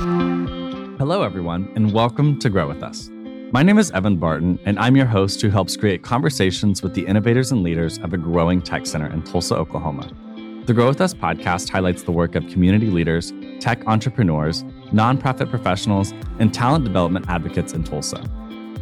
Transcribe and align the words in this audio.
Hello, 0.00 1.22
everyone, 1.22 1.70
and 1.76 1.92
welcome 1.92 2.38
to 2.38 2.48
Grow 2.48 2.66
With 2.66 2.82
Us. 2.82 3.10
My 3.52 3.62
name 3.62 3.78
is 3.78 3.90
Evan 3.90 4.16
Barton, 4.16 4.58
and 4.64 4.78
I'm 4.78 4.96
your 4.96 5.04
host 5.04 5.42
who 5.42 5.50
helps 5.50 5.76
create 5.76 6.02
conversations 6.02 6.82
with 6.82 6.94
the 6.94 7.06
innovators 7.06 7.52
and 7.52 7.62
leaders 7.62 7.98
of 7.98 8.14
a 8.14 8.16
growing 8.16 8.62
tech 8.62 8.86
center 8.86 9.12
in 9.12 9.22
Tulsa, 9.24 9.56
Oklahoma. 9.56 10.10
The 10.64 10.72
Grow 10.72 10.88
With 10.88 11.02
Us 11.02 11.12
podcast 11.12 11.68
highlights 11.68 12.02
the 12.02 12.12
work 12.12 12.34
of 12.34 12.46
community 12.46 12.86
leaders, 12.86 13.34
tech 13.60 13.86
entrepreneurs, 13.86 14.62
nonprofit 14.90 15.50
professionals, 15.50 16.12
and 16.38 16.54
talent 16.54 16.86
development 16.86 17.26
advocates 17.28 17.74
in 17.74 17.84
Tulsa. 17.84 18.24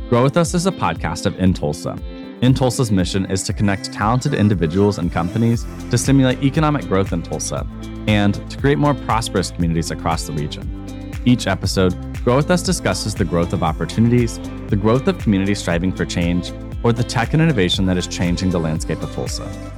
Grow 0.08 0.22
With 0.22 0.36
Us 0.36 0.54
is 0.54 0.66
a 0.66 0.72
podcast 0.72 1.26
of 1.26 1.34
inTulsa. 1.34 2.00
In 2.44 2.54
Tulsa's 2.54 2.92
mission 2.92 3.28
is 3.28 3.42
to 3.42 3.52
connect 3.52 3.92
talented 3.92 4.34
individuals 4.34 4.98
and 4.98 5.10
companies 5.10 5.66
to 5.90 5.98
stimulate 5.98 6.44
economic 6.44 6.86
growth 6.86 7.12
in 7.12 7.24
Tulsa 7.24 7.66
and 8.06 8.34
to 8.52 8.56
create 8.58 8.78
more 8.78 8.94
prosperous 8.94 9.50
communities 9.50 9.90
across 9.90 10.28
the 10.28 10.32
region. 10.32 10.84
Each 11.24 11.46
episode, 11.46 11.94
Grow 12.24 12.36
With 12.36 12.50
Us 12.50 12.62
discusses 12.62 13.14
the 13.14 13.24
growth 13.24 13.52
of 13.52 13.62
opportunities, 13.62 14.38
the 14.68 14.76
growth 14.76 15.08
of 15.08 15.18
communities 15.18 15.58
striving 15.58 15.92
for 15.92 16.04
change, 16.04 16.52
or 16.82 16.92
the 16.92 17.02
tech 17.02 17.32
and 17.32 17.42
innovation 17.42 17.86
that 17.86 17.96
is 17.96 18.06
changing 18.06 18.50
the 18.50 18.60
landscape 18.60 19.02
of 19.02 19.12
Tulsa. 19.12 19.74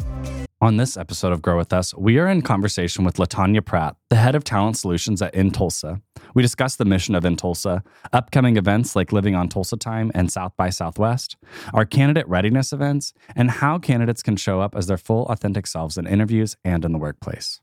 On 0.63 0.77
this 0.77 0.99
episode 0.99 1.33
of 1.33 1.41
Grow 1.41 1.57
With 1.57 1.73
Us, 1.73 1.95
we 1.95 2.19
are 2.19 2.29
in 2.29 2.43
conversation 2.43 3.03
with 3.03 3.17
LaTonya 3.17 3.65
Pratt, 3.65 3.97
the 4.11 4.17
head 4.17 4.35
of 4.35 4.45
talent 4.45 4.77
solutions 4.77 5.23
at 5.23 5.33
inTulsa. 5.33 6.03
We 6.35 6.43
discuss 6.43 6.77
the 6.77 6.85
mission 6.85 7.15
of 7.15 7.25
inTulsa, 7.25 7.83
upcoming 8.13 8.59
events 8.59 8.95
like 8.95 9.11
Living 9.11 9.35
on 9.35 9.49
Tulsa 9.49 9.79
Time 9.79 10.13
and 10.15 10.31
South 10.31 10.53
by 10.59 10.69
Southwest, 10.69 11.39
our 11.73 11.87
candidate 11.87 12.29
readiness 12.29 12.75
events, 12.75 13.15
and 13.35 13.51
how 13.51 13.79
candidates 13.79 14.23
can 14.23 14.37
show 14.37 14.61
up 14.61 14.77
as 14.77 14.87
their 14.87 14.99
full, 14.99 15.25
authentic 15.29 15.67
selves 15.67 15.97
in 15.97 16.07
interviews 16.07 16.57
and 16.63 16.85
in 16.85 16.93
the 16.93 16.99
workplace. 16.99 17.63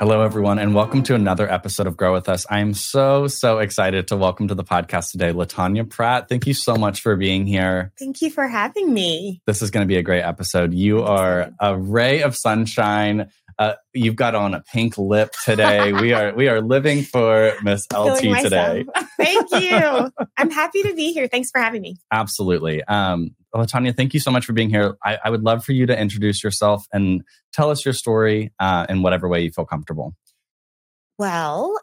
Hello, 0.00 0.22
everyone, 0.22 0.58
and 0.58 0.74
welcome 0.74 1.02
to 1.02 1.14
another 1.14 1.46
episode 1.52 1.86
of 1.86 1.94
Grow 1.94 2.14
With 2.14 2.26
Us. 2.26 2.46
I 2.48 2.60
am 2.60 2.72
so, 2.72 3.26
so 3.26 3.58
excited 3.58 4.08
to 4.08 4.16
welcome 4.16 4.48
to 4.48 4.54
the 4.54 4.64
podcast 4.64 5.10
today 5.10 5.30
LaTonya 5.30 5.90
Pratt. 5.90 6.26
Thank 6.26 6.46
you 6.46 6.54
so 6.54 6.74
much 6.74 7.02
for 7.02 7.16
being 7.16 7.46
here. 7.46 7.92
Thank 7.98 8.22
you 8.22 8.30
for 8.30 8.48
having 8.48 8.94
me. 8.94 9.42
This 9.44 9.60
is 9.60 9.70
going 9.70 9.84
to 9.84 9.86
be 9.86 9.98
a 9.98 10.02
great 10.02 10.22
episode. 10.22 10.72
You 10.72 11.02
are 11.02 11.52
a 11.60 11.76
ray 11.76 12.22
of 12.22 12.34
sunshine. 12.34 13.28
Uh, 13.60 13.74
you've 13.92 14.16
got 14.16 14.34
on 14.34 14.54
a 14.54 14.62
pink 14.72 14.96
lip 14.96 15.32
today. 15.44 15.92
we 15.92 16.14
are 16.14 16.32
we 16.34 16.48
are 16.48 16.62
living 16.62 17.02
for 17.02 17.52
Miss 17.62 17.86
LT 17.94 18.20
today. 18.40 18.86
Thank 19.18 19.50
you. 19.52 20.10
I'm 20.38 20.50
happy 20.50 20.82
to 20.82 20.94
be 20.94 21.12
here. 21.12 21.28
Thanks 21.28 21.50
for 21.50 21.60
having 21.60 21.82
me. 21.82 21.98
Absolutely. 22.10 22.82
Um, 22.84 23.36
LaTonya, 23.54 23.94
thank 23.94 24.14
you 24.14 24.20
so 24.20 24.30
much 24.30 24.46
for 24.46 24.54
being 24.54 24.70
here. 24.70 24.96
I, 25.04 25.18
I, 25.24 25.30
would 25.30 25.42
love 25.42 25.62
for 25.62 25.72
you 25.72 25.84
to 25.84 26.00
introduce 26.00 26.42
yourself 26.42 26.86
and 26.92 27.22
tell 27.52 27.68
us 27.68 27.84
your 27.84 27.92
story 27.92 28.50
uh, 28.60 28.86
in 28.88 29.02
whatever 29.02 29.28
way 29.28 29.42
you 29.42 29.50
feel 29.50 29.66
comfortable. 29.66 30.14
Well, 31.18 31.78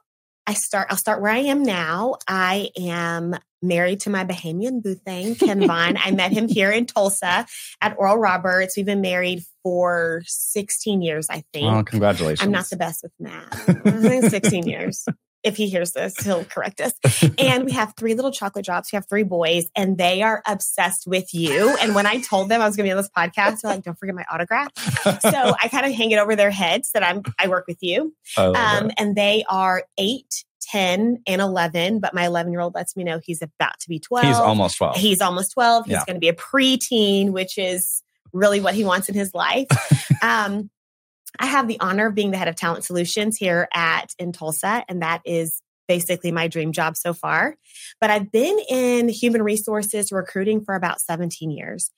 I 0.48 0.54
start. 0.54 0.88
I'll 0.90 0.98
start 0.98 1.22
where 1.22 1.32
I 1.32 1.40
am 1.40 1.62
now. 1.62 2.16
I 2.28 2.70
am 2.80 3.38
married 3.62 4.02
to 4.02 4.10
my 4.10 4.24
Bahamian 4.26 4.82
boothang, 4.82 5.40
Ken 5.40 5.66
Vaughn. 5.68 5.98
I 5.98 6.12
met 6.12 6.32
him 6.32 6.48
here 6.48 6.72
in 6.72 6.86
Tulsa 6.86 7.46
at 7.82 7.96
Oral 7.98 8.18
Roberts. 8.18 8.78
We've 8.78 8.86
been 8.86 9.02
married 9.02 9.44
for 9.64 10.24
16 10.26 11.02
years, 11.02 11.28
I 11.30 11.44
think. 11.54 11.72
Oh, 11.72 11.84
congratulations! 11.84 12.42
I'm 12.42 12.52
not 12.52 12.70
the 12.70 12.78
best 12.78 13.04
with 13.04 13.14
math. 13.20 14.30
16 14.32 14.68
years 14.68 15.06
if 15.48 15.56
he 15.58 15.68
hears 15.70 15.94
this, 15.94 16.18
he'll 16.24 16.46
correct 16.46 16.82
us. 16.82 16.94
and 17.38 17.66
we 17.66 17.72
have 17.72 17.94
three 17.96 18.14
little 18.14 18.32
chocolate 18.32 18.66
drops. 18.66 18.92
We 18.92 18.98
have 18.98 19.08
three 19.08 19.24
boys, 19.24 19.70
and 19.76 19.98
they 19.98 20.22
are 20.22 20.42
obsessed 20.46 21.08
with 21.08 21.34
you. 21.34 21.76
And 21.82 21.96
when 21.96 22.06
I 22.06 22.20
told 22.20 22.50
them 22.50 22.62
I 22.62 22.68
was 22.68 22.76
going 22.76 22.86
to 22.86 22.90
be 22.90 22.92
on 22.92 22.98
this 22.98 23.10
podcast, 23.16 23.62
they're 23.62 23.72
like, 23.72 23.84
"Don't 23.84 23.98
forget 23.98 24.16
my 24.16 24.26
autograph." 24.30 24.70
so 24.78 25.56
I 25.64 25.70
kind 25.70 25.86
of 25.86 25.94
hang 25.94 26.12
it 26.12 26.20
over 26.20 26.36
their 26.36 26.52
heads 26.52 26.92
that 26.94 27.04
I'm 27.04 27.24
I 27.40 27.48
work 27.48 27.66
with 27.68 27.82
you. 27.82 28.14
Um, 28.38 28.92
and 28.98 29.16
they 29.16 29.46
are 29.50 29.84
eight, 29.98 30.44
10 30.72 31.22
and 31.26 31.42
11, 31.42 32.00
but 32.00 32.14
my 32.14 32.26
11 32.26 32.52
year 32.52 32.62
old 32.62 32.76
lets 32.76 32.96
me 32.96 33.04
know 33.04 33.20
he's 33.24 33.42
about 33.42 33.80
to 33.80 33.90
be 33.90 34.00
12. 34.00 34.26
He's 34.26 34.36
almost 34.36 34.78
12. 34.78 34.96
He's 34.98 35.22
almost 35.22 35.54
12. 35.54 35.86
He's 35.86 35.94
yeah. 35.94 36.04
going 36.06 36.16
to 36.16 36.20
be 36.20 36.30
a 36.30 36.34
preteen, 36.34 37.32
which 37.32 37.58
is 37.58 38.04
really 38.34 38.60
what 38.60 38.74
he 38.74 38.84
wants 38.84 39.10
in 39.10 39.16
his 39.16 39.34
life. 39.34 39.68
um, 40.22 40.70
I 41.40 41.46
have 41.46 41.68
the 41.68 41.80
honor 41.80 42.08
of 42.08 42.16
being 42.16 42.32
the 42.32 42.38
head 42.38 42.48
of 42.48 42.56
talent 42.56 42.84
solutions 42.84 43.38
here 43.38 43.68
at 43.74 44.14
inTulsa, 44.20 44.84
and 44.90 45.02
that 45.02 45.22
is 45.26 45.62
basically 45.88 46.32
my 46.32 46.48
dream 46.48 46.72
job 46.72 46.98
so 46.98 47.14
far. 47.14 47.56
But 48.02 48.10
I've 48.10 48.32
been 48.32 48.60
in 48.70 49.10
human 49.10 49.42
resources 49.42 50.12
recruiting 50.12 50.64
for 50.64 50.76
about 50.76 51.00
17 51.00 51.50
years. 51.50 51.92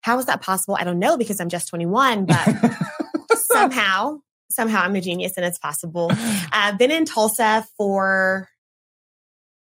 How 0.00 0.18
is 0.18 0.26
that 0.26 0.40
possible? 0.40 0.76
I 0.78 0.84
don't 0.84 0.98
know 0.98 1.16
because 1.16 1.40
I'm 1.40 1.48
just 1.48 1.68
21, 1.68 2.26
but 2.26 2.76
somehow, 3.34 4.18
somehow 4.56 4.82
I'm 4.82 4.96
a 4.96 5.00
genius 5.00 5.34
and 5.36 5.46
it's 5.46 5.58
possible. 5.58 6.10
I've 6.50 6.78
been 6.78 6.90
in 6.90 7.04
Tulsa 7.04 7.66
for 7.76 8.48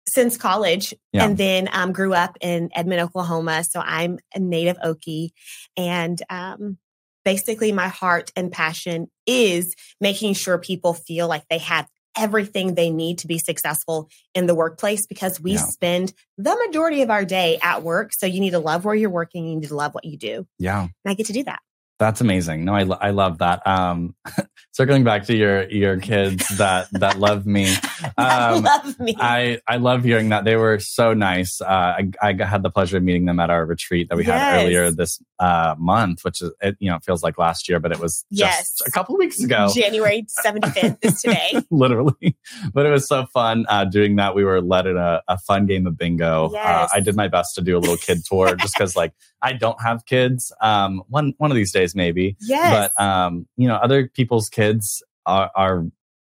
since 0.09 0.37
college 0.37 0.94
yeah. 1.12 1.25
and 1.25 1.37
then 1.37 1.69
um, 1.71 1.93
grew 1.93 2.15
up 2.15 2.38
in 2.41 2.71
Edmond, 2.75 3.03
Oklahoma. 3.03 3.62
So 3.62 3.81
I'm 3.81 4.19
a 4.34 4.38
native 4.38 4.78
Okie 4.78 5.31
and 5.76 6.21
um, 6.31 6.78
basically 7.25 7.72
my 7.72 7.88
heart 7.88 8.32
and 8.34 8.50
passion 8.50 9.10
is 9.26 9.76
making 10.00 10.32
sure 10.32 10.59
people 10.59 10.94
feel 10.94 11.28
like 11.28 11.44
they 11.50 11.59
have 11.59 11.87
everything 12.16 12.75
they 12.75 12.91
need 12.91 13.19
to 13.19 13.26
be 13.26 13.38
successful 13.38 14.09
in 14.34 14.47
the 14.47 14.55
workplace 14.55 15.06
because 15.06 15.41
we 15.41 15.53
yeah. 15.53 15.59
spend 15.59 16.12
the 16.37 16.56
majority 16.66 17.03
of 17.03 17.10
our 17.10 17.25
day 17.25 17.59
at 17.62 17.82
work. 17.82 18.12
So 18.12 18.26
you 18.26 18.41
need 18.41 18.50
to 18.50 18.59
love 18.59 18.84
where 18.84 18.94
you're 18.94 19.10
working. 19.10 19.47
You 19.47 19.56
need 19.56 19.69
to 19.69 19.76
love 19.76 19.94
what 19.94 20.05
you 20.05 20.16
do. 20.16 20.47
Yeah. 20.59 20.81
And 20.82 20.93
I 21.05 21.15
get 21.15 21.26
to 21.26 21.32
do 21.32 21.44
that. 21.44 21.60
That's 21.99 22.20
amazing. 22.20 22.65
No, 22.65 22.75
I, 22.75 22.82
I 22.82 23.10
love 23.10 23.38
that. 23.38 23.66
Um, 23.66 24.15
circling 24.78 25.02
back 25.02 25.24
to 25.24 25.34
your 25.34 25.68
your 25.70 25.98
kids 25.98 26.46
that 26.56 26.86
that 26.92 27.18
love 27.18 27.46
me, 27.46 27.66
um, 28.16 28.62
love 28.62 29.00
me. 29.00 29.16
I 29.18 29.60
I 29.66 29.76
love 29.76 30.04
hearing 30.04 30.28
that 30.28 30.44
they 30.44 30.54
were 30.54 30.78
so 30.78 31.14
nice. 31.14 31.60
Uh, 31.60 31.66
I 31.98 32.10
I 32.22 32.44
had 32.44 32.62
the 32.62 32.70
pleasure 32.70 32.96
of 32.96 33.02
meeting 33.02 33.26
them 33.26 33.40
at 33.40 33.50
our 33.50 33.66
retreat 33.66 34.08
that 34.08 34.16
we 34.16 34.24
yes. 34.24 34.38
had 34.38 34.64
earlier 34.64 34.90
this 34.92 35.20
uh, 35.40 35.74
month, 35.78 36.24
which 36.24 36.40
is 36.40 36.52
it, 36.62 36.76
you 36.78 36.88
know 36.88 36.96
it 36.96 37.02
feels 37.04 37.24
like 37.24 37.38
last 37.38 37.68
year, 37.68 37.80
but 37.80 37.90
it 37.90 37.98
was 37.98 38.24
yes. 38.30 38.80
a 38.86 38.90
couple 38.92 39.16
of 39.16 39.18
weeks 39.18 39.42
ago. 39.42 39.68
January 39.74 40.24
seventy 40.28 40.70
fifth 40.70 40.98
is 41.02 41.20
today, 41.20 41.60
literally. 41.72 42.36
But 42.72 42.86
it 42.86 42.90
was 42.90 43.08
so 43.08 43.26
fun 43.26 43.66
uh, 43.68 43.84
doing 43.84 44.14
that. 44.16 44.36
We 44.36 44.44
were 44.44 44.62
led 44.62 44.86
in 44.86 44.96
a, 44.96 45.22
a 45.26 45.38
fun 45.38 45.66
game 45.66 45.88
of 45.88 45.98
bingo. 45.98 46.46
Uh, 46.46 46.50
yes. 46.52 46.90
I 46.94 47.00
did 47.00 47.16
my 47.16 47.26
best 47.26 47.56
to 47.56 47.62
do 47.62 47.76
a 47.76 47.80
little 47.80 47.96
kid 47.96 48.24
tour, 48.24 48.54
just 48.54 48.74
because 48.74 48.94
like 48.94 49.12
I 49.42 49.54
don't 49.54 49.80
have 49.82 50.06
kids. 50.06 50.52
Um, 50.60 51.02
one 51.08 51.34
one 51.38 51.50
of 51.50 51.56
these 51.56 51.72
days 51.72 51.96
maybe. 51.96 52.36
Yes. 52.40 52.90
But 52.96 53.04
um, 53.04 53.48
you 53.56 53.66
know, 53.66 53.74
other 53.74 54.06
people's 54.06 54.48
kids 54.48 54.67
are 55.26 55.50
are 55.54 55.84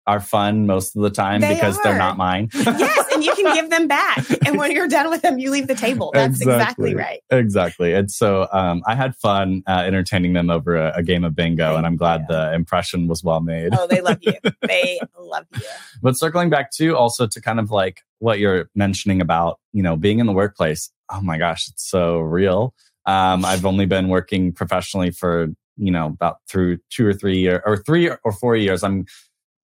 are 0.07 0.19
fun 0.19 0.65
most 0.65 0.95
of 0.95 1.03
the 1.03 1.09
time 1.09 1.41
they 1.41 1.53
because 1.53 1.77
are. 1.77 1.83
they're 1.83 1.97
not 1.97 2.17
mine. 2.17 2.49
yes, 2.53 3.05
and 3.13 3.23
you 3.23 3.33
can 3.35 3.53
give 3.53 3.69
them 3.69 3.87
back. 3.99 4.25
And 4.45 4.57
when 4.57 4.71
you're 4.71 4.87
done 4.87 5.09
with 5.09 5.21
them, 5.21 5.37
you 5.37 5.51
leave 5.51 5.67
the 5.67 5.75
table. 5.75 6.11
That's 6.13 6.41
exactly, 6.41 6.91
exactly 6.91 6.95
right. 6.95 7.21
Exactly. 7.29 7.93
And 7.93 8.09
so 8.09 8.47
um, 8.51 8.81
I 8.87 8.95
had 8.95 9.15
fun 9.15 9.63
uh, 9.67 9.83
entertaining 9.85 10.33
them 10.33 10.49
over 10.49 10.75
a, 10.75 10.93
a 10.97 11.03
game 11.03 11.23
of 11.23 11.35
bingo, 11.35 11.65
Thank 11.65 11.77
and 11.77 11.85
I'm 11.85 11.97
glad 11.97 12.21
you. 12.21 12.35
the 12.35 12.53
impression 12.53 13.07
was 13.07 13.23
well 13.23 13.41
made. 13.41 13.73
Oh, 13.73 13.87
they 13.87 14.01
love 14.01 14.17
you. 14.21 14.33
They 14.67 14.99
love 15.19 15.45
you. 15.55 15.61
But 16.01 16.17
circling 16.17 16.49
back 16.49 16.71
to 16.73 16.95
also 16.95 17.27
to 17.27 17.41
kind 17.41 17.59
of 17.59 17.71
like 17.71 18.01
what 18.19 18.39
you're 18.39 18.69
mentioning 18.75 19.21
about, 19.21 19.59
you 19.73 19.83
know, 19.83 19.95
being 19.95 20.19
in 20.19 20.25
the 20.25 20.33
workplace. 20.33 20.91
Oh 21.11 21.21
my 21.21 21.37
gosh, 21.37 21.67
it's 21.67 21.89
so 21.89 22.19
real. 22.19 22.73
Um, 23.05 23.43
I've 23.43 23.65
only 23.65 23.85
been 23.85 24.07
working 24.07 24.51
professionally 24.51 25.11
for 25.11 25.47
you 25.81 25.91
know 25.91 26.07
about 26.07 26.37
through 26.47 26.77
two 26.89 27.05
or 27.05 27.13
three 27.13 27.39
years 27.39 27.61
or 27.65 27.77
three 27.77 28.09
or 28.09 28.31
four 28.31 28.55
years. 28.55 28.83
I'm 28.83 29.05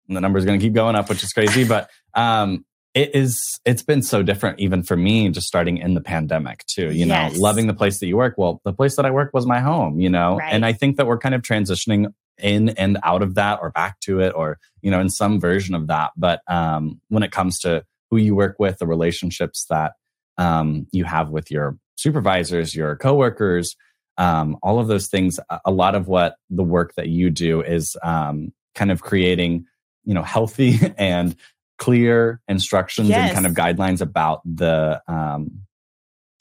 the 0.07 0.21
number 0.21 0.39
is 0.39 0.45
going 0.45 0.59
to 0.59 0.65
keep 0.65 0.73
going 0.73 0.95
up, 0.95 1.09
which 1.09 1.23
is 1.23 1.33
crazy, 1.33 1.65
but 1.65 1.89
um, 2.13 2.65
it 2.93 3.13
is 3.13 3.39
it's 3.65 3.83
been 3.83 4.01
so 4.01 4.23
different 4.23 4.59
even 4.59 4.83
for 4.83 4.97
me 4.97 5.29
just 5.29 5.47
starting 5.47 5.77
in 5.77 5.93
the 5.93 6.01
pandemic 6.01 6.65
too 6.65 6.91
you 6.91 7.05
yes. 7.05 7.33
know 7.33 7.39
loving 7.39 7.67
the 7.67 7.73
place 7.73 7.99
that 7.99 8.07
you 8.07 8.17
work 8.17 8.33
well 8.37 8.59
the 8.63 8.73
place 8.73 8.95
that 8.95 9.05
i 9.05 9.11
work 9.11 9.29
was 9.33 9.45
my 9.45 9.59
home 9.59 9.99
you 9.99 10.09
know 10.09 10.37
right. 10.37 10.51
and 10.51 10.65
i 10.65 10.73
think 10.73 10.95
that 10.97 11.05
we're 11.05 11.17
kind 11.17 11.35
of 11.35 11.43
transitioning 11.43 12.11
in 12.39 12.69
and 12.69 12.97
out 13.03 13.21
of 13.21 13.35
that 13.35 13.59
or 13.61 13.69
back 13.71 13.99
to 13.99 14.19
it 14.19 14.33
or 14.33 14.57
you 14.81 14.89
know 14.89 14.99
in 14.99 15.09
some 15.09 15.39
version 15.39 15.75
of 15.75 15.85
that 15.87 16.11
but 16.17 16.41
um, 16.47 16.99
when 17.09 17.21
it 17.21 17.31
comes 17.31 17.59
to 17.59 17.83
who 18.09 18.17
you 18.17 18.33
work 18.33 18.55
with 18.57 18.79
the 18.79 18.87
relationships 18.87 19.65
that 19.69 19.93
um, 20.37 20.87
you 20.91 21.03
have 21.03 21.29
with 21.29 21.51
your 21.51 21.77
supervisors, 21.95 22.75
your 22.75 22.95
coworkers, 22.95 23.75
um, 24.17 24.57
all 24.63 24.79
of 24.79 24.87
those 24.87 25.07
things. 25.07 25.39
A 25.65 25.71
lot 25.71 25.95
of 25.95 26.07
what 26.07 26.35
the 26.49 26.63
work 26.63 26.95
that 26.95 27.07
you 27.07 27.29
do 27.29 27.61
is 27.61 27.95
um, 28.03 28.53
kind 28.75 28.91
of 28.91 29.01
creating, 29.01 29.65
you 30.03 30.13
know, 30.13 30.23
healthy 30.23 30.79
and 30.97 31.35
clear 31.77 32.41
instructions 32.47 33.09
yes. 33.09 33.29
and 33.29 33.33
kind 33.33 33.45
of 33.45 33.53
guidelines 33.53 34.01
about 34.01 34.41
the 34.45 35.01
um, 35.07 35.61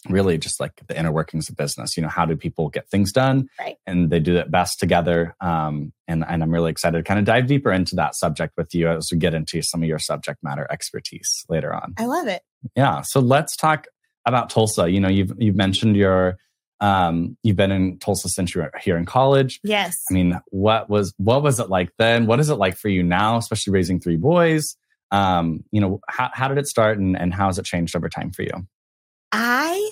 really 0.09 0.39
just 0.39 0.61
like 0.61 0.81
the 0.87 0.99
inner 0.99 1.13
workings 1.13 1.49
of 1.49 1.57
business. 1.57 1.97
You 1.97 2.03
know, 2.03 2.09
how 2.09 2.25
do 2.25 2.37
people 2.37 2.69
get 2.69 2.89
things 2.89 3.13
done? 3.13 3.49
Right. 3.59 3.77
And 3.87 4.11
they 4.11 4.21
do 4.21 4.37
it 4.37 4.51
best 4.51 4.79
together. 4.79 5.35
Um, 5.41 5.93
and, 6.09 6.25
and 6.27 6.43
I'm 6.43 6.51
really 6.51 6.71
excited 6.71 6.99
to 6.99 7.03
kind 7.03 7.19
of 7.19 7.27
dive 7.27 7.47
deeper 7.47 7.73
into 7.73 7.97
that 7.97 8.15
subject 8.15 8.55
with 8.57 8.75
you 8.75 8.89
as 8.89 9.09
we 9.11 9.19
get 9.19 9.35
into 9.35 9.63
some 9.63 9.83
of 9.83 9.89
your 9.89 9.99
subject 9.99 10.43
matter 10.43 10.67
expertise 10.71 11.45
later 11.49 11.75
on. 11.75 11.95
I 11.99 12.07
love 12.07 12.29
it. 12.29 12.43
Yeah. 12.75 13.03
So 13.03 13.21
let's 13.21 13.57
talk 13.57 13.87
about 14.25 14.51
Tulsa. 14.51 14.91
You 14.91 15.01
know, 15.01 15.09
you've 15.09 15.33
you've 15.39 15.57
mentioned 15.57 15.97
your 15.97 16.39
um, 16.81 17.37
you've 17.43 17.57
been 17.57 17.73
in 17.73 17.99
Tulsa 17.99 18.29
since 18.29 18.55
you 18.55 18.61
were 18.61 18.71
here 18.83 18.97
in 18.97 19.05
college. 19.07 19.61
Yes. 19.63 19.99
I 20.11 20.15
mean, 20.15 20.41
what 20.49 20.91
was 20.91 21.15
what 21.17 21.43
was 21.43 21.61
it 21.61 21.71
like 21.71 21.91
then? 21.99 22.27
What 22.27 22.41
is 22.41 22.51
it 22.51 22.57
like 22.57 22.77
for 22.77 22.89
you 22.89 23.03
now, 23.03 23.37
especially 23.39 23.73
raising 23.73 24.01
three 24.01 24.17
boys? 24.17 24.77
Um, 25.11 25.65
you 25.71 25.81
know, 25.81 26.01
how, 26.09 26.31
how 26.33 26.49
did 26.49 26.59
it 26.59 26.67
start 26.67 26.99
and, 26.99 27.17
and 27.19 27.33
how 27.33 27.47
has 27.47 27.59
it 27.59 27.65
changed 27.65 27.95
over 27.97 28.09
time 28.09 28.33
for 28.33 28.43
you? 28.43 28.67
I 29.33 29.91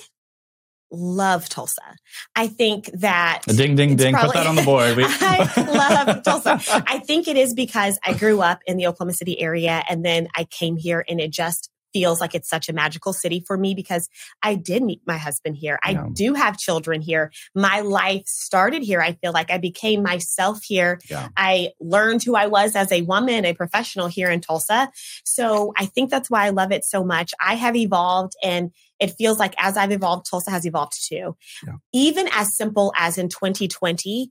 love 0.91 1.49
Tulsa. 1.49 1.97
I 2.37 2.47
think 2.49 2.91
that 2.95 3.43
ding 3.47 3.77
ding 3.77 3.97
ding 3.97 4.15
probably, 4.15 4.33
put 4.33 4.35
that 4.35 4.47
on 4.47 4.57
the 4.57 4.63
board. 4.65 4.97
We- 4.97 5.05
I 5.07 6.05
love 6.07 6.23
Tulsa. 6.23 6.61
I 6.87 6.99
think 6.99 7.29
it 7.29 7.37
is 7.37 7.55
because 7.55 7.99
I 8.05 8.15
grew 8.15 8.41
up 8.41 8.61
in 8.67 8.77
the 8.77 8.87
Oklahoma 8.87 9.15
City 9.15 9.41
area 9.41 9.83
and 9.89 10.05
then 10.05 10.29
I 10.37 10.45
came 10.45 10.77
here 10.77 11.05
and 11.09 11.21
it 11.21 11.31
just 11.31 11.71
feels 11.95 12.21
like 12.21 12.35
it's 12.35 12.49
such 12.49 12.69
a 12.69 12.75
magical 12.75 13.15
city 13.15 13.43
for 13.47 13.57
me 13.57 13.75
because 13.75 14.11
I 14.43 14.57
did 14.57 14.83
meet 14.83 15.01
my 15.07 15.17
husband 15.17 15.57
here. 15.57 15.79
I 15.83 15.93
yeah. 15.93 16.07
do 16.13 16.35
have 16.35 16.59
children 16.59 17.01
here. 17.01 17.33
My 17.55 17.81
life 17.81 18.27
started 18.27 18.83
here. 18.83 19.01
I 19.01 19.13
feel 19.13 19.33
like 19.33 19.51
I 19.51 19.57
became 19.57 20.03
myself 20.03 20.63
here. 20.63 21.01
Yeah. 21.09 21.29
I 21.37 21.71
learned 21.81 22.23
who 22.23 22.35
I 22.35 22.49
was 22.49 22.77
as 22.77 22.93
a 22.93 23.03
woman, 23.03 23.47
a 23.47 23.55
professional 23.55 24.09
here 24.09 24.31
in 24.31 24.41
Tulsa. 24.41 24.91
So 25.25 25.73
I 25.79 25.87
think 25.87 26.11
that's 26.11 26.29
why 26.29 26.45
I 26.45 26.51
love 26.51 26.73
it 26.73 26.85
so 26.85 27.05
much. 27.05 27.33
I 27.41 27.55
have 27.55 27.77
evolved 27.77 28.35
and 28.43 28.73
it 29.01 29.13
feels 29.17 29.39
like 29.39 29.55
as 29.57 29.77
I've 29.77 29.93
evolved, 29.93 30.27
Tulsa 30.29 30.51
has 30.51 30.67
evolved 30.67 30.95
too. 31.09 31.37
Yeah. 31.67 31.75
Even 31.93 32.29
as 32.33 32.57
simple 32.57 32.93
as 32.97 33.19
in 33.19 33.29
2020, 33.29 34.31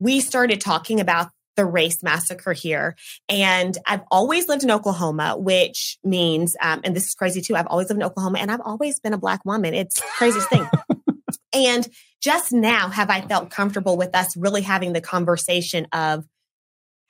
we 0.00 0.20
started 0.20 0.60
talking 0.60 1.00
about 1.00 1.30
the 1.56 1.64
race 1.64 2.02
massacre 2.02 2.52
here. 2.52 2.96
And 3.28 3.76
I've 3.86 4.02
always 4.10 4.48
lived 4.48 4.64
in 4.64 4.70
Oklahoma, 4.70 5.36
which 5.36 5.98
means, 6.04 6.56
um, 6.60 6.80
and 6.84 6.94
this 6.94 7.08
is 7.08 7.14
crazy 7.14 7.40
too, 7.40 7.56
I've 7.56 7.66
always 7.66 7.88
lived 7.88 8.00
in 8.00 8.06
Oklahoma 8.06 8.38
and 8.38 8.50
I've 8.50 8.60
always 8.60 9.00
been 9.00 9.12
a 9.12 9.18
black 9.18 9.44
woman. 9.44 9.74
It's 9.74 10.00
craziest 10.16 10.48
thing. 10.48 10.66
and 11.52 11.88
just 12.20 12.52
now 12.52 12.88
have 12.88 13.10
I 13.10 13.20
felt 13.20 13.50
comfortable 13.50 13.96
with 13.96 14.14
us 14.14 14.36
really 14.36 14.62
having 14.62 14.92
the 14.92 15.00
conversation 15.00 15.86
of 15.92 16.24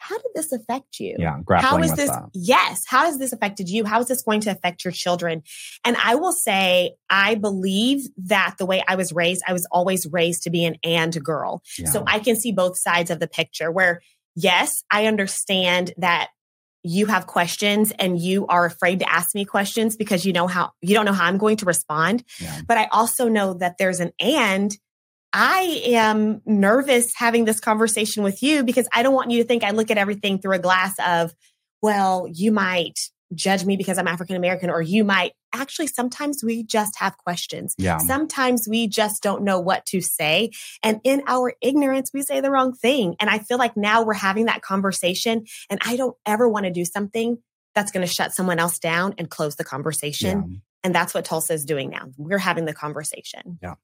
how 0.05 0.19
did 0.19 0.33
this 0.35 0.53
affect 0.53 1.01
you? 1.01 1.17
Yeah, 1.19 1.39
grappling 1.43 1.71
how 1.71 1.79
is 1.79 1.95
this? 1.95 2.11
That. 2.11 2.29
Yes, 2.35 2.85
how 2.87 3.07
has 3.07 3.19
this 3.19 3.33
affected 3.33 3.71
you? 3.71 3.87
How 3.87 4.01
is 4.01 4.09
this 4.09 4.23
going 4.23 4.43
to 4.43 4.51
affect 4.51 4.85
your 4.85 4.93
children? 4.93 5.43
And 5.83 5.97
I 5.97 6.17
will 6.17 6.33
say, 6.33 6.97
I 7.09 7.37
believe 7.37 8.03
that 8.19 8.57
the 8.59 8.67
way 8.67 8.85
I 8.87 8.97
was 8.97 9.15
raised, 9.15 9.43
I 9.49 9.55
was 9.55 9.67
always 9.73 10.07
raised 10.07 10.43
to 10.43 10.51
be 10.51 10.67
an 10.67 10.77
and 10.85 11.25
girl. 11.25 11.63
Yeah. 11.79 11.89
So 11.89 12.05
I 12.07 12.19
can 12.19 12.37
see 12.37 12.53
both 12.53 12.77
sides 12.77 13.11
of 13.11 13.19
the 13.19 13.27
picture. 13.27 13.73
Where 13.73 14.03
yes, 14.35 14.83
I 14.91 15.07
understand 15.07 15.93
that 15.99 16.29
you 16.83 17.07
have 17.07 17.27
questions 17.27 17.93
and 17.99 18.19
you 18.19 18.47
are 18.47 18.67
afraid 18.67 19.01
to 19.01 19.11
ask 19.11 19.35
me 19.35 19.45
questions 19.45 19.97
because 19.97 20.27
you 20.27 20.33
know 20.35 20.47
how 20.47 20.73
you 20.83 20.95
don't 20.95 21.07
know 21.07 21.15
how 21.15 21.25
I'm 21.25 21.39
going 21.39 21.57
to 21.57 21.65
respond. 21.65 22.23
Yeah. 22.39 22.61
But 22.67 22.77
I 22.77 22.89
also 22.93 23.29
know 23.29 23.55
that 23.55 23.77
there's 23.79 24.01
an 24.01 24.13
and 24.21 24.77
I 25.33 25.83
am 25.87 26.43
nervous 26.47 27.13
having 27.17 27.45
this 27.45 27.59
conversation 27.59 28.23
with 28.23 28.43
you 28.43 28.63
because 28.63 28.87
I 28.95 29.03
don't 29.03 29.15
want 29.15 29.33
you 29.33 29.43
to 29.43 29.49
think 29.49 29.65
I 29.65 29.71
look 29.71 29.91
at 29.91 29.99
everything 29.99 30.39
through 30.39 30.55
a 30.55 30.61
glass 30.61 30.95
of, 31.05 31.35
well, 31.83 32.29
you 32.33 32.53
might 32.53 33.01
judge 33.35 33.65
me 33.65 33.77
because 33.77 33.99
I'm 33.99 34.07
African 34.07 34.37
American, 34.37 34.71
or 34.71 34.81
you 34.81 35.03
might 35.03 35.33
actually 35.55 35.87
sometimes 35.87 36.43
we 36.45 36.63
just 36.63 36.99
have 36.99 37.17
questions. 37.19 37.75
Yeah. 37.79 37.99
Sometimes 37.99 38.67
we 38.69 38.89
just 38.89 39.23
don't 39.23 39.43
know 39.43 39.61
what 39.61 39.87
to 39.87 40.01
say. 40.01 40.51
And 40.83 41.01
in 41.05 41.23
our 41.27 41.55
ignorance, 41.61 42.11
we 42.13 42.23
say 42.23 42.41
the 42.41 42.51
wrong 42.51 42.75
thing. 42.75 43.17
And 43.21 43.31
I 43.31 43.39
feel 43.39 43.59
like 43.59 43.77
now 43.77 44.03
we're 44.03 44.15
having 44.15 44.47
that 44.47 44.63
conversation, 44.63 45.45
and 45.71 45.81
I 45.85 45.97
don't 45.97 46.17
ever 46.27 46.49
want 46.49 46.67
to 46.67 46.71
do 46.71 46.85
something 46.85 47.39
that's 47.75 47.91
going 47.91 48.07
to 48.07 48.13
shut 48.13 48.33
someone 48.33 48.59
else 48.59 48.79
down 48.79 49.15
and 49.19 49.29
close 49.29 49.57
the 49.57 49.65
conversation. 49.65 50.45
Yeah. 50.47 50.59
And 50.85 50.95
that's 50.95 51.15
what 51.15 51.25
Tulsa 51.25 51.55
is 51.55 51.65
doing 51.65 51.91
now. 51.91 52.09
We're 52.19 52.39
having 52.39 52.67
the 52.67 52.75
conversation. 52.75 53.59
Yeah. 53.63 53.75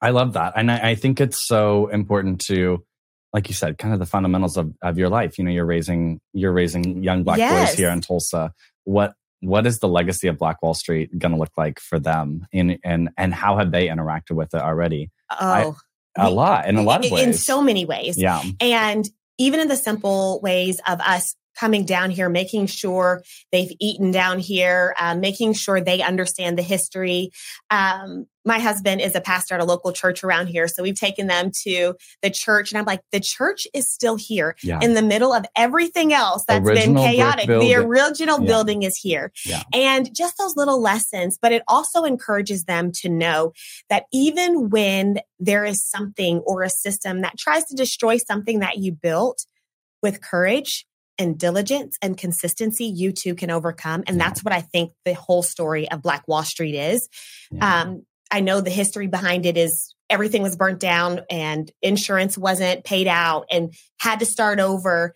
I 0.00 0.10
love 0.10 0.34
that. 0.34 0.52
And 0.56 0.70
I, 0.70 0.90
I 0.90 0.94
think 0.94 1.20
it's 1.20 1.46
so 1.46 1.88
important 1.88 2.42
to 2.46 2.84
like 3.32 3.48
you 3.48 3.54
said, 3.54 3.78
kind 3.78 3.92
of 3.92 3.98
the 3.98 4.06
fundamentals 4.06 4.56
of, 4.56 4.72
of 4.80 4.96
your 4.96 5.08
life. 5.08 5.38
You 5.38 5.44
know, 5.44 5.50
you're 5.50 5.66
raising 5.66 6.20
you're 6.32 6.52
raising 6.52 7.02
young 7.02 7.24
black 7.24 7.38
yes. 7.38 7.70
boys 7.70 7.78
here 7.78 7.90
in 7.90 8.00
Tulsa 8.00 8.54
what 8.84 9.14
what 9.44 9.66
is 9.66 9.78
the 9.78 9.88
legacy 9.88 10.28
of 10.28 10.38
Black 10.38 10.62
Wall 10.62 10.74
Street 10.74 11.16
going 11.18 11.32
to 11.32 11.38
look 11.38 11.52
like 11.56 11.78
for 11.80 11.98
them, 11.98 12.46
and 12.52 12.78
and 12.84 13.10
and 13.16 13.34
how 13.34 13.58
have 13.58 13.70
they 13.70 13.88
interacted 13.88 14.32
with 14.32 14.54
it 14.54 14.60
already? 14.60 15.10
Oh, 15.30 15.76
I, 16.16 16.26
a 16.26 16.30
lot 16.30 16.66
in 16.66 16.76
a 16.76 16.82
lot 16.82 17.04
of 17.04 17.10
ways, 17.10 17.26
in 17.26 17.34
so 17.34 17.62
many 17.62 17.84
ways. 17.84 18.18
Yeah, 18.18 18.42
and 18.60 19.08
even 19.38 19.60
in 19.60 19.68
the 19.68 19.76
simple 19.76 20.40
ways 20.42 20.80
of 20.86 21.00
us 21.00 21.34
coming 21.58 21.84
down 21.84 22.10
here, 22.10 22.28
making 22.28 22.66
sure 22.66 23.22
they've 23.52 23.72
eaten 23.80 24.10
down 24.10 24.38
here, 24.38 24.94
uh, 24.98 25.14
making 25.14 25.52
sure 25.52 25.80
they 25.80 26.02
understand 26.02 26.58
the 26.58 26.62
history. 26.62 27.30
Um, 27.70 28.26
my 28.44 28.58
husband 28.58 29.00
is 29.00 29.14
a 29.14 29.20
pastor 29.20 29.54
at 29.54 29.60
a 29.60 29.64
local 29.64 29.92
church 29.92 30.22
around 30.22 30.48
here. 30.48 30.68
So 30.68 30.82
we've 30.82 30.98
taken 30.98 31.26
them 31.26 31.50
to 31.62 31.94
the 32.22 32.30
church. 32.30 32.70
And 32.70 32.78
I'm 32.78 32.84
like, 32.84 33.00
the 33.10 33.20
church 33.20 33.66
is 33.72 33.90
still 33.90 34.16
here 34.16 34.56
yeah. 34.62 34.80
in 34.82 34.94
the 34.94 35.02
middle 35.02 35.32
of 35.32 35.46
everything 35.56 36.12
else 36.12 36.44
that's 36.46 36.66
original 36.66 37.02
been 37.02 37.12
chaotic. 37.12 37.46
The 37.46 37.74
original 37.74 38.40
yeah. 38.40 38.46
building 38.46 38.82
is 38.82 38.96
here. 38.96 39.32
Yeah. 39.46 39.62
And 39.72 40.14
just 40.14 40.36
those 40.38 40.56
little 40.56 40.80
lessons, 40.80 41.38
but 41.40 41.52
it 41.52 41.62
also 41.68 42.04
encourages 42.04 42.64
them 42.64 42.92
to 42.92 43.08
know 43.08 43.52
that 43.88 44.04
even 44.12 44.68
when 44.70 45.20
there 45.38 45.64
is 45.64 45.82
something 45.82 46.38
or 46.40 46.62
a 46.62 46.70
system 46.70 47.22
that 47.22 47.38
tries 47.38 47.64
to 47.66 47.74
destroy 47.74 48.18
something 48.18 48.60
that 48.60 48.78
you 48.78 48.92
built 48.92 49.46
with 50.02 50.22
courage, 50.22 50.86
and 51.18 51.38
diligence 51.38 51.96
and 52.02 52.16
consistency 52.16 52.84
you 52.84 53.12
too 53.12 53.34
can 53.34 53.50
overcome. 53.50 54.02
And 54.06 54.20
that's 54.20 54.42
what 54.42 54.52
I 54.52 54.60
think 54.60 54.92
the 55.04 55.14
whole 55.14 55.42
story 55.42 55.88
of 55.88 56.02
Black 56.02 56.26
Wall 56.26 56.42
Street 56.42 56.74
is. 56.74 57.08
Yeah. 57.52 57.82
Um, 57.82 58.04
I 58.34 58.40
know 58.40 58.60
the 58.60 58.68
history 58.68 59.06
behind 59.06 59.46
it 59.46 59.56
is 59.56 59.94
everything 60.10 60.42
was 60.42 60.56
burnt 60.56 60.80
down 60.80 61.20
and 61.30 61.70
insurance 61.82 62.36
wasn't 62.36 62.82
paid 62.82 63.06
out 63.06 63.46
and 63.48 63.72
had 64.00 64.18
to 64.18 64.26
start 64.26 64.58
over. 64.58 65.14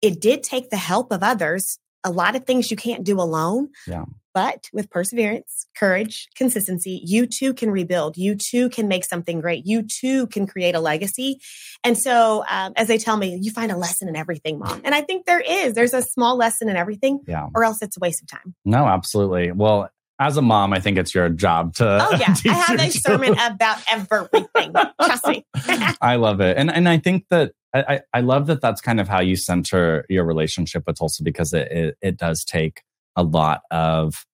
It 0.00 0.20
did 0.20 0.44
take 0.44 0.70
the 0.70 0.76
help 0.76 1.10
of 1.10 1.24
others. 1.24 1.80
A 2.04 2.12
lot 2.12 2.36
of 2.36 2.44
things 2.44 2.70
you 2.70 2.76
can't 2.76 3.02
do 3.02 3.20
alone. 3.20 3.70
Yeah. 3.88 4.04
But 4.34 4.68
with 4.72 4.88
perseverance, 4.88 5.66
courage, 5.76 6.28
consistency, 6.36 7.02
you 7.04 7.26
too 7.26 7.54
can 7.54 7.72
rebuild. 7.72 8.16
You 8.16 8.36
too 8.36 8.68
can 8.68 8.86
make 8.86 9.04
something 9.04 9.40
great. 9.40 9.66
You 9.66 9.82
too 9.82 10.28
can 10.28 10.46
create 10.46 10.76
a 10.76 10.80
legacy. 10.80 11.40
And 11.82 11.98
so, 11.98 12.44
um, 12.48 12.74
as 12.76 12.86
they 12.86 12.98
tell 12.98 13.16
me, 13.16 13.36
you 13.42 13.50
find 13.50 13.72
a 13.72 13.76
lesson 13.76 14.08
in 14.08 14.14
everything, 14.14 14.60
mom. 14.60 14.82
And 14.84 14.94
I 14.94 15.00
think 15.00 15.26
there 15.26 15.40
is. 15.40 15.74
There's 15.74 15.92
a 15.92 16.02
small 16.02 16.36
lesson 16.36 16.68
in 16.68 16.76
everything, 16.76 17.18
yeah. 17.26 17.48
or 17.52 17.64
else 17.64 17.82
it's 17.82 17.96
a 17.96 18.00
waste 18.00 18.22
of 18.22 18.28
time. 18.28 18.54
No, 18.64 18.86
absolutely. 18.86 19.50
Well, 19.50 19.90
as 20.20 20.36
a 20.36 20.42
mom, 20.42 20.74
I 20.74 20.80
think 20.80 20.98
it's 20.98 21.14
your 21.14 21.30
job 21.30 21.74
to. 21.76 21.98
Oh 22.02 22.10
yeah, 22.20 22.34
I 22.52 22.52
have 22.52 22.78
a 22.80 22.90
sermon 22.90 23.32
about 23.32 23.78
everything. 23.90 24.74
Trust 25.02 25.26
me. 25.26 25.46
I 26.00 26.16
love 26.16 26.40
it, 26.40 26.56
and 26.58 26.70
and 26.70 26.88
I 26.88 26.98
think 26.98 27.24
that 27.30 27.52
I, 27.74 28.00
I 28.12 28.20
love 28.20 28.46
that 28.48 28.60
that's 28.60 28.80
kind 28.80 29.00
of 29.00 29.08
how 29.08 29.20
you 29.20 29.34
center 29.34 30.04
your 30.08 30.24
relationship 30.24 30.84
with 30.86 30.98
Tulsa 30.98 31.22
because 31.22 31.54
it 31.54 31.72
it, 31.72 31.96
it 32.02 32.16
does 32.18 32.44
take 32.44 32.82
a 33.16 33.22
lot 33.22 33.62
of 33.70 34.26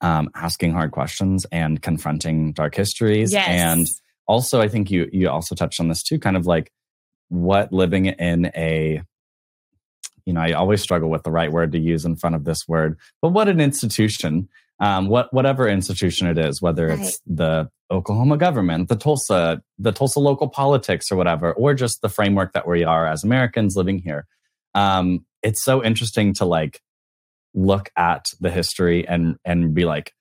um, 0.00 0.30
asking 0.34 0.72
hard 0.72 0.92
questions 0.92 1.46
and 1.52 1.82
confronting 1.82 2.52
dark 2.52 2.74
histories. 2.74 3.32
Yes. 3.32 3.48
And 3.48 3.86
also, 4.26 4.60
I 4.60 4.68
think 4.68 4.90
you 4.90 5.08
you 5.12 5.28
also 5.28 5.54
touched 5.54 5.80
on 5.80 5.88
this 5.88 6.02
too, 6.02 6.18
kind 6.18 6.36
of 6.36 6.46
like 6.46 6.72
what 7.28 7.72
living 7.72 8.06
in 8.06 8.46
a 8.56 9.02
you 10.24 10.32
know, 10.32 10.40
I 10.40 10.52
always 10.52 10.82
struggle 10.82 11.08
with 11.08 11.22
the 11.22 11.30
right 11.30 11.52
word 11.52 11.70
to 11.72 11.78
use 11.78 12.04
in 12.04 12.16
front 12.16 12.34
of 12.34 12.44
this 12.44 12.66
word, 12.66 12.98
but 13.22 13.28
what 13.28 13.48
an 13.48 13.60
institution, 13.60 14.48
um, 14.78 15.08
what 15.08 15.32
whatever 15.32 15.68
institution 15.68 16.26
it 16.26 16.38
is, 16.38 16.60
whether 16.60 16.88
right. 16.88 16.98
it's 16.98 17.20
the 17.26 17.68
Oklahoma 17.90 18.36
government, 18.36 18.88
the 18.88 18.96
Tulsa, 18.96 19.62
the 19.78 19.92
Tulsa 19.92 20.20
local 20.20 20.48
politics, 20.48 21.10
or 21.10 21.16
whatever, 21.16 21.52
or 21.52 21.74
just 21.74 22.02
the 22.02 22.08
framework 22.08 22.52
that 22.52 22.66
we 22.66 22.84
are 22.84 23.06
as 23.06 23.24
Americans 23.24 23.76
living 23.76 24.00
here. 24.00 24.26
Um, 24.74 25.24
it's 25.42 25.62
so 25.64 25.82
interesting 25.82 26.34
to 26.34 26.44
like 26.44 26.80
look 27.54 27.90
at 27.96 28.26
the 28.40 28.50
history 28.50 29.06
and 29.06 29.36
and 29.44 29.74
be 29.74 29.84
like, 29.84 30.12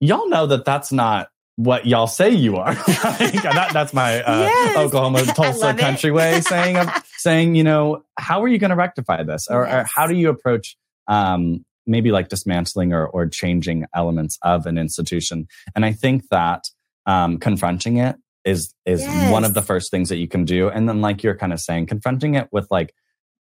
y'all 0.00 0.28
know 0.28 0.46
that 0.46 0.64
that's 0.64 0.92
not 0.92 1.28
what 1.56 1.86
y'all 1.86 2.06
say 2.06 2.30
you 2.30 2.56
are. 2.56 2.74
that, 2.74 3.70
that's 3.72 3.92
my 3.92 4.22
uh, 4.22 4.42
yes. 4.42 4.76
Oklahoma 4.76 5.22
Tulsa 5.34 5.74
country 5.74 6.10
way 6.10 6.40
saying 6.40 6.76
of 6.76 6.88
saying, 7.16 7.54
you 7.54 7.64
know, 7.64 8.04
how 8.18 8.42
are 8.42 8.48
you 8.48 8.58
going 8.58 8.70
to 8.70 8.76
rectify 8.76 9.22
this, 9.22 9.46
or, 9.48 9.64
yes. 9.64 9.74
or, 9.74 9.88
how 9.92 10.06
do 10.06 10.14
you 10.14 10.30
approach 10.30 10.76
um, 11.06 11.64
maybe 11.86 12.10
like 12.10 12.28
dismantling 12.28 12.92
or, 12.92 13.06
or 13.06 13.26
changing 13.26 13.86
elements 13.94 14.38
of 14.42 14.66
an 14.66 14.78
institution? 14.78 15.46
And 15.74 15.84
I 15.84 15.92
think 15.92 16.28
that 16.30 16.64
um, 17.06 17.38
confronting 17.38 17.98
it 17.98 18.16
is 18.44 18.74
is 18.84 19.02
yes. 19.02 19.32
one 19.32 19.44
of 19.44 19.54
the 19.54 19.62
first 19.62 19.90
things 19.90 20.08
that 20.08 20.16
you 20.16 20.28
can 20.28 20.44
do, 20.44 20.68
and 20.68 20.88
then 20.88 21.00
like 21.00 21.22
you're 21.22 21.36
kind 21.36 21.52
of 21.52 21.60
saying, 21.60 21.86
confronting 21.86 22.34
it 22.34 22.48
with 22.52 22.66
like 22.70 22.94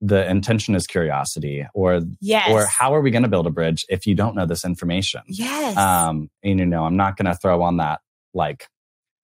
the 0.03 0.29
intention 0.29 0.75
is 0.75 0.85
curiosity 0.85 1.65
or 1.73 2.01
yes. 2.19 2.49
or 2.49 2.65
how 2.65 2.93
are 2.93 2.99
we 2.99 3.09
going 3.09 3.23
to 3.23 3.29
build 3.29 3.47
a 3.47 3.49
bridge 3.49 3.85
if 3.87 4.05
you 4.05 4.13
don't 4.13 4.35
know 4.35 4.45
this 4.45 4.65
information 4.65 5.21
yes 5.27 5.77
um 5.77 6.29
and 6.43 6.59
you 6.59 6.65
know 6.65 6.83
i'm 6.83 6.97
not 6.97 7.15
going 7.15 7.25
to 7.25 7.37
throw 7.37 7.61
on 7.61 7.77
that 7.77 8.01
like 8.33 8.67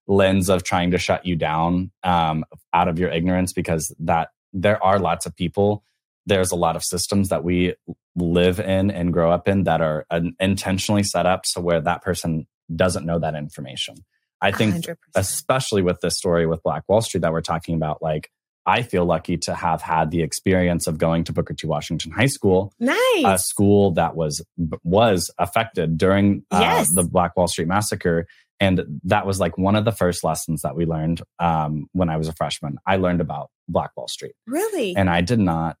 lens 0.06 0.48
of 0.48 0.64
trying 0.64 0.90
to 0.90 0.96
shut 0.98 1.26
you 1.26 1.36
down 1.36 1.90
um 2.02 2.44
out 2.72 2.88
of 2.88 2.98
your 2.98 3.10
ignorance 3.10 3.52
because 3.52 3.94
that 3.98 4.30
there 4.54 4.82
are 4.82 4.98
lots 4.98 5.26
of 5.26 5.36
people 5.36 5.84
there's 6.26 6.52
a 6.52 6.56
lot 6.56 6.76
of 6.76 6.84
systems 6.84 7.28
that 7.30 7.44
we 7.44 7.74
live 8.16 8.60
in 8.60 8.90
and 8.90 9.12
grow 9.12 9.30
up 9.30 9.48
in 9.48 9.64
that 9.64 9.80
are 9.80 10.06
intentionally 10.38 11.02
set 11.02 11.26
up 11.26 11.46
so 11.46 11.60
where 11.60 11.80
that 11.80 12.02
person 12.02 12.46
doesn't 12.74 13.06
know 13.06 13.18
that 13.18 13.34
information 13.34 13.94
i 14.40 14.50
think 14.50 14.74
100%. 14.74 14.96
especially 15.14 15.82
with 15.82 16.00
this 16.00 16.16
story 16.16 16.46
with 16.46 16.62
black 16.62 16.82
wall 16.88 17.00
street 17.00 17.20
that 17.20 17.32
we're 17.32 17.40
talking 17.40 17.74
about 17.74 18.02
like 18.02 18.30
I 18.66 18.82
feel 18.82 19.06
lucky 19.06 19.38
to 19.38 19.54
have 19.54 19.80
had 19.80 20.10
the 20.10 20.22
experience 20.22 20.86
of 20.86 20.98
going 20.98 21.24
to 21.24 21.32
Booker 21.32 21.54
T. 21.54 21.66
Washington 21.66 22.12
High 22.12 22.26
School, 22.26 22.72
nice, 22.78 23.24
a 23.24 23.38
school 23.38 23.92
that 23.92 24.14
was 24.14 24.44
was 24.84 25.30
affected 25.38 25.96
during 25.96 26.44
uh, 26.50 26.58
yes. 26.60 26.92
the 26.94 27.02
Black 27.02 27.36
Wall 27.36 27.48
Street 27.48 27.68
massacre, 27.68 28.26
and 28.60 29.00
that 29.04 29.26
was 29.26 29.40
like 29.40 29.56
one 29.58 29.74
of 29.74 29.84
the 29.84 29.92
first 29.92 30.22
lessons 30.22 30.62
that 30.62 30.76
we 30.76 30.84
learned 30.84 31.22
um, 31.38 31.86
when 31.92 32.10
I 32.10 32.16
was 32.18 32.28
a 32.28 32.32
freshman. 32.34 32.76
I 32.86 32.96
learned 32.96 33.20
about 33.20 33.50
Black 33.68 33.90
Wall 33.96 34.06
Street, 34.06 34.34
really, 34.46 34.94
and 34.94 35.08
I 35.08 35.22
did 35.22 35.38
not. 35.40 35.78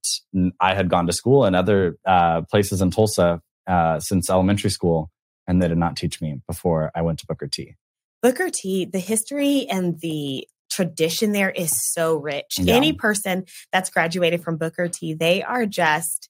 I 0.60 0.74
had 0.74 0.88
gone 0.88 1.06
to 1.06 1.12
school 1.12 1.44
in 1.44 1.54
other 1.54 1.98
uh, 2.06 2.42
places 2.50 2.80
in 2.80 2.90
Tulsa 2.90 3.40
uh, 3.66 4.00
since 4.00 4.30
elementary 4.30 4.70
school, 4.70 5.10
and 5.46 5.62
they 5.62 5.68
did 5.68 5.78
not 5.78 5.96
teach 5.96 6.20
me 6.20 6.40
before 6.48 6.90
I 6.94 7.02
went 7.02 7.18
to 7.20 7.26
Booker 7.26 7.46
T. 7.46 7.76
Booker 8.22 8.50
T, 8.50 8.84
the 8.84 8.98
history 8.98 9.66
and 9.70 9.98
the 10.00 10.46
tradition 10.70 11.32
there 11.32 11.50
is 11.50 11.72
so 11.92 12.16
rich. 12.16 12.58
Yeah. 12.58 12.74
Any 12.76 12.92
person 12.92 13.44
that's 13.72 13.90
graduated 13.90 14.42
from 14.42 14.56
Booker 14.56 14.88
T, 14.88 15.14
they 15.14 15.42
are 15.42 15.66
just, 15.66 16.28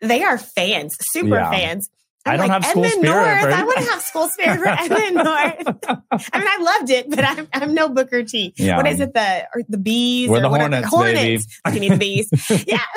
they 0.00 0.22
are 0.24 0.38
fans, 0.38 0.96
super 1.12 1.36
Yeah. 1.36 1.50
fans. 1.50 1.88
I 2.26 2.36
don't 2.36 2.50
have 2.50 2.64
school 2.66 2.84
Edmond 2.84 3.02
spirit, 3.02 3.24
North. 3.24 3.44
right? 3.44 3.60
I 3.60 3.64
want 3.64 3.78
to 3.78 3.84
have 3.84 4.02
school 4.02 4.28
spirit 4.28 4.58
for 4.58 4.68
Edmond 4.68 5.14
North. 5.14 6.00
I 6.32 6.38
mean, 6.38 6.48
I 6.48 6.58
loved 6.60 6.90
it, 6.90 7.08
but 7.08 7.24
I'm, 7.24 7.48
I'm 7.52 7.74
no 7.74 7.88
Booker 7.88 8.22
T. 8.24 8.52
Yeah. 8.58 8.76
What 8.76 8.86
is 8.86 9.00
it? 9.00 9.14
The 9.14 9.46
or 9.54 9.62
the 9.68 9.78
bees? 9.78 10.28
We're 10.28 10.38
or 10.38 10.40
the 10.40 10.48
Hornets, 10.50 10.88
Hornets. 10.88 11.46
Look 11.64 11.74
at 11.74 11.80
me, 11.80 11.88
the 11.88 11.96
bees. 11.96 12.28
yeah, 12.66 12.78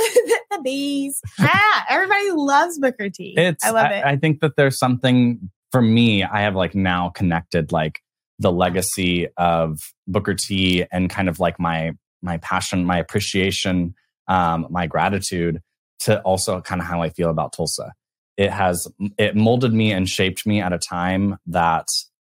the 0.52 0.62
bees. 0.62 1.22
Ah, 1.40 1.86
everybody 1.90 2.32
loves 2.32 2.78
Booker 2.80 3.10
T. 3.10 3.34
It's 3.38 3.64
I 3.64 3.70
love 3.70 3.86
I, 3.86 3.94
it. 3.94 4.06
I 4.06 4.18
think 4.18 4.42
that 4.42 4.58
there's 4.58 4.78
something 4.78 5.50
for 5.72 5.82
me. 5.82 6.24
I 6.24 6.42
have 6.42 6.56
like 6.56 6.76
now 6.76 7.10
connected 7.10 7.72
like 7.72 8.02
the 8.40 8.52
legacy 8.52 9.30
of 9.38 9.80
Booker 10.06 10.34
T 10.34 10.86
and 10.92 11.10
kind 11.10 11.30
of 11.30 11.40
like 11.40 11.60
my 11.60 11.94
my 12.22 12.38
passion, 12.38 12.84
my 12.84 12.98
appreciation, 12.98 13.96
um, 14.28 14.68
my 14.70 14.86
gratitude 14.88 15.62
to 16.02 16.20
also 16.22 16.60
kind 16.60 16.82
of 16.82 16.88
how 16.88 17.02
I 17.02 17.10
feel 17.10 17.30
about 17.30 17.54
Tulsa. 17.54 17.94
It 18.38 18.52
has 18.52 18.88
it 19.18 19.36
molded 19.36 19.74
me 19.74 19.92
and 19.92 20.10
shaped 20.10 20.46
me 20.46 20.60
at 20.62 20.74
a 20.74 20.80
time 20.80 21.38
that 21.48 21.88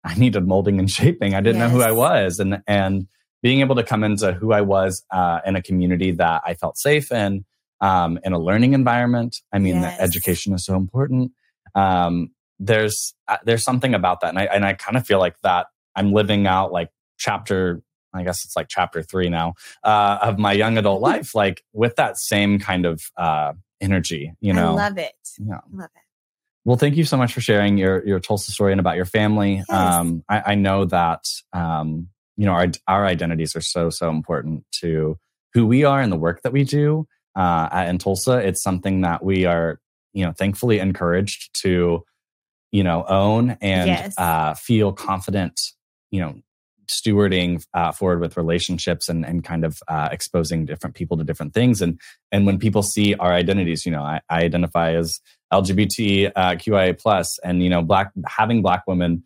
I 0.04 0.14
needed 0.14 0.46
molding 0.46 0.78
and 0.78 0.90
shaping. 0.98 1.34
I 1.34 1.40
didn't 1.40 1.58
know 1.58 1.68
who 1.68 1.82
I 1.82 1.92
was, 1.92 2.38
and 2.38 2.62
and 2.66 3.06
being 3.42 3.60
able 3.60 3.74
to 3.76 3.82
come 3.82 4.04
into 4.04 4.32
who 4.32 4.52
I 4.52 4.60
was 4.60 5.04
uh, 5.10 5.40
in 5.46 5.56
a 5.56 5.62
community 5.62 6.10
that 6.12 6.42
I 6.44 6.52
felt 6.54 6.76
safe 6.76 7.10
in, 7.10 7.46
um, 7.80 8.18
in 8.22 8.34
a 8.34 8.38
learning 8.38 8.74
environment. 8.74 9.36
I 9.50 9.58
mean, 9.58 9.76
Yes. 9.76 9.98
education 9.98 10.52
is 10.52 10.64
so 10.64 10.76
important. 10.76 11.32
Um, 11.74 12.32
there's 12.58 13.14
uh, 13.28 13.38
there's 13.44 13.64
something 13.64 13.94
about 13.94 14.20
that, 14.20 14.28
and 14.30 14.38
I 14.38 14.44
and 14.44 14.64
I 14.64 14.74
kind 14.74 14.96
of 14.96 15.06
feel 15.06 15.18
like 15.18 15.40
that 15.42 15.66
I'm 15.96 16.12
living 16.12 16.46
out 16.46 16.72
like 16.72 16.90
chapter. 17.18 17.82
I 18.14 18.22
guess 18.24 18.44
it's 18.44 18.56
like 18.56 18.68
chapter 18.68 19.02
three 19.02 19.28
now 19.28 19.54
uh, 19.84 20.18
of 20.22 20.38
my 20.38 20.52
young 20.52 20.78
adult 20.78 21.00
life, 21.10 21.34
like 21.34 21.62
with 21.72 21.96
that 21.96 22.16
same 22.18 22.58
kind 22.58 22.86
of 22.86 23.02
uh, 23.16 23.52
energy. 23.80 24.32
You 24.40 24.52
know, 24.52 24.72
I 24.76 24.88
love 24.88 24.98
it. 24.98 25.14
yeah. 25.38 25.60
Love 25.72 25.90
it. 25.94 26.02
Well, 26.64 26.76
thank 26.76 26.96
you 26.96 27.04
so 27.04 27.16
much 27.16 27.32
for 27.32 27.40
sharing 27.40 27.78
your 27.78 28.06
your 28.06 28.20
Tulsa 28.20 28.52
story 28.52 28.72
and 28.72 28.80
about 28.80 28.96
your 28.96 29.06
family. 29.06 29.62
Yes. 29.68 29.70
Um, 29.70 30.24
I, 30.28 30.42
I 30.48 30.54
know 30.56 30.84
that 30.84 31.24
um, 31.52 32.08
you 32.36 32.44
know 32.46 32.52
our 32.52 32.66
our 32.86 33.06
identities 33.06 33.56
are 33.56 33.60
so 33.62 33.88
so 33.90 34.10
important 34.10 34.64
to 34.80 35.18
who 35.54 35.66
we 35.66 35.84
are 35.84 36.00
and 36.00 36.12
the 36.12 36.16
work 36.18 36.42
that 36.42 36.52
we 36.52 36.64
do 36.64 37.06
uh, 37.36 37.68
at, 37.72 37.88
in 37.88 37.98
Tulsa. 37.98 38.38
It's 38.46 38.62
something 38.62 39.00
that 39.02 39.24
we 39.24 39.46
are 39.46 39.80
you 40.12 40.24
know 40.24 40.32
thankfully 40.32 40.80
encouraged 40.80 41.50
to 41.62 42.04
you 42.72 42.84
know 42.84 43.04
own 43.08 43.56
and 43.62 43.88
Yes. 43.88 44.14
uh, 44.18 44.52
feel 44.54 44.92
confident. 44.92 45.58
You 46.10 46.20
know. 46.20 46.34
Stewarding 46.90 47.64
uh, 47.72 47.92
forward 47.92 48.20
with 48.20 48.36
relationships 48.36 49.08
and, 49.08 49.24
and 49.24 49.44
kind 49.44 49.64
of 49.64 49.80
uh, 49.88 50.08
exposing 50.10 50.66
different 50.66 50.96
people 50.96 51.16
to 51.16 51.24
different 51.24 51.54
things, 51.54 51.80
and 51.80 52.00
and 52.32 52.46
when 52.46 52.58
people 52.58 52.82
see 52.82 53.14
our 53.14 53.32
identities, 53.32 53.86
you 53.86 53.92
know, 53.92 54.02
I, 54.02 54.20
I 54.28 54.42
identify 54.42 54.94
as 54.94 55.20
LGBT 55.52 56.32
uh, 56.34 56.50
QIA 56.52 56.98
plus, 56.98 57.38
and 57.38 57.62
you 57.62 57.70
know, 57.70 57.82
black 57.82 58.10
having 58.26 58.60
black 58.60 58.86
women 58.86 59.22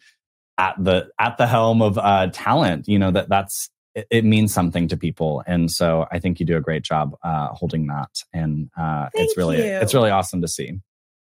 at 0.58 0.76
the 0.78 1.08
at 1.18 1.38
the 1.38 1.46
helm 1.46 1.82
of 1.82 1.98
uh, 1.98 2.28
talent, 2.32 2.86
you 2.86 2.98
know 2.98 3.10
that 3.10 3.28
that's 3.28 3.70
it, 3.94 4.06
it 4.10 4.24
means 4.24 4.52
something 4.52 4.88
to 4.88 4.96
people, 4.96 5.42
and 5.46 5.70
so 5.70 6.06
I 6.12 6.18
think 6.18 6.40
you 6.40 6.46
do 6.46 6.56
a 6.56 6.60
great 6.60 6.82
job 6.82 7.16
uh, 7.22 7.48
holding 7.48 7.86
that, 7.86 8.10
and 8.32 8.70
uh, 8.78 9.08
it's 9.14 9.36
really 9.36 9.58
you. 9.58 9.64
it's 9.64 9.94
really 9.94 10.10
awesome 10.10 10.42
to 10.42 10.48
see. 10.48 10.80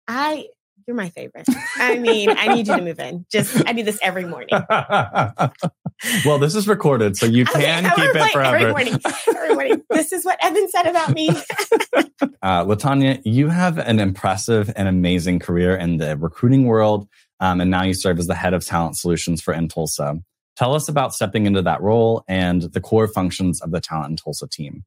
I 0.08 0.48
you're 0.88 0.96
my 0.96 1.10
favorite. 1.10 1.48
I 1.78 1.98
mean, 1.98 2.30
I 2.30 2.54
need 2.54 2.68
you 2.68 2.76
to 2.76 2.82
move 2.82 3.00
in. 3.00 3.26
Just 3.32 3.68
I 3.68 3.74
do 3.74 3.84
this 3.84 4.00
every 4.02 4.26
morning. 4.26 4.50
well, 6.26 6.40
this 6.40 6.56
is 6.56 6.68
recorded, 6.68 7.18
so 7.18 7.26
you 7.26 7.46
can 7.46 7.86
I 7.86 7.90
keep 7.96 8.16
it 8.16 8.32
forever. 8.32 8.56
Every 8.56 8.72
morning. 8.72 9.00
Every 9.28 9.54
morning. 9.54 9.84
This 9.90 10.12
is 10.12 10.26
what 10.26 10.38
Evan 10.44 10.70
said 10.70 10.88
about 10.88 11.12
me. 11.12 11.30
Uh, 12.42 12.64
LaTonya, 12.64 13.20
you 13.26 13.50
have 13.50 13.78
an 13.80 14.00
impressive 14.00 14.72
and 14.76 14.88
amazing 14.88 15.40
career 15.40 15.76
in 15.76 15.98
the 15.98 16.16
recruiting 16.16 16.66
world, 16.66 17.08
um, 17.40 17.60
and 17.60 17.72
now 17.72 17.82
you 17.84 17.94
serve 17.94 18.20
as 18.20 18.28
the 18.28 18.36
head 18.36 18.54
of 18.54 18.64
talent 18.64 18.96
solutions 18.96 19.42
for 19.42 19.54
inTulsa. 19.54 20.22
Tell 20.56 20.74
us 20.74 20.88
about 20.88 21.14
stepping 21.14 21.46
into 21.46 21.62
that 21.64 21.82
role 21.82 22.24
and 22.28 22.62
the 22.62 22.80
core 22.80 23.08
functions 23.08 23.62
of 23.62 23.72
the 23.72 23.82
Talent 23.82 24.12
in 24.12 24.16
Tulsa 24.18 24.48
team. 24.48 24.86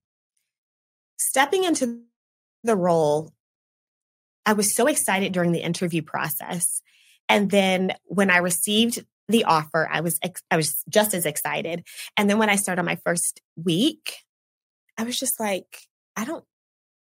Stepping 1.18 1.64
into 1.64 2.00
the 2.64 2.76
role, 2.76 3.32
I 4.48 4.54
was 4.54 4.74
so 4.74 4.86
excited 4.86 5.32
during 5.32 5.52
the 5.52 5.62
interview 5.62 6.00
process. 6.00 6.80
And 7.28 7.50
then 7.50 7.92
when 8.06 8.30
I 8.30 8.38
received 8.38 9.04
the 9.28 9.44
offer, 9.44 9.86
I 9.92 10.00
was 10.00 10.18
ex- 10.22 10.42
I 10.50 10.56
was 10.56 10.82
just 10.88 11.12
as 11.12 11.26
excited. 11.26 11.84
And 12.16 12.30
then 12.30 12.38
when 12.38 12.48
I 12.48 12.56
started 12.56 12.82
my 12.84 12.96
first 13.04 13.42
week, 13.62 14.24
I 14.96 15.04
was 15.04 15.18
just 15.18 15.38
like, 15.38 15.82
I 16.16 16.24
don't 16.24 16.46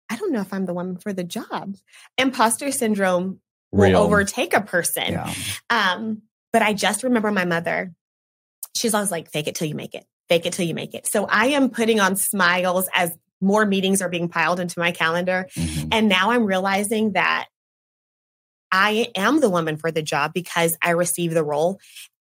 I 0.10 0.16
don't 0.16 0.32
know 0.32 0.42
if 0.42 0.52
I'm 0.52 0.66
the 0.66 0.74
one 0.74 0.98
for 0.98 1.14
the 1.14 1.24
job. 1.24 1.76
Imposter 2.18 2.72
syndrome 2.72 3.42
will 3.72 3.96
overtake 3.96 4.56
a 4.56 4.62
person. 4.62 5.12
Yeah. 5.12 5.34
Um, 5.70 6.24
but 6.52 6.64
I 6.64 6.74
just 6.74 7.04
remember 7.04 7.32
my 7.32 7.46
mother. 7.46 7.94
She's 8.76 8.96
always 8.96 9.12
like, 9.12 9.30
fake 9.30 9.48
it 9.48 9.54
till 9.54 9.68
you 9.68 9.76
make 9.76 9.94
it. 9.94 10.06
Fake 10.30 10.48
it 10.48 10.54
till 10.54 10.66
you 10.66 10.74
make 10.74 10.96
it. 10.96 11.06
So 11.06 11.28
I 11.28 11.50
am 11.50 11.70
putting 11.70 12.00
on 12.00 12.16
smiles 12.16 12.90
as 12.92 13.16
more 13.46 13.66
meetings 13.66 14.02
are 14.02 14.10
being 14.10 14.28
piled 14.28 14.60
into 14.60 14.80
my 14.80 14.92
calendar. 14.92 15.48
Mhm. 15.56 15.90
And 15.92 16.10
now 16.10 16.32
I'm 16.32 16.46
realizing 16.46 17.14
that 17.14 17.48
I 18.72 19.12
am 19.16 19.40
the 19.40 19.50
woman 19.50 19.78
for 19.78 19.92
the 19.92 20.02
job 20.02 20.34
because 20.34 20.78
I 20.82 20.92
receive 20.92 21.34
the 21.34 21.44
role. 21.44 21.80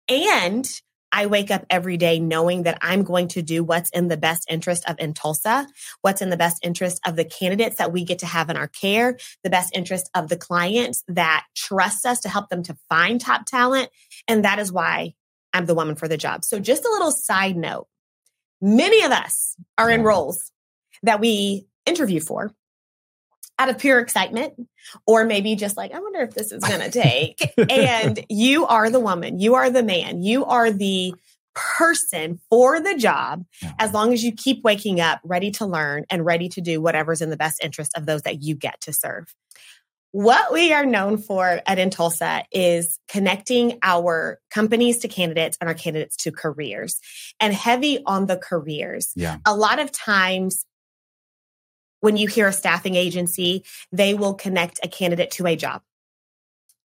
And 0.07 0.67
I 1.11 1.25
wake 1.25 1.51
up 1.51 1.65
every 1.69 1.97
day 1.97 2.19
knowing 2.19 2.63
that 2.63 2.77
I'm 2.81 3.03
going 3.03 3.29
to 3.29 3.41
do 3.41 3.63
what's 3.63 3.89
in 3.89 4.07
the 4.07 4.17
best 4.17 4.45
interest 4.49 4.87
of 4.87 4.97
inTulsa, 4.97 5.65
what's 6.01 6.21
in 6.21 6.29
the 6.29 6.37
best 6.37 6.57
interest 6.63 6.99
of 7.05 7.15
the 7.15 7.25
candidates 7.25 7.77
that 7.77 7.91
we 7.91 8.03
get 8.03 8.19
to 8.19 8.25
have 8.25 8.49
in 8.49 8.57
our 8.57 8.67
care, 8.67 9.17
the 9.43 9.49
best 9.49 9.75
interest 9.75 10.09
of 10.15 10.29
the 10.29 10.37
clients 10.37 11.03
that 11.07 11.45
trust 11.55 12.05
us 12.05 12.19
to 12.21 12.29
help 12.29 12.49
them 12.49 12.63
to 12.63 12.77
find 12.89 13.19
top 13.19 13.45
talent. 13.45 13.89
And 14.27 14.45
that 14.45 14.59
is 14.59 14.71
why 14.71 15.13
I'm 15.51 15.65
the 15.65 15.75
woman 15.75 15.95
for 15.95 16.07
the 16.07 16.17
job. 16.17 16.45
So, 16.45 16.59
just 16.59 16.85
a 16.85 16.89
little 16.89 17.11
side 17.11 17.57
note 17.57 17.87
many 18.61 19.03
of 19.03 19.11
us 19.11 19.55
are 19.77 19.89
in 19.89 20.03
roles 20.03 20.51
that 21.03 21.19
we 21.19 21.67
interview 21.85 22.19
for 22.19 22.53
out 23.57 23.69
of 23.69 23.77
pure 23.77 23.99
excitement, 23.99 24.53
or 25.05 25.25
maybe 25.25 25.55
just 25.55 25.75
like, 25.75 25.93
I 25.93 25.99
wonder 25.99 26.21
if 26.21 26.33
this 26.33 26.53
is 26.53 26.63
going 26.63 26.79
to 26.79 26.89
take. 26.89 27.53
and 27.69 28.25
you 28.29 28.65
are 28.65 28.89
the 28.89 29.01
woman, 29.01 29.39
you 29.39 29.55
are 29.55 29.69
the 29.69 29.83
man, 29.83 30.21
you 30.21 30.45
are 30.45 30.71
the 30.71 31.13
person 31.53 32.39
for 32.49 32.79
the 32.79 32.95
job 32.95 33.43
as 33.79 33.91
long 33.91 34.13
as 34.13 34.23
you 34.23 34.31
keep 34.31 34.63
waking 34.63 35.01
up 35.01 35.19
ready 35.25 35.51
to 35.51 35.65
learn 35.65 36.05
and 36.09 36.25
ready 36.25 36.47
to 36.47 36.61
do 36.61 36.81
whatever's 36.81 37.21
in 37.21 37.29
the 37.29 37.37
best 37.37 37.61
interest 37.61 37.91
of 37.97 38.05
those 38.05 38.21
that 38.21 38.41
you 38.41 38.55
get 38.55 38.79
to 38.79 38.93
serve. 38.93 39.25
What 40.11 40.51
we 40.51 40.73
are 40.73 40.85
known 40.85 41.17
for 41.17 41.61
at 41.67 41.77
inTulsa 41.77 42.43
is 42.51 42.97
connecting 43.07 43.77
our 43.83 44.39
companies 44.49 44.99
to 44.99 45.07
candidates 45.07 45.57
and 45.61 45.67
our 45.67 45.75
candidates 45.75 46.15
to 46.17 46.31
careers 46.31 46.99
and 47.39 47.53
heavy 47.53 47.99
on 48.05 48.25
the 48.25 48.37
careers. 48.37 49.11
Yeah. 49.15 49.37
A 49.45 49.55
lot 49.55 49.79
of 49.79 49.91
times 49.91 50.65
when 52.01 52.17
you 52.17 52.27
hear 52.27 52.47
a 52.47 52.53
staffing 52.53 52.95
agency, 52.95 53.63
they 53.91 54.13
will 54.13 54.33
connect 54.33 54.79
a 54.83 54.87
candidate 54.87 55.31
to 55.31 55.47
a 55.47 55.55
job. 55.55 55.81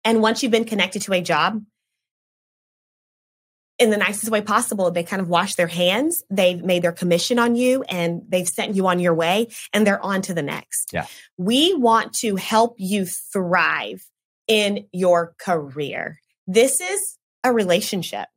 And 0.04 0.20
once 0.20 0.42
you've 0.42 0.52
been 0.52 0.64
connected 0.64 1.02
to 1.02 1.12
a 1.12 1.20
job, 1.20 1.62
in 3.78 3.90
the 3.90 3.96
nicest 3.96 4.30
way 4.30 4.40
possible, 4.40 4.90
they 4.90 5.02
kind 5.02 5.20
of 5.20 5.28
wash 5.28 5.56
their 5.56 5.66
hands. 5.66 6.22
They've 6.30 6.62
made 6.62 6.82
their 6.82 6.92
commission 6.92 7.38
on 7.38 7.56
you 7.56 7.82
and 7.84 8.22
they've 8.28 8.48
sent 8.48 8.76
you 8.76 8.86
on 8.86 9.00
your 9.00 9.14
way 9.14 9.48
and 9.72 9.86
they're 9.86 10.04
on 10.04 10.22
to 10.22 10.34
the 10.34 10.42
next. 10.42 10.90
Yeah. 10.92 11.06
We 11.36 11.74
want 11.74 12.12
to 12.20 12.36
help 12.36 12.76
you 12.78 13.04
thrive 13.06 14.04
in 14.46 14.86
your 14.92 15.34
career. 15.38 16.20
This 16.46 16.80
is 16.80 17.18
a 17.42 17.52
relationship. 17.52 18.28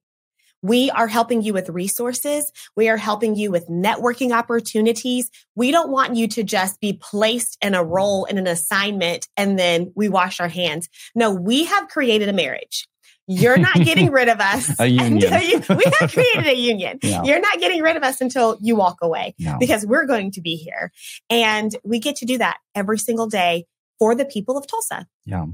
We 0.67 0.91
are 0.91 1.07
helping 1.07 1.41
you 1.41 1.53
with 1.53 1.69
resources. 1.69 2.51
We 2.75 2.89
are 2.89 2.97
helping 2.97 3.35
you 3.35 3.51
with 3.51 3.69
networking 3.69 4.31
opportunities. 4.37 5.31
We 5.55 5.71
don't 5.71 5.89
want 5.89 6.15
you 6.17 6.27
to 6.27 6.43
just 6.43 6.81
be 6.81 6.91
placed 6.93 7.57
in 7.61 7.73
a 7.73 7.83
role 7.83 8.25
in 8.25 8.37
an 8.37 8.47
assignment 8.47 9.27
and 9.37 9.57
then 9.57 9.93
we 9.95 10.09
wash 10.09 10.41
our 10.41 10.49
hands. 10.49 10.89
No, 11.15 11.31
we 11.31 11.63
have 11.63 11.87
created 11.87 12.27
a 12.27 12.33
marriage. 12.33 12.87
you're 13.27 13.57
not 13.57 13.75
getting 13.75 14.11
rid 14.11 14.27
of 14.27 14.39
us. 14.41 14.69
a 14.79 14.87
union. 14.87 15.31
You, 15.41 15.63
we 15.69 15.85
have 15.99 16.11
created 16.11 16.47
a 16.47 16.55
union. 16.55 16.99
You're 17.03 17.39
not 17.41 17.59
getting 17.59 17.81
rid 17.81 17.95
of 17.97 18.03
us 18.03 18.19
until 18.21 18.57
you 18.61 18.75
walk 18.75 18.97
away 19.01 19.35
No. 19.39 19.57
because 19.59 19.85
we're 19.85 20.05
going 20.05 20.31
to 20.31 20.41
be 20.41 20.55
here. 20.55 20.91
And 21.29 21.73
we 21.83 21.99
get 21.99 22.17
to 22.17 22.25
do 22.25 22.37
that 22.39 22.57
every 22.75 22.97
single 22.99 23.27
day 23.27 23.65
for 23.99 24.15
the 24.15 24.25
people 24.25 24.57
of 24.57 24.67
Tulsa. 24.67 25.07
Yeah. 25.25 25.45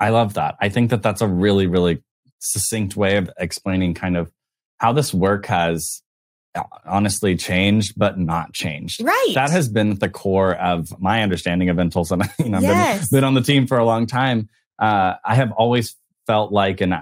I 0.00 0.08
love 0.10 0.34
that. 0.34 0.56
I 0.60 0.68
think 0.70 0.90
that 0.90 1.02
that's 1.02 1.20
a 1.20 1.28
really, 1.28 1.66
really 1.66 2.02
succinct 2.40 2.96
way 2.96 3.16
of 3.16 3.30
explaining 3.38 3.94
kind 3.94 4.16
of 4.16 4.32
how 4.80 4.92
this 4.92 5.12
work 5.12 5.44
has 5.46 6.02
uh, 6.54 6.62
honestly 6.86 7.36
changed, 7.36 7.92
but 7.96 8.18
not 8.18 8.52
changed. 8.54 9.02
Right. 9.02 9.32
That 9.34 9.50
has 9.50 9.68
been 9.68 9.92
at 9.92 10.00
the 10.00 10.08
core 10.08 10.54
of 10.56 10.98
my 11.00 11.22
understanding 11.22 11.68
of 11.68 11.76
inTulsa. 11.76 12.28
You 12.44 12.48
know, 12.50 12.56
I've 12.58 12.62
Yes. 12.64 13.08
been, 13.10 13.18
been 13.18 13.24
on 13.24 13.34
the 13.34 13.42
team 13.42 13.66
for 13.66 13.78
a 13.78 13.84
long 13.84 14.06
time. 14.06 14.48
Uh, 14.78 15.14
I 15.24 15.34
have 15.34 15.52
always 15.52 15.94
felt 16.26 16.50
like 16.50 16.80
and 16.80 16.94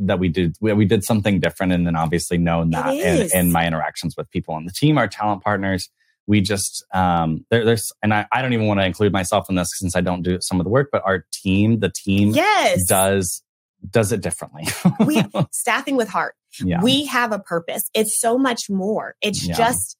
that 0.00 0.18
we 0.18 0.28
did 0.28 0.56
we, 0.60 0.72
we 0.72 0.84
did 0.84 1.04
something 1.04 1.38
different, 1.38 1.72
and 1.72 1.86
then 1.86 1.94
obviously 1.96 2.38
known 2.38 2.70
that 2.70 2.92
in, 2.94 3.28
in 3.32 3.52
my 3.52 3.66
interactions 3.66 4.16
with 4.16 4.28
people 4.30 4.54
on 4.54 4.64
the 4.64 4.72
team, 4.72 4.98
our 4.98 5.06
talent 5.08 5.42
partners. 5.44 5.88
We 6.26 6.40
just 6.40 6.84
um, 6.94 7.44
there, 7.50 7.64
there's 7.64 7.92
and 8.02 8.12
I, 8.12 8.26
I 8.32 8.42
don't 8.42 8.52
even 8.52 8.66
want 8.66 8.80
to 8.80 8.86
include 8.86 9.12
myself 9.12 9.46
in 9.48 9.54
this 9.56 9.68
since 9.74 9.94
I 9.96 10.00
don't 10.00 10.22
do 10.22 10.38
some 10.40 10.60
of 10.60 10.64
the 10.64 10.70
work, 10.70 10.88
but 10.92 11.02
our 11.04 11.24
team, 11.32 11.78
the 11.80 11.90
team, 11.94 12.30
yes. 12.30 12.84
does 12.86 13.42
does 13.90 14.12
it 14.12 14.20
differently. 14.20 14.66
we 15.06 15.22
staffing 15.52 15.96
with 15.96 16.08
heart. 16.08 16.34
Yeah, 16.60 16.80
We 16.82 17.06
have 17.06 17.32
a 17.32 17.38
purpose. 17.38 17.88
It's 17.94 18.20
so 18.20 18.38
much 18.38 18.68
more. 18.70 19.14
It's 19.22 19.44
Yeah. 19.46 19.54
just, 19.54 19.96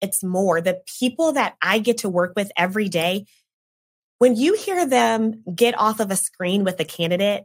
it's 0.00 0.22
more. 0.24 0.60
The 0.60 0.80
people 0.98 1.32
that 1.32 1.56
I 1.60 1.78
get 1.78 1.98
to 1.98 2.08
work 2.08 2.32
with 2.36 2.50
every 2.56 2.88
day, 2.88 3.26
when 4.18 4.36
you 4.36 4.54
hear 4.54 4.86
them 4.86 5.42
get 5.54 5.78
off 5.78 6.00
of 6.00 6.10
a 6.10 6.16
screen 6.16 6.64
with 6.64 6.78
a 6.80 6.84
candidate, 6.84 7.44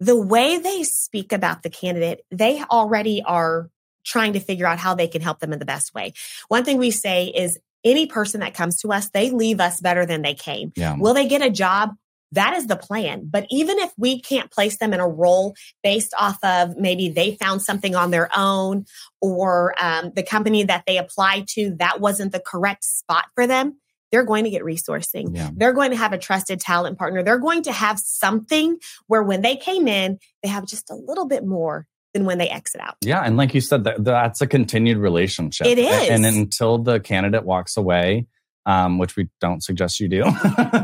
the 0.00 0.16
way 0.16 0.58
they 0.58 0.82
speak 0.84 1.32
about 1.32 1.62
the 1.62 1.70
candidate, 1.70 2.20
they 2.30 2.62
already 2.62 3.22
are 3.22 3.68
trying 4.04 4.34
to 4.34 4.40
figure 4.40 4.66
out 4.66 4.78
how 4.78 4.94
they 4.94 5.08
can 5.08 5.20
help 5.20 5.40
them 5.40 5.52
in 5.52 5.58
the 5.58 5.64
best 5.64 5.92
way. 5.94 6.12
One 6.48 6.64
thing 6.64 6.78
we 6.78 6.90
say 6.90 7.26
is 7.26 7.58
any 7.84 8.06
person 8.06 8.40
that 8.40 8.54
comes 8.54 8.80
to 8.80 8.88
us, 8.92 9.08
they 9.10 9.30
leave 9.30 9.60
us 9.60 9.80
better 9.80 10.06
than 10.06 10.22
they 10.22 10.34
came. 10.34 10.72
yeah, 10.76 10.96
Will 10.98 11.14
they 11.14 11.26
get 11.28 11.42
a 11.42 11.50
job? 11.50 11.90
That 12.32 12.54
is 12.54 12.66
the 12.66 12.76
plan. 12.76 13.28
But 13.30 13.46
even 13.50 13.78
if 13.78 13.92
we 13.96 14.20
can't 14.20 14.50
place 14.50 14.78
them 14.78 14.92
in 14.92 15.00
a 15.00 15.08
role 15.08 15.54
based 15.82 16.14
off 16.18 16.38
of 16.42 16.76
maybe 16.76 17.08
they 17.08 17.36
found 17.36 17.62
something 17.62 17.94
on 17.94 18.10
their 18.10 18.28
own 18.36 18.84
or 19.20 19.74
um, 19.82 20.12
the 20.14 20.22
company 20.22 20.64
that 20.64 20.84
they 20.86 20.98
applied 20.98 21.48
to, 21.48 21.74
that 21.78 22.00
wasn't 22.00 22.32
the 22.32 22.40
correct 22.40 22.84
spot 22.84 23.26
for 23.34 23.46
them, 23.46 23.78
they're 24.10 24.24
going 24.24 24.44
to 24.44 24.50
get 24.50 24.62
resourcing. 24.62 25.34
yeah. 25.34 25.50
They're 25.54 25.72
going 25.72 25.90
to 25.90 25.96
have 25.96 26.12
a 26.12 26.18
trusted 26.18 26.60
talent 26.60 26.98
partner. 26.98 27.22
They're 27.22 27.38
going 27.38 27.62
to 27.62 27.72
have 27.72 27.98
something 27.98 28.78
where 29.06 29.22
when 29.22 29.42
they 29.42 29.56
came 29.56 29.88
in, 29.88 30.18
they 30.42 30.48
have 30.48 30.66
just 30.66 30.90
a 30.90 30.94
little 30.94 31.26
bit 31.26 31.46
more 31.46 31.86
than 32.14 32.24
when 32.24 32.38
they 32.38 32.48
exit 32.48 32.80
out. 32.80 32.96
Yeah, 33.02 33.20
and 33.20 33.36
like 33.36 33.54
you 33.54 33.60
said, 33.60 33.84
that 33.84 34.02
that's 34.02 34.40
a 34.40 34.46
continued 34.46 34.96
relationship. 34.98 35.66
It 35.66 35.78
is. 35.78 36.08
and 36.08 36.24
until 36.24 36.78
the 36.78 37.00
candidate 37.00 37.44
walks 37.44 37.76
away, 37.76 38.26
um, 38.66 38.98
which 38.98 39.16
we 39.16 39.28
don't 39.40 39.62
suggest 39.62 39.98
you 40.00 40.08
do. 40.08 40.24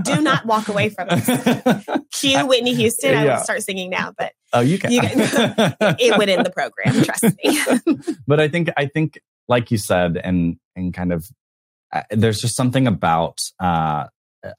Do 0.02 0.20
not 0.22 0.46
walk 0.46 0.68
away 0.68 0.88
from 0.88 1.08
us. 1.10 1.26
Cue 2.12 2.46
Whitney 2.46 2.74
Houston. 2.74 3.14
I 3.14 3.24
will 3.24 3.42
start 3.42 3.62
singing 3.62 3.90
now, 3.90 4.12
but 4.16 4.32
oh, 4.52 4.60
you 4.60 4.78
can. 4.78 4.92
You 4.92 5.00
it 5.02 6.18
would 6.18 6.28
end 6.28 6.46
the 6.46 6.50
program. 6.50 7.02
Trust 7.02 7.24
me. 7.24 8.14
but 8.26 8.40
I 8.40 8.48
think 8.48 8.70
I 8.76 8.86
think 8.86 9.18
like 9.48 9.70
you 9.70 9.78
said, 9.78 10.16
and 10.16 10.56
and 10.74 10.94
kind 10.94 11.12
of 11.12 11.26
uh, 11.92 12.02
there's 12.10 12.40
just 12.40 12.56
something 12.56 12.86
about 12.86 13.40
uh, 13.60 14.06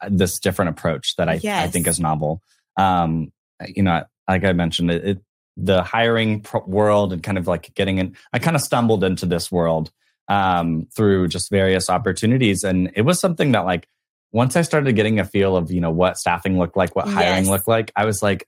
this 0.07 0.39
different 0.39 0.69
approach 0.69 1.15
that 1.17 1.27
I 1.27 1.39
I 1.43 1.67
think 1.67 1.87
is 1.87 1.99
novel. 1.99 2.41
Um, 2.77 3.31
you 3.67 3.83
know, 3.83 4.03
like 4.27 4.43
I 4.43 4.53
mentioned, 4.53 4.91
it, 4.91 5.05
it 5.05 5.21
the 5.57 5.83
hiring 5.83 6.41
pro- 6.41 6.65
world 6.65 7.13
and 7.13 7.23
kind 7.23 7.37
of 7.37 7.47
like 7.47 7.73
getting 7.73 7.97
in. 7.97 8.15
I 8.33 8.39
kind 8.39 8.55
of 8.55 8.61
stumbled 8.61 9.03
into 9.03 9.25
this 9.25 9.51
world 9.51 9.91
um, 10.27 10.87
through 10.95 11.27
just 11.27 11.49
various 11.51 11.89
opportunities, 11.89 12.63
and 12.63 12.91
it 12.95 13.01
was 13.03 13.19
something 13.19 13.51
that 13.53 13.65
like 13.65 13.87
once 14.31 14.55
I 14.55 14.61
started 14.63 14.95
getting 14.95 15.19
a 15.19 15.25
feel 15.25 15.55
of 15.55 15.71
you 15.71 15.79
know 15.81 15.91
what 15.91 16.17
staffing 16.17 16.57
looked 16.57 16.75
like, 16.77 16.95
what 16.95 17.07
hiring 17.07 17.45
Yes. 17.45 17.47
looked 17.47 17.67
like, 17.67 17.91
I 17.95 18.05
was 18.05 18.21
like, 18.23 18.47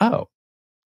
oh, 0.00 0.28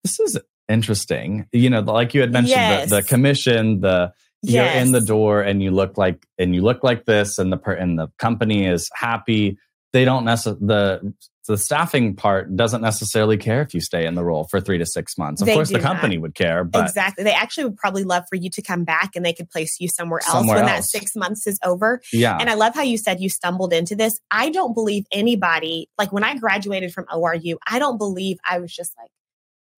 this 0.03 0.19
is 0.19 0.37
interesting. 0.69 1.47
You 1.51 1.69
know, 1.69 1.81
like 1.81 2.13
you 2.13 2.21
had 2.21 2.31
mentioned, 2.31 2.55
Yes. 2.55 2.89
the, 2.89 2.97
the 2.97 3.03
commission, 3.03 3.81
the 3.81 4.13
you're 4.43 4.65
in 4.65 4.91
the 4.91 5.01
door 5.01 5.41
and 5.43 5.61
you 5.61 5.69
look 5.69 5.97
like 5.99 6.25
and 6.39 6.55
you 6.55 6.61
look 6.63 6.83
like 6.83 7.05
this, 7.05 7.37
and 7.37 7.51
the 7.51 7.57
per, 7.57 7.73
and 7.73 7.99
the 7.99 8.07
company 8.17 8.65
is 8.65 8.89
happy. 8.95 9.57
They 9.93 10.05
don't 10.05 10.25
necessarily 10.25 10.65
the 10.65 11.13
the 11.47 11.57
staffing 11.57 12.15
part 12.15 12.55
doesn't 12.55 12.81
necessarily 12.81 13.37
care 13.37 13.61
if 13.61 13.73
you 13.73 13.81
stay 13.81 14.05
in 14.05 14.15
the 14.15 14.23
role 14.23 14.45
for 14.49 14.61
three 14.61 14.77
to 14.77 14.85
six 14.85 15.17
months. 15.17 15.41
Of 15.41 15.47
They 15.47 15.53
course, 15.55 15.69
the 15.69 15.75
do 15.75 15.81
not. 15.81 15.93
company 15.93 16.17
would 16.17 16.35
care, 16.35 16.63
but 16.63 16.85
exactly. 16.85 17.23
They 17.23 17.33
actually 17.33 17.65
would 17.65 17.77
probably 17.77 18.03
love 18.03 18.23
for 18.29 18.35
you 18.35 18.49
to 18.51 18.61
come 18.61 18.83
back 18.83 19.11
and 19.15 19.25
they 19.25 19.33
could 19.33 19.49
place 19.49 19.75
you 19.79 19.87
somewhere 19.87 20.19
else 20.27 20.33
Somewhere 20.33 20.57
when 20.57 20.65
that 20.67 20.83
six 20.83 21.15
months 21.15 21.47
is 21.47 21.57
over. 21.63 22.01
yeah, 22.13 22.37
And 22.39 22.49
I 22.49 22.53
love 22.53 22.75
how 22.75 22.83
you 22.83 22.97
said 22.97 23.19
you 23.21 23.29
stumbled 23.29 23.73
into 23.73 23.95
this. 23.95 24.19
I 24.29 24.49
don't 24.49 24.73
believe 24.73 25.05
anybody, 25.11 25.89
like 25.97 26.11
when 26.13 26.23
I 26.23 26.35
graduated 26.37 26.93
from 26.93 27.05
ORU, 27.05 27.55
I 27.67 27.79
don't 27.79 27.97
believe 27.97 28.37
I 28.47 28.59
was 28.59 28.71
just 28.73 28.93
like, 28.97 29.09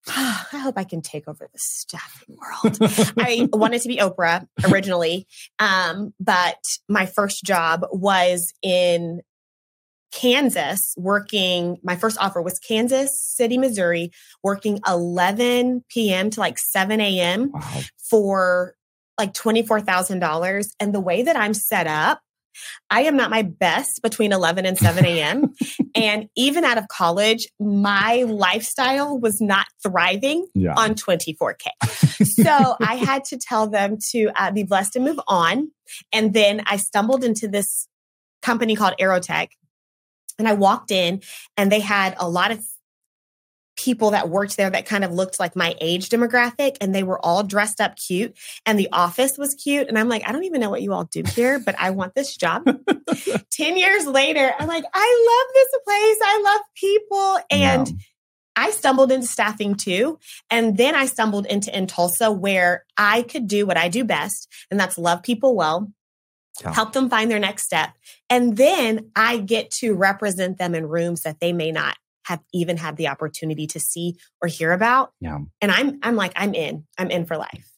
"Ah, 0.09 0.49
I 0.53 0.59
hope 0.59 0.77
I 0.77 0.85
can 0.85 1.01
take 1.01 1.29
over 1.29 1.49
the 1.53 1.59
staffing 1.61 2.37
world. 2.37 2.79
I 3.19 3.49
wanted 3.57 3.83
to 3.83 3.89
be 3.89 3.99
Oprah 3.99 4.47
originally, 4.71 5.27
um, 5.61 6.13
but 6.19 6.59
my 6.89 7.07
first 7.07 7.45
job 7.45 7.87
was 7.93 8.53
in 8.63 9.21
Kansas 10.13 10.95
working. 10.97 11.79
My 11.83 11.97
first 11.97 12.19
offer 12.21 12.41
was 12.41 12.59
Kansas 12.59 13.21
City, 13.21 13.59
Missouri, 13.59 14.13
working 14.43 14.79
11 14.87 15.85
p.m. 15.89 16.31
to 16.31 16.41
like 16.41 16.59
7 16.59 17.01
a.m. 17.01 17.51
wow, 17.53 17.81
for 17.99 18.75
like 19.19 19.33
$24,000. 19.33 20.69
And 20.79 20.95
the 20.95 21.01
way 21.01 21.23
that 21.23 21.37
I'm 21.37 21.55
set 21.55 21.87
up, 21.87 22.21
I 22.91 23.03
am 23.03 23.17
not 23.17 23.31
my 23.31 23.43
best 23.43 24.03
between 24.03 24.33
11 24.33 24.67
and 24.67 24.79
7 24.79 25.05
a.m. 25.07 25.55
and 25.95 26.29
even 26.37 26.65
out 26.65 26.79
of 26.79 26.89
college, 26.89 27.49
my 27.59 28.25
lifestyle 28.27 29.19
was 29.19 29.41
not 29.41 29.67
thriving 29.83 30.47
yeah, 30.55 30.75
on 30.77 30.95
24K. 30.95 31.69
so 32.27 32.77
I 32.81 32.97
had 32.97 33.25
to 33.27 33.39
tell 33.39 33.69
them 33.69 33.97
to 34.11 34.31
uh, 34.37 34.51
be 34.51 34.65
blessed 34.65 34.97
and 34.97 35.05
move 35.05 35.21
on. 35.27 35.71
And 36.13 36.35
then 36.35 36.63
I 36.67 36.77
stumbled 36.77 37.25
into 37.25 37.49
this 37.49 37.89
company 38.43 38.77
called 38.77 38.95
Aerotek. 39.01 39.49
And 40.39 40.49
I 40.49 40.55
walked 40.55 40.91
in 40.91 41.23
and 41.57 41.71
they 41.71 41.81
had 41.81 42.15
a 42.19 42.29
lot 42.29 42.51
of 42.51 42.65
people 43.77 44.11
that 44.11 44.29
worked 44.29 44.57
there 44.57 44.71
that 44.71 44.87
kind 44.87 45.03
of 45.03 45.13
looked 45.13 45.41
like 45.41 45.57
my 45.57 45.75
age 45.81 46.09
demographic 46.09 46.77
and 46.81 46.95
they 46.95 47.03
were 47.03 47.19
all 47.25 47.43
dressed 47.43 47.81
up 47.81 47.97
cute 47.97 48.37
and 48.67 48.79
the 48.79 48.89
office 48.93 49.39
was 49.39 49.55
cute 49.55 49.89
and 49.89 49.99
I'm 49.99 50.09
like 50.09 50.23
I 50.29 50.33
don't 50.33 50.45
even 50.45 50.61
know 50.61 50.71
what 50.71 50.83
you 50.83 50.93
all 50.93 51.05
do 51.05 51.23
here 51.35 51.59
but 51.59 51.75
I 51.79 51.91
want 51.91 52.15
this 52.15 52.37
job. 52.37 52.65
10 53.51 53.77
years 53.77 54.07
later 54.07 54.53
I'm 54.59 54.69
like 54.69 54.85
I 54.93 55.45
love 55.45 55.55
this 55.55 55.81
place. 55.85 56.19
I 56.23 56.43
love 56.45 56.61
people 56.77 57.39
and. 57.51 58.01
I 58.55 58.71
stumbled 58.71 59.11
into 59.11 59.27
staffing 59.27 59.77
too. 59.77 60.19
And 60.51 60.77
then 60.77 60.95
I 60.95 61.07
stumbled 61.07 61.47
into 61.47 61.71
inTulsa 61.71 62.39
where 62.39 62.85
I 62.99 63.23
could 63.23 63.47
do 63.49 63.65
what 63.65 63.79
I 63.79 63.89
do 63.89 64.05
best, 64.05 64.47
and 64.71 64.79
that's 64.79 64.99
love 64.99 65.23
people 65.23 65.57
well, 65.57 65.91
Yeah. 66.61 66.75
help 66.75 66.93
them 66.93 67.09
find 67.09 67.31
their 67.31 67.39
next 67.39 67.65
step. 67.65 67.91
And 68.29 68.57
then 68.57 69.11
I 69.17 69.39
get 69.39 69.71
to 69.79 69.95
represent 69.95 70.59
them 70.59 70.75
in 70.75 70.87
rooms 70.87 71.23
that 71.23 71.41
they 71.41 71.53
may 71.53 71.73
not 71.73 71.97
have 72.27 72.41
even 72.53 72.77
had 72.77 72.97
the 72.97 73.09
opportunity 73.09 73.67
to 73.69 73.81
see 73.81 74.17
or 74.41 74.49
hear 74.49 74.73
about. 74.73 75.13
yeah. 75.21 75.39
And 75.61 75.73
I'm 75.73 75.99
I'm 76.03 76.15
like, 76.15 76.33
I'm 76.37 76.55
in. 76.55 76.85
I'm 76.99 77.11
in 77.11 77.25
for 77.27 77.37
life. 77.37 77.69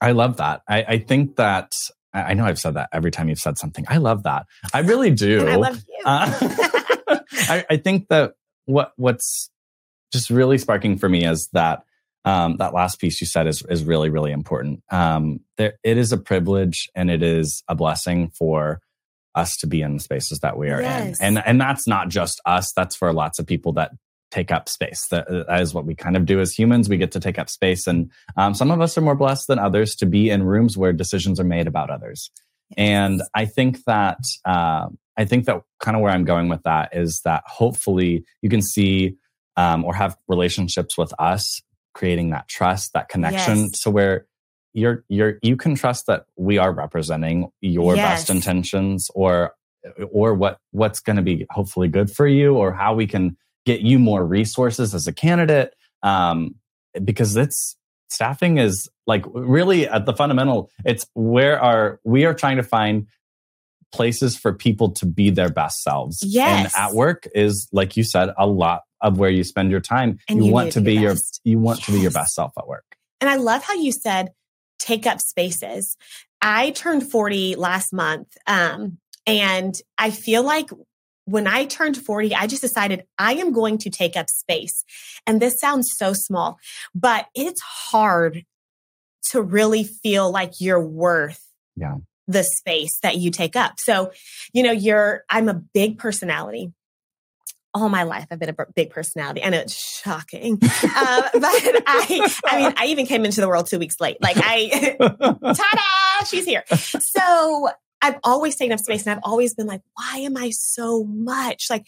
I 0.00 0.12
love 0.12 0.36
that. 0.36 0.62
I, 0.68 0.84
I 0.84 0.98
think 0.98 1.36
that 1.36 1.72
I 2.12 2.34
know 2.34 2.44
I've 2.44 2.58
said 2.58 2.74
that 2.74 2.88
every 2.92 3.10
time 3.10 3.28
you've 3.28 3.40
said 3.40 3.58
something. 3.58 3.84
I 3.88 3.96
love 3.96 4.22
that. 4.22 4.46
I 4.72 4.80
really 4.80 5.10
do. 5.10 5.40
And 5.40 5.50
I 5.50 5.56
love 5.56 5.82
you. 5.88 6.02
Uh, 6.04 7.18
I, 7.32 7.64
I 7.70 7.76
think 7.76 8.08
that 8.08 8.34
what 8.66 8.92
what's 8.96 9.50
just 10.12 10.30
really 10.30 10.58
sparking 10.58 10.96
for 10.96 11.08
me 11.08 11.26
is 11.26 11.48
that 11.52 11.82
um, 12.24 12.56
that 12.58 12.74
last 12.74 13.00
piece 13.00 13.20
you 13.20 13.26
said 13.26 13.46
is 13.46 13.62
is 13.68 13.84
really 13.84 14.10
really 14.10 14.32
important. 14.32 14.82
Um, 14.90 15.40
there, 15.56 15.74
it 15.82 15.98
is 15.98 16.12
a 16.12 16.16
privilege 16.18 16.88
and 16.94 17.10
it 17.10 17.22
is 17.22 17.62
a 17.68 17.74
blessing 17.74 18.30
for 18.30 18.80
us 19.34 19.56
to 19.58 19.66
be 19.66 19.82
in 19.82 19.94
the 19.94 20.00
spaces 20.00 20.38
that 20.40 20.56
we 20.56 20.70
are 20.70 20.80
Yes. 20.80 21.20
in, 21.20 21.26
and 21.36 21.42
and 21.46 21.60
that's 21.60 21.86
not 21.86 22.08
just 22.08 22.40
us. 22.46 22.72
That's 22.72 22.96
for 22.96 23.12
lots 23.12 23.38
of 23.38 23.46
people 23.46 23.72
that 23.74 23.90
take 24.30 24.50
up 24.50 24.68
space. 24.68 25.06
That, 25.08 25.26
that 25.28 25.60
is 25.60 25.74
what 25.74 25.86
we 25.86 25.94
kind 25.94 26.16
of 26.16 26.26
do 26.26 26.40
as 26.40 26.52
humans. 26.52 26.88
We 26.88 26.96
get 26.96 27.12
to 27.12 27.20
take 27.20 27.38
up 27.38 27.48
space, 27.50 27.86
and 27.86 28.10
um, 28.36 28.54
some 28.54 28.70
of 28.70 28.80
us 28.80 28.96
are 28.98 29.00
more 29.02 29.14
blessed 29.16 29.48
than 29.48 29.58
others 29.58 29.94
to 29.96 30.06
be 30.06 30.30
in 30.30 30.42
rooms 30.42 30.76
where 30.76 30.92
decisions 30.92 31.38
are 31.38 31.44
made 31.44 31.66
about 31.66 31.90
others. 31.90 32.30
And 32.76 33.22
I 33.34 33.44
think 33.44 33.84
that 33.84 34.18
uh, 34.44 34.88
I 35.16 35.24
think 35.24 35.44
that 35.44 35.60
kind 35.80 35.96
of 35.96 36.02
where 36.02 36.12
I'm 36.12 36.24
going 36.24 36.48
with 36.48 36.62
that 36.64 36.96
is 36.96 37.20
that 37.24 37.42
hopefully 37.46 38.24
you 38.42 38.48
can 38.48 38.62
see 38.62 39.16
um, 39.56 39.84
or 39.84 39.94
have 39.94 40.16
relationships 40.28 40.96
with 40.98 41.12
us, 41.18 41.60
creating 41.94 42.30
that 42.30 42.48
trust, 42.48 42.92
that 42.92 43.08
connection, 43.08 43.58
Yes. 43.58 43.80
to 43.82 43.90
where 43.90 44.26
you're 44.72 45.04
you're 45.08 45.38
you 45.42 45.56
can 45.56 45.74
trust 45.74 46.06
that 46.08 46.26
we 46.36 46.58
are 46.58 46.72
representing 46.72 47.48
your 47.60 47.96
Yes. 47.96 48.22
best 48.22 48.30
intentions 48.30 49.08
or 49.14 49.52
or 50.10 50.34
what 50.34 50.58
what's 50.72 51.00
going 51.00 51.16
to 51.16 51.22
be 51.22 51.46
hopefully 51.50 51.88
good 51.88 52.10
for 52.10 52.26
you 52.26 52.54
or 52.56 52.72
how 52.72 52.94
we 52.94 53.06
can 53.06 53.36
get 53.66 53.80
you 53.80 53.98
more 53.98 54.24
resources 54.26 54.94
as 54.94 55.06
a 55.06 55.12
candidate. 55.12 55.74
Um, 56.02 56.56
because 57.02 57.34
it's 57.36 57.76
staffing 58.10 58.58
is 58.58 58.88
like 59.06 59.24
really 59.32 59.88
at 59.88 60.06
the 60.06 60.12
fundamental, 60.12 60.70
it's 60.84 61.06
where 61.14 61.60
our, 61.60 61.98
we 62.04 62.24
are 62.24 62.34
trying 62.34 62.56
to 62.56 62.62
find 62.62 63.06
places 63.92 64.36
for 64.36 64.52
people 64.52 64.90
to 64.90 65.06
be 65.06 65.30
their 65.30 65.48
best 65.48 65.82
selves. 65.82 66.22
Yes. 66.24 66.74
And 66.76 66.82
at 66.90 66.94
work 66.94 67.26
is, 67.34 67.68
like 67.72 67.96
you 67.96 68.04
said, 68.04 68.30
a 68.36 68.46
lot 68.46 68.82
of 69.04 69.18
where 69.18 69.30
you 69.30 69.44
spend 69.44 69.70
your 69.70 69.80
time. 69.80 70.18
You, 70.28 70.46
you 70.46 70.52
want 70.52 70.72
to 70.72 70.80
be 70.80 70.94
your, 70.94 71.12
best. 71.12 71.40
you 71.44 71.60
want 71.60 71.80
to 71.84 71.92
be 71.92 72.00
your 72.00 72.10
best 72.10 72.34
self 72.34 72.52
at 72.58 72.66
work. 72.66 72.96
And 73.20 73.30
I 73.30 73.36
love 73.36 73.62
how 73.62 73.74
you 73.74 73.92
said 73.92 74.30
take 74.80 75.06
up 75.06 75.20
spaces. 75.20 75.96
I 76.42 76.70
turned 76.70 77.08
40 77.10 77.54
last 77.54 77.92
month. 77.92 78.28
Um, 78.46 78.98
and 79.26 79.74
I 79.96 80.10
feel 80.10 80.42
like 80.42 80.70
when 81.26 81.46
I 81.46 81.64
turned 81.64 81.96
40, 81.96 82.34
I 82.34 82.46
just 82.46 82.60
decided 82.60 83.04
I 83.18 83.34
am 83.34 83.52
going 83.52 83.78
to 83.78 83.90
take 83.90 84.16
up 84.16 84.28
space. 84.28 84.84
And 85.26 85.40
this 85.40 85.58
sounds 85.58 85.92
so 85.96 86.12
small, 86.12 86.58
but 86.94 87.26
it's 87.34 87.62
hard 87.62 88.44
to 89.30 89.40
really 89.40 89.84
feel 89.84 90.30
like 90.30 90.60
you're 90.60 90.84
worth 90.84 91.40
Yeah. 91.76 91.96
the 92.28 92.42
space 92.42 92.98
that 93.02 93.16
you 93.16 93.30
take 93.30 93.56
up. 93.56 93.74
So, 93.78 94.12
you 94.52 94.62
know, 94.62 94.72
you're, 94.72 95.24
I'm 95.30 95.48
a 95.48 95.54
big 95.54 95.98
personality. 95.98 96.72
All 97.74 97.88
my 97.88 98.04
life, 98.04 98.26
I've 98.30 98.38
been 98.38 98.54
a 98.56 98.66
big 98.74 98.90
personality. 98.90 99.42
I 99.42 99.50
know 99.50 99.58
it's 99.58 99.74
shocking, 99.74 100.52
um, 100.52 100.58
but 100.62 100.72
I, 101.42 102.28
I 102.46 102.56
mean, 102.56 102.74
I 102.76 102.86
even 102.86 103.04
came 103.04 103.24
into 103.24 103.40
the 103.40 103.48
world 103.48 103.66
two 103.66 103.80
weeks 103.80 104.00
late. 104.00 104.16
Like 104.22 104.36
I, 104.38 104.96
ta-da, 105.00 106.24
she's 106.24 106.44
here. 106.44 106.62
So 106.68 107.68
I've 108.00 108.18
always 108.22 108.54
taken 108.54 108.72
up 108.72 108.80
space, 108.80 109.06
and 109.06 109.16
I've 109.16 109.24
always 109.24 109.54
been 109.54 109.66
like, 109.66 109.80
why 109.94 110.18
am 110.18 110.36
I 110.36 110.50
so 110.50 111.04
much? 111.04 111.66
Like, 111.68 111.84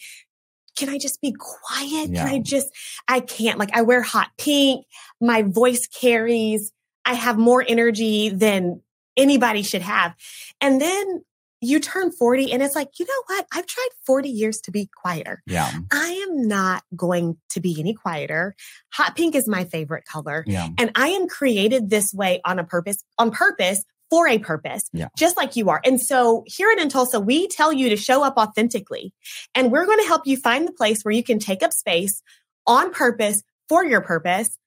can 0.75 0.89
I 0.89 0.97
just 0.97 1.21
be 1.21 1.33
quiet? 1.37 2.09
Yeah. 2.09 2.25
Can 2.25 2.35
I 2.35 2.39
just? 2.39 2.67
I 3.07 3.19
can't. 3.19 3.57
Like, 3.57 3.75
I 3.75 3.81
wear 3.83 4.01
hot 4.01 4.29
pink. 4.37 4.85
My 5.21 5.43
voice 5.43 5.87
carries. 5.87 6.71
I 7.05 7.13
have 7.13 7.37
more 7.37 7.63
energy 7.65 8.29
than 8.29 8.81
anybody 9.15 9.63
should 9.63 9.81
have. 9.81 10.13
And 10.61 10.81
then 10.81 11.23
you 11.61 11.79
turn 11.79 12.11
40 12.11 12.51
and 12.51 12.61
it's 12.61 12.75
like, 12.75 12.89
you 12.99 13.05
know 13.05 13.23
what? 13.35 13.47
I've 13.53 13.65
tried 13.65 13.89
40 14.05 14.29
years 14.29 14.61
to 14.61 14.71
be 14.71 14.89
quieter. 15.01 15.41
Yeah. 15.47 15.71
I 15.91 16.25
am 16.29 16.47
not 16.47 16.83
going 16.95 17.37
to 17.51 17.59
be 17.59 17.75
any 17.79 17.93
quieter. 17.93 18.55
Hot 18.93 19.15
pink 19.15 19.33
is 19.35 19.47
my 19.47 19.65
favorite 19.65 20.05
color. 20.05 20.43
Yeah. 20.47 20.67
And 20.77 20.91
I 20.95 21.09
am 21.09 21.27
created 21.27 21.89
this 21.89 22.13
way 22.13 22.41
on 22.45 22.59
a 22.59 22.63
purpose, 22.63 23.03
on 23.17 23.31
purpose 23.31 23.83
for 24.09 24.27
a 24.27 24.37
purpose, 24.39 24.83
Yeah. 24.93 25.07
just 25.17 25.35
like 25.35 25.55
you 25.55 25.69
are. 25.69 25.81
And 25.83 25.99
so 25.99 26.43
here 26.45 26.69
at 26.79 26.89
Tulsa, 26.89 27.19
we 27.19 27.47
tell 27.47 27.73
you 27.73 27.89
to 27.89 27.97
show 27.97 28.23
up 28.23 28.37
authentically. 28.37 29.13
And 29.53 29.71
we're 29.71 29.85
going 29.85 29.99
to 29.99 30.07
help 30.07 30.25
you 30.25 30.37
find 30.37 30.67
the 30.67 30.71
place 30.71 31.03
where 31.03 31.13
you 31.13 31.23
can 31.23 31.39
take 31.39 31.61
up 31.63 31.73
space 31.73 32.21
on 32.65 32.91
purpose 32.91 33.41
for 33.67 33.83
your 33.83 34.01
purpose. 34.01 34.57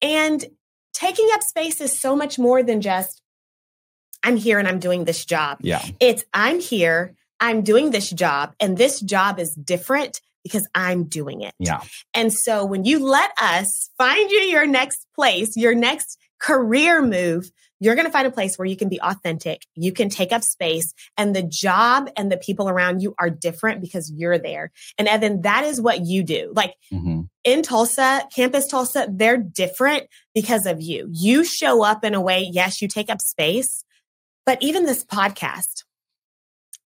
And 0.00 0.44
taking 0.92 1.28
up 1.32 1.42
space 1.42 1.80
is 1.80 1.98
so 1.98 2.14
much 2.14 2.38
more 2.38 2.62
than 2.62 2.80
just, 2.80 3.20
I'm 4.24 4.36
here 4.36 4.58
and 4.58 4.66
I'm 4.66 4.78
doing 4.78 5.04
this 5.04 5.24
job. 5.24 5.58
Yeah. 5.60 5.84
It's 6.00 6.24
I'm 6.32 6.58
here, 6.58 7.14
I'm 7.40 7.62
doing 7.62 7.90
this 7.90 8.10
job, 8.10 8.54
and 8.58 8.76
this 8.76 9.00
job 9.00 9.38
is 9.38 9.54
different 9.54 10.20
because 10.42 10.66
I'm 10.74 11.04
doing 11.04 11.42
it. 11.42 11.54
Yeah. 11.58 11.80
And 12.14 12.32
so 12.32 12.64
when 12.64 12.84
you 12.84 13.04
let 13.04 13.30
us 13.40 13.90
find 13.98 14.30
you 14.30 14.38
your 14.38 14.66
next 14.66 15.06
place, 15.14 15.56
your 15.56 15.74
next 15.74 16.18
career 16.40 17.02
move, 17.02 17.50
you're 17.80 17.94
going 17.94 18.06
to 18.06 18.12
find 18.12 18.26
a 18.26 18.30
place 18.30 18.56
where 18.56 18.66
you 18.66 18.76
can 18.76 18.88
be 18.88 19.00
authentic, 19.00 19.66
you 19.74 19.92
can 19.92 20.08
take 20.08 20.32
up 20.32 20.42
space, 20.42 20.94
and 21.18 21.36
the 21.36 21.42
job 21.42 22.08
and 22.16 22.32
the 22.32 22.36
people 22.38 22.68
around 22.68 23.02
you 23.02 23.14
are 23.18 23.28
different 23.28 23.82
because 23.82 24.10
you're 24.10 24.38
there. 24.38 24.72
And 24.96 25.06
Evan, 25.06 25.42
that 25.42 25.64
is 25.64 25.80
what 25.80 26.00
you 26.00 26.22
do. 26.22 26.52
Like 26.54 26.74
hmm 26.90 27.22
inTulsa, 27.46 28.22
Campus 28.34 28.66
Tulsa, 28.66 29.06
they're 29.10 29.36
different 29.36 30.04
because 30.34 30.66
of 30.66 30.80
you. 30.80 31.08
You 31.12 31.44
show 31.44 31.84
up 31.84 32.02
in 32.02 32.14
a 32.14 32.20
way, 32.20 32.48
yes, 32.50 32.80
you 32.80 32.88
take 32.88 33.10
up 33.10 33.20
space, 33.20 33.83
but 34.46 34.58
even 34.62 34.84
this 34.84 35.04
podcast, 35.04 35.84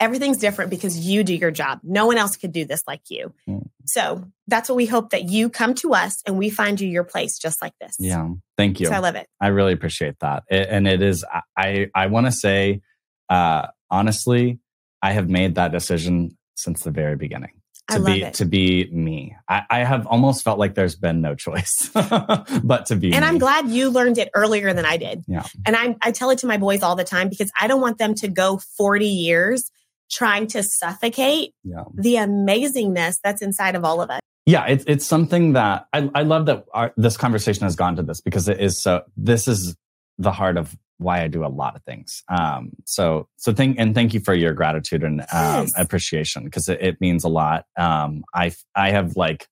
everything's 0.00 0.38
different 0.38 0.70
because 0.70 0.98
you 0.98 1.24
do 1.24 1.34
your 1.34 1.50
job. 1.50 1.80
No 1.82 2.06
one 2.06 2.18
else 2.18 2.36
could 2.36 2.52
do 2.52 2.64
this 2.64 2.82
like 2.86 3.02
you. 3.08 3.32
Mm. 3.48 3.68
So 3.84 4.24
that's 4.46 4.68
what 4.68 4.76
we 4.76 4.86
hope 4.86 5.10
that 5.10 5.28
you 5.28 5.50
come 5.50 5.74
to 5.74 5.94
us 5.94 6.22
and 6.26 6.38
we 6.38 6.50
find 6.50 6.80
you 6.80 6.88
your 6.88 7.04
place 7.04 7.38
just 7.38 7.60
like 7.60 7.74
this. 7.80 7.96
Yeah. 7.98 8.28
Thank 8.56 8.80
you. 8.80 8.86
So 8.86 8.92
I 8.92 8.98
love 8.98 9.16
it. 9.16 9.26
I 9.40 9.48
really 9.48 9.72
appreciate 9.72 10.18
that. 10.20 10.44
It, 10.48 10.68
and 10.70 10.86
it 10.86 11.02
is, 11.02 11.24
I, 11.56 11.90
I 11.94 12.06
want 12.06 12.26
to 12.26 12.32
say, 12.32 12.80
uh, 13.28 13.66
honestly, 13.90 14.60
I 15.02 15.12
have 15.12 15.28
made 15.28 15.56
that 15.56 15.72
decision 15.72 16.36
since 16.54 16.82
the 16.82 16.90
very 16.90 17.16
beginning 17.16 17.57
to 17.90 18.00
be, 18.02 18.22
it. 18.22 18.34
to 18.34 18.44
be 18.44 18.90
me. 18.92 19.36
I, 19.48 19.62
I 19.70 19.78
have 19.80 20.06
almost 20.06 20.44
felt 20.44 20.58
like 20.58 20.74
there's 20.74 20.94
been 20.96 21.20
no 21.20 21.34
choice, 21.34 21.90
but 21.94 22.86
to 22.86 22.96
be 22.96 23.12
and 23.12 23.22
me. 23.22 23.26
I'm 23.28 23.38
glad 23.38 23.68
you 23.68 23.90
learned 23.90 24.18
it 24.18 24.30
earlier 24.34 24.72
than 24.74 24.84
I 24.84 24.96
did. 24.96 25.24
Yeah. 25.26 25.44
And 25.66 25.74
I, 25.74 25.96
I 26.02 26.12
tell 26.12 26.30
it 26.30 26.38
to 26.38 26.46
my 26.46 26.58
boys 26.58 26.82
all 26.82 26.96
the 26.96 27.04
time 27.04 27.28
because 27.28 27.50
I 27.60 27.66
don't 27.66 27.80
want 27.80 27.98
them 27.98 28.14
to 28.16 28.28
go 28.28 28.58
40 28.76 29.06
years 29.06 29.70
trying 30.10 30.46
to 30.48 30.62
suffocate 30.62 31.54
Yeah. 31.64 31.84
the 31.94 32.14
amazingness 32.14 33.18
that's 33.22 33.42
inside 33.42 33.74
of 33.74 33.84
all 33.84 34.00
of 34.00 34.10
us. 34.10 34.20
Yeah. 34.46 34.66
It's, 34.66 34.84
it's 34.86 35.06
something 35.06 35.54
that 35.54 35.86
I, 35.92 36.10
I 36.14 36.22
love 36.22 36.46
that 36.46 36.64
our, 36.72 36.92
this 36.96 37.16
conversation 37.16 37.64
has 37.64 37.76
gone 37.76 37.96
to 37.96 38.02
this 38.02 38.20
because 38.20 38.48
it 38.48 38.60
is 38.60 38.78
so, 38.80 39.02
this 39.16 39.48
is 39.48 39.76
the 40.18 40.32
heart 40.32 40.56
of 40.56 40.76
why 40.98 41.22
I 41.22 41.28
do 41.28 41.44
a 41.44 41.48
lot 41.48 41.76
of 41.76 41.82
things. 41.84 42.22
Um, 42.28 42.70
so, 42.84 43.28
so 43.36 43.52
thank, 43.52 43.78
and 43.78 43.94
thank 43.94 44.14
you 44.14 44.20
for 44.20 44.34
your 44.34 44.52
gratitude 44.52 45.02
and, 45.02 45.20
um, 45.20 45.26
Yes. 45.32 45.72
appreciation 45.76 46.44
because 46.44 46.68
it, 46.68 46.80
it 46.80 47.00
means 47.00 47.24
a 47.24 47.28
lot. 47.28 47.64
Um, 47.76 48.24
I, 48.34 48.52
I 48.74 48.90
have 48.90 49.16
like, 49.16 49.46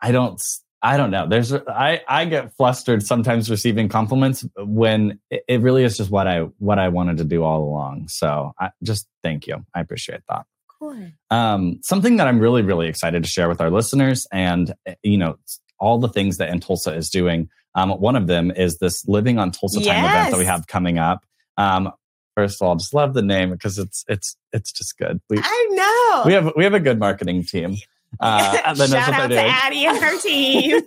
I 0.00 0.12
don't, 0.12 0.40
I 0.80 0.96
don't 0.96 1.10
know. 1.10 1.28
There's, 1.28 1.52
I, 1.52 2.02
I 2.08 2.24
get 2.24 2.52
flustered 2.56 3.02
sometimes 3.04 3.50
receiving 3.50 3.88
compliments 3.88 4.44
when 4.56 5.18
it, 5.30 5.44
it 5.48 5.60
really 5.60 5.84
is 5.84 5.96
just 5.96 6.10
what 6.10 6.26
I, 6.26 6.42
what 6.58 6.78
I 6.78 6.88
wanted 6.88 7.16
to 7.18 7.24
do 7.24 7.42
all 7.42 7.62
along. 7.64 8.08
So 8.08 8.52
I 8.60 8.70
just 8.82 9.06
thank 9.22 9.46
you. 9.46 9.64
I 9.74 9.80
appreciate 9.80 10.20
that. 10.28 10.46
Cool. 10.80 11.10
Um, 11.30 11.80
something 11.82 12.18
that 12.18 12.28
I'm 12.28 12.38
really, 12.38 12.62
really 12.62 12.86
excited 12.86 13.24
to 13.24 13.28
share 13.28 13.48
with 13.48 13.60
our 13.60 13.70
listeners 13.70 14.26
and, 14.30 14.72
uh, 14.88 14.94
you 15.02 15.18
know, 15.18 15.36
all 15.78 15.98
the 15.98 16.08
things 16.08 16.38
that 16.38 16.50
inTulsa 16.50 16.96
is 16.96 17.10
doing. 17.10 17.48
Um, 17.74 17.90
one 17.90 18.16
of 18.16 18.26
them 18.26 18.50
is 18.50 18.78
this 18.78 19.06
Living 19.06 19.38
on 19.38 19.50
Tulsa 19.50 19.80
Time 19.80 20.04
event 20.04 20.30
that 20.32 20.38
we 20.38 20.44
have 20.44 20.66
coming 20.66 20.98
up. 20.98 21.24
Um, 21.56 21.92
first 22.34 22.60
of 22.60 22.66
all, 22.66 22.74
I 22.74 22.76
just 22.76 22.94
love 22.94 23.14
the 23.14 23.22
name 23.22 23.50
because 23.50 23.78
it's, 23.78 24.04
it's, 24.08 24.36
it's 24.52 24.72
just 24.72 24.96
good. 24.98 25.20
We, 25.30 25.38
I 25.42 25.66
know. 25.70 26.22
we 26.26 26.32
have, 26.32 26.52
we 26.56 26.64
have 26.64 26.74
a 26.74 26.80
good 26.80 26.98
marketing 26.98 27.44
team. 27.44 27.76
Uh, 28.20 28.74
Shout 28.74 29.12
out 29.12 29.22
to 29.24 29.28
doing. 29.28 29.46
Addie 29.46 29.84
and 29.84 29.98
her 29.98 30.18
team. 30.20 30.80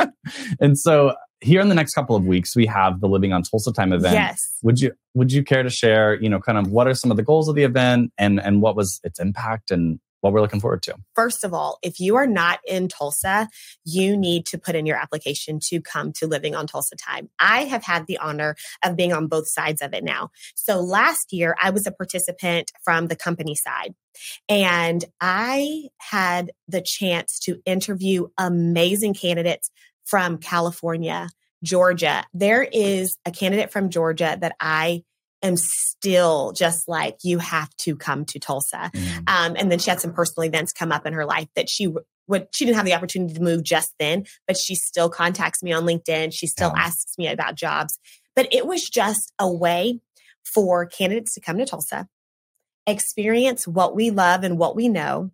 and 0.60 0.78
so 0.78 1.14
here 1.40 1.62
in 1.62 1.70
the 1.70 1.74
next 1.74 1.94
couple 1.94 2.14
of 2.14 2.26
weeks, 2.26 2.54
we 2.54 2.66
have 2.66 3.00
the 3.00 3.08
Living 3.08 3.32
on 3.32 3.42
Tulsa 3.42 3.72
Time 3.72 3.92
event. 3.92 4.14
yes. 4.14 4.58
Would 4.62 4.80
you 4.80 4.92
would 5.14 5.32
you 5.32 5.42
care 5.42 5.62
to 5.62 5.70
share, 5.70 6.20
you 6.20 6.28
know, 6.28 6.40
kind 6.40 6.58
of 6.58 6.70
what 6.70 6.86
are 6.86 6.92
some 6.94 7.10
of 7.10 7.16
the 7.16 7.22
goals 7.22 7.48
of 7.48 7.54
the 7.54 7.62
event 7.62 8.12
and 8.18 8.38
and 8.38 8.60
what 8.60 8.76
was 8.76 9.00
its 9.02 9.18
impact 9.18 9.70
and 9.70 9.98
what 10.20 10.32
we're 10.32 10.40
looking 10.40 10.60
forward 10.60 10.82
to? 10.82 10.94
First 11.14 11.44
of 11.44 11.54
all, 11.54 11.78
if 11.82 12.00
you 12.00 12.16
are 12.16 12.26
not 12.26 12.60
in 12.66 12.88
Tulsa, 12.88 13.48
you 13.84 14.16
need 14.16 14.46
to 14.46 14.58
put 14.58 14.74
in 14.74 14.86
your 14.86 14.96
application 14.96 15.60
to 15.64 15.80
come 15.80 16.12
to 16.14 16.26
Living 16.26 16.54
on 16.54 16.66
Tulsa 16.66 16.96
Time. 16.96 17.30
I 17.38 17.64
have 17.64 17.84
had 17.84 18.06
the 18.06 18.18
honor 18.18 18.56
of 18.84 18.96
being 18.96 19.12
on 19.12 19.28
both 19.28 19.48
sides 19.48 19.80
of 19.82 19.94
it 19.94 20.04
now. 20.04 20.30
So 20.54 20.80
last 20.80 21.32
year, 21.32 21.56
I 21.62 21.70
was 21.70 21.86
a 21.86 21.92
participant 21.92 22.72
from 22.82 23.06
the 23.06 23.16
company 23.16 23.54
side, 23.54 23.94
and 24.48 25.04
I 25.20 25.88
had 25.98 26.52
the 26.66 26.80
chance 26.80 27.38
to 27.40 27.60
interview 27.64 28.28
amazing 28.36 29.14
candidates 29.14 29.70
from 30.04 30.38
California, 30.38 31.28
Georgia. 31.62 32.24
There 32.32 32.62
is 32.62 33.16
a 33.24 33.30
candidate 33.30 33.70
from 33.70 33.90
Georgia 33.90 34.36
that 34.40 34.56
I 34.60 35.04
am 35.42 35.56
still 35.56 36.52
just 36.52 36.88
like, 36.88 37.18
you 37.22 37.38
have 37.38 37.74
to 37.76 37.96
come 37.96 38.24
to 38.26 38.38
Tulsa. 38.38 38.90
Um, 39.26 39.54
and 39.56 39.70
then 39.70 39.78
she 39.78 39.90
had 39.90 40.00
some 40.00 40.12
personal 40.12 40.46
events 40.46 40.72
come 40.72 40.92
up 40.92 41.06
in 41.06 41.12
her 41.12 41.24
life 41.24 41.48
that 41.54 41.68
she 41.68 41.88
would, 42.26 42.48
she 42.52 42.64
didn't 42.64 42.76
have 42.76 42.84
the 42.84 42.94
opportunity 42.94 43.34
to 43.34 43.40
move 43.42 43.62
just 43.62 43.94
then, 43.98 44.24
but 44.46 44.56
she 44.56 44.74
still 44.74 45.08
contacts 45.08 45.62
me 45.62 45.72
on 45.72 45.84
LinkedIn. 45.84 46.32
She 46.32 46.46
still 46.46 46.72
Yeah. 46.74 46.82
asks 46.82 47.16
me 47.18 47.28
about 47.28 47.54
jobs. 47.54 47.98
But 48.34 48.52
it 48.52 48.66
was 48.66 48.88
just 48.88 49.32
a 49.38 49.50
way 49.50 50.00
for 50.44 50.86
candidates 50.86 51.34
to 51.34 51.40
come 51.40 51.58
to 51.58 51.66
Tulsa, 51.66 52.08
experience 52.86 53.66
what 53.66 53.94
we 53.94 54.10
love 54.10 54.44
and 54.44 54.58
what 54.58 54.76
we 54.76 54.88
know, 54.88 55.30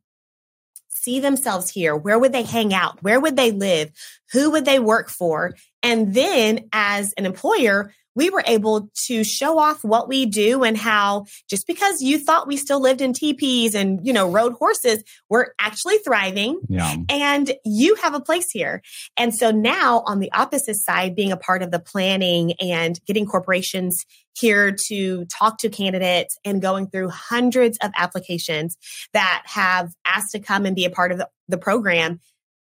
see 0.89 1.21
themselves 1.21 1.71
here. 1.71 1.95
Where 1.95 2.19
would 2.19 2.33
they 2.33 2.43
hang 2.43 2.73
out? 2.73 3.03
Where 3.03 3.21
would 3.21 3.37
they 3.37 3.53
live? 3.53 3.91
Who 4.33 4.51
would 4.53 4.65
they 4.65 4.79
work 4.79 5.09
for? 5.09 5.55
And 5.83 6.15
then 6.15 6.69
as 6.73 7.13
an 7.15 7.27
employer, 7.27 7.93
we 8.15 8.31
were 8.31 8.43
able 8.47 8.89
to 9.07 9.25
show 9.25 9.59
off 9.59 9.85
what 9.85 10.09
we 10.09 10.27
do 10.27 10.63
and 10.63 10.77
how 10.77 11.27
just 11.49 11.67
because 11.67 12.01
you 12.01 12.19
thought 12.19 12.47
we 12.47 12.57
still 12.57 12.81
lived 12.81 13.01
in 13.01 13.13
teepees 13.13 13.75
and, 13.75 14.07
you 14.07 14.13
know, 14.13 14.31
rode 14.31 14.55
horses, 14.55 15.03
we're 15.29 15.49
actually 15.61 15.99
thriving 15.99 16.61
Yeah. 16.69 16.97
and 17.09 17.53
you 17.65 17.97
have 17.97 18.15
a 18.15 18.21
place 18.21 18.51
here. 18.51 18.83
And 19.17 19.35
so 19.35 19.51
now 19.51 20.03
on 20.07 20.21
the 20.21 20.33
opposite 20.33 20.77
side, 20.77 21.15
being 21.15 21.33
a 21.33 21.37
part 21.37 21.63
of 21.63 21.71
the 21.71 21.81
planning 21.81 22.53
and 22.61 23.01
getting 23.07 23.27
corporations 23.27 24.05
here 24.37 24.75
to 24.89 25.25
talk 25.27 25.59
to 25.59 25.69
candidates 25.69 26.39
and 26.45 26.61
going 26.61 26.89
through 26.89 27.09
hundreds 27.09 27.79
of 27.83 27.93
applications 27.97 28.77
that 29.13 29.43
have 29.47 29.93
asked 30.05 30.33
to 30.33 30.41
come 30.41 30.67
and 30.67 30.75
be 30.75 30.85
a 30.85 30.91
part 30.91 31.13
of 31.13 31.19
the, 31.19 31.29
the 31.49 31.59
program, 31.59 32.21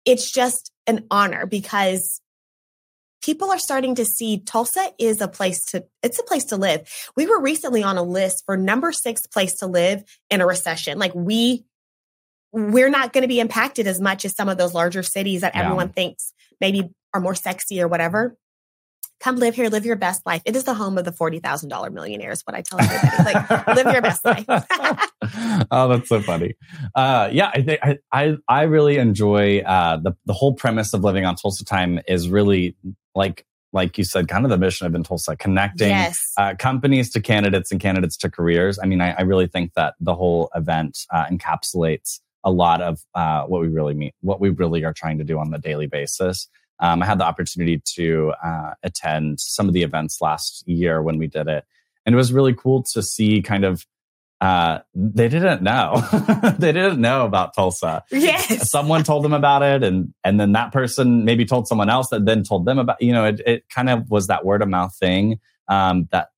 it's 0.06 0.32
just 0.32 0.72
an 0.88 1.06
honor 1.12 1.46
because 1.46 2.22
people 3.22 3.52
are 3.52 3.60
starting 3.60 3.96
to 3.96 4.06
see 4.06 4.40
Tulsa 4.40 4.92
is 4.98 5.22
a 5.22 5.28
place 5.28 5.66
to 5.68 5.86
it's 6.04 6.20
a 6.20 6.24
place 6.24 6.46
to 6.46 6.58
live. 6.58 6.90
We 7.16 7.28
were 7.28 7.42
recently 7.42 7.84
on 7.84 7.98
a 7.98 8.04
list 8.04 8.44
for 8.46 8.58
number 8.58 8.92
6 8.92 9.26
place 9.28 9.56
to 9.56 9.68
live 9.68 10.04
in 10.30 10.42
a 10.42 10.48
recession. 10.48 10.98
Like 10.98 11.14
we 11.16 11.66
we're 12.52 12.90
not 12.90 13.14
going 13.14 13.22
to 13.22 13.28
be 13.28 13.40
impacted 13.40 13.88
as 13.88 14.02
much 14.02 14.26
as 14.26 14.36
some 14.36 14.50
of 14.50 14.58
those 14.58 14.74
larger 14.74 15.04
cities 15.04 15.42
that 15.42 15.54
yeah. 15.56 15.64
everyone 15.64 15.90
thinks 15.90 16.34
maybe 16.60 16.90
are 17.14 17.22
more 17.22 17.36
sexy 17.36 17.82
or 17.82 17.88
whatever. 17.88 18.36
Come 19.20 19.36
live 19.36 19.54
here, 19.54 19.68
live 19.68 19.86
your 19.86 19.98
best 19.98 20.26
life. 20.26 20.42
It 20.46 20.56
is 20.56 20.64
the 20.64 20.74
home 20.74 20.98
of 20.98 21.04
the 21.04 21.12
forty 21.12 21.40
thousand 21.40 21.68
dollar 21.68 21.90
millionaires. 21.90 22.42
What 22.46 22.56
I 22.56 22.62
tell 22.62 22.80
everybody, 22.80 23.34
like 23.34 23.68
live 23.68 23.92
your 23.92 24.02
best 24.02 24.24
life. 24.24 24.46
oh, 25.72 25.90
that's 25.90 26.08
so 26.08 26.22
funny. 26.22 26.54
Uh, 26.96 27.28
yeah, 27.30 27.52
I 27.54 27.62
think 27.62 27.80
I, 27.84 27.98
I, 28.14 28.38
I 28.48 28.62
really 28.64 28.98
enjoy 28.98 29.60
uh, 29.60 29.98
the 29.98 30.16
the 30.26 30.32
whole 30.32 30.54
premise 30.54 30.94
of 30.94 31.04
living 31.04 31.26
on 31.26 31.36
Tulsa 31.36 31.66
time 31.66 32.00
is 32.08 32.30
really 32.30 32.78
like 33.16 33.46
like 33.72 33.98
you 33.98 34.04
said, 34.04 34.28
kind 34.28 34.46
of 34.46 34.50
the 34.50 34.58
mission 34.58 34.88
of 34.88 34.94
inTulsa, 34.94 35.38
connecting 35.38 35.90
yes. 35.90 36.34
uh, 36.38 36.56
companies 36.58 37.10
to 37.12 37.22
candidates 37.22 37.72
and 37.72 37.80
candidates 37.80 38.18
to 38.18 38.30
careers. 38.30 38.80
I 38.82 38.88
mean, 38.88 39.00
I, 39.00 39.12
I 39.12 39.22
really 39.22 39.48
think 39.48 39.74
that 39.76 39.94
the 40.00 40.16
whole 40.16 40.50
event 40.56 40.98
uh, 41.12 41.26
encapsulates 41.28 42.20
a 42.44 42.52
lot 42.52 42.82
of 42.82 43.02
uh, 43.14 43.44
what 43.44 43.62
we 43.62 43.68
really 43.68 43.94
mean, 43.94 44.12
what 44.22 44.40
we 44.40 44.50
really 44.50 44.84
are 44.86 44.94
trying 44.94 45.18
to 45.20 45.24
do 45.24 45.38
on 45.38 45.52
the 45.52 45.60
daily 45.60 45.88
basis. 45.88 46.48
Um, 46.80 47.04
I 47.04 47.06
had 47.06 47.20
the 47.20 47.26
opportunity 47.26 47.82
to 47.96 48.34
uh, 48.44 48.74
attend 48.84 49.40
some 49.40 49.68
of 49.68 49.74
the 49.74 49.84
events 49.84 50.22
last 50.22 50.68
year 50.68 51.04
when 51.04 51.18
we 51.18 51.28
did 51.28 51.48
it, 51.48 51.66
and 52.06 52.16
it 52.16 52.18
was 52.18 52.32
really 52.34 52.56
cool 52.56 52.84
to 52.94 53.04
see 53.04 53.42
kind 53.42 53.66
of 53.66 53.86
uh, 54.42 54.80
they 54.96 55.28
didn't 55.28 55.62
know. 55.62 56.02
they 56.58 56.72
didn't 56.72 57.02
know 57.02 57.26
about 57.26 57.54
Tulsa. 57.54 58.04
Yes. 58.10 58.70
Someone 58.70 59.04
told 59.04 59.24
them 59.24 59.34
about 59.34 59.64
it 59.64 59.84
and, 59.84 60.14
and 60.24 60.40
then 60.40 60.54
that 60.54 60.72
person 60.72 61.26
maybe 61.26 61.46
told 61.46 61.68
someone 61.68 61.90
else 61.90 62.10
that 62.10 62.26
then 62.26 62.44
told 62.44 62.66
them 62.66 62.80
about, 62.80 63.02
you 63.02 63.12
know, 63.12 63.26
it, 63.26 63.42
it 63.46 63.70
kind 63.70 63.90
of 63.90 64.10
was 64.10 64.28
that 64.28 64.46
word 64.46 64.62
of 64.62 64.70
mouth 64.70 64.96
thing, 64.96 65.40
um, 65.68 66.08
that, 66.12 66.30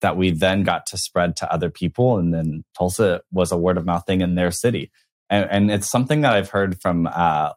that 0.00 0.16
we 0.16 0.30
then 0.30 0.62
got 0.62 0.86
to 0.86 0.96
spread 0.96 1.36
to 1.36 1.52
other 1.52 1.70
people. 1.70 2.18
And 2.18 2.32
then 2.32 2.64
Tulsa 2.76 3.20
was 3.30 3.52
a 3.52 3.58
word 3.58 3.76
of 3.76 3.84
mouth 3.84 4.04
thing 4.06 4.22
in 4.22 4.34
their 4.34 4.50
city. 4.50 4.90
And, 5.28 5.48
and 5.50 5.70
it's 5.70 5.90
something 5.90 6.22
that 6.22 6.32
I've 6.32 6.50
heard 6.50 6.80
from, 6.80 7.06
uh, 7.06 7.52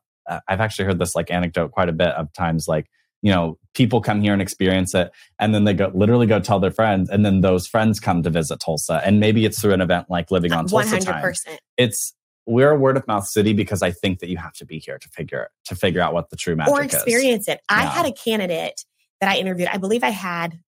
I've 0.47 0.59
actually 0.59 0.85
heard 0.85 0.99
this 0.99 1.15
like 1.15 1.31
anecdote 1.31 1.71
quite 1.71 1.89
a 1.89 1.93
bit 1.93 2.09
of 2.09 2.33
times, 2.33 2.67
like, 2.67 2.87
you 3.25 3.31
know, 3.31 3.57
people 3.73 4.01
come 4.01 4.21
here 4.21 4.33
and 4.33 4.41
experience 4.41 4.93
it 4.93 5.11
and 5.39 5.51
then 5.51 5.63
they 5.63 5.73
go 5.73 5.91
literally 5.95 6.27
go 6.27 6.39
tell 6.39 6.59
their 6.59 6.69
friends 6.69 7.09
and 7.09 7.25
then 7.25 7.41
those 7.41 7.65
friends 7.65 7.99
come 7.99 8.21
to 8.21 8.29
visit 8.29 8.59
Tulsa. 8.59 9.01
And 9.03 9.19
maybe 9.19 9.45
it's 9.45 9.59
through 9.59 9.73
an 9.73 9.81
event 9.81 10.11
like 10.11 10.29
Living 10.29 10.53
on 10.53 10.67
Tulsa 10.67 10.97
100%. 10.97 11.03
Time. 11.43 11.57
It's 11.75 12.13
we're 12.45 12.69
a 12.69 12.77
word 12.77 12.97
of 12.97 13.07
mouth 13.07 13.25
city 13.25 13.53
because 13.53 13.81
I 13.81 13.89
think 13.89 14.19
that 14.19 14.29
you 14.29 14.37
have 14.37 14.53
to 14.53 14.65
be 14.65 14.77
here 14.77 14.99
to 14.99 15.09
figure 15.09 15.49
to 15.65 15.75
figure 15.75 16.01
out 16.01 16.13
what 16.13 16.29
the 16.29 16.35
true 16.35 16.55
magic 16.55 16.71
or 16.71 16.83
experience 16.83 17.47
is. 17.47 17.55
it. 17.55 17.61
I 17.67 17.87
had 17.87 18.05
a 18.05 18.11
candidate 18.11 18.85
that 19.21 19.31
I 19.31 19.37
interviewed. 19.39 19.69
I 19.73 19.77
believe 19.77 20.03
I 20.03 20.11
had 20.11 20.59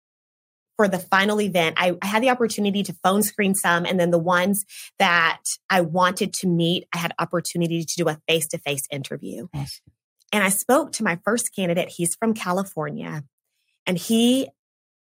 for 0.79 0.89
the 0.89 0.99
final 0.99 1.41
event, 1.43 1.75
I, 1.79 1.95
I, 2.03 2.07
had 2.07 2.23
the 2.23 2.29
opportunity 2.29 2.83
to 2.83 2.95
phone 3.03 3.23
screen 3.23 3.55
some, 3.55 3.87
and 3.87 3.99
then 3.99 4.11
the 4.11 4.19
ones 4.19 4.67
that 4.99 5.41
I 5.71 5.81
wanted 5.81 6.35
to 6.35 6.47
meet, 6.47 6.87
I 6.93 6.99
had 6.99 7.13
opportunity 7.19 7.83
to 7.83 7.95
do 7.97 8.09
a 8.09 8.19
face 8.29 8.47
to 8.49 8.59
face 8.59 8.83
interview. 8.91 9.49
Yes. 9.55 9.81
And 10.33 10.43
I 10.43 10.49
spoke 10.49 10.93
to 10.93 11.05
my 11.05 11.19
first 11.25 11.55
candidate. 11.55 11.89
He's 11.89 12.15
from 12.17 12.35
California 12.35 13.25
and 13.87 13.97
he 13.97 14.49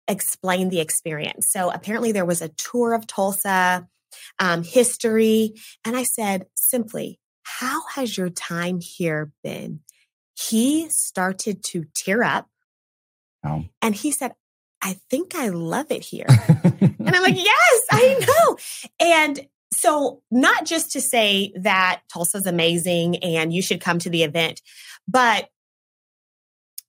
explained 0.08 0.72
the 0.72 0.82
experience. 0.82 1.48
So 1.50 1.72
apparently 1.72 2.12
there 2.12 2.26
was 2.26 2.42
a 2.42 2.50
tour 2.50 2.94
of 2.94 3.08
Tulsa, 3.08 3.88
um, 4.40 4.64
history. 4.64 5.54
And 5.86 5.96
I 5.96 6.04
said 6.04 6.48
simply, 6.56 7.20
how 7.44 7.82
has 7.96 8.18
your 8.18 8.30
time 8.30 8.80
here 8.82 9.32
been? 9.44 9.82
He 10.36 10.90
started 10.90 11.64
to 11.66 11.86
tear 11.96 12.24
up. 12.24 12.48
Oh. 13.46 13.66
And 13.82 13.96
he 13.96 14.12
said, 14.12 14.34
I 14.82 14.98
think 15.10 15.36
I 15.36 15.50
love 15.50 15.88
it 15.92 16.04
here. 16.04 16.26
and 16.30 17.16
I'm 17.16 17.24
like, 17.24 17.38
yes, 17.38 17.82
I 17.92 18.26
know. 18.28 18.58
And 19.00 19.48
so, 19.74 20.22
not 20.32 20.66
just 20.66 20.92
to 20.92 21.02
say 21.02 21.54
that 21.56 22.02
Tulsa's 22.12 22.46
amazing 22.46 23.18
and 23.18 23.54
you 23.54 23.62
should 23.62 23.82
come 23.82 24.00
to 24.00 24.10
the 24.10 24.24
event, 24.24 24.62
but 25.08 25.50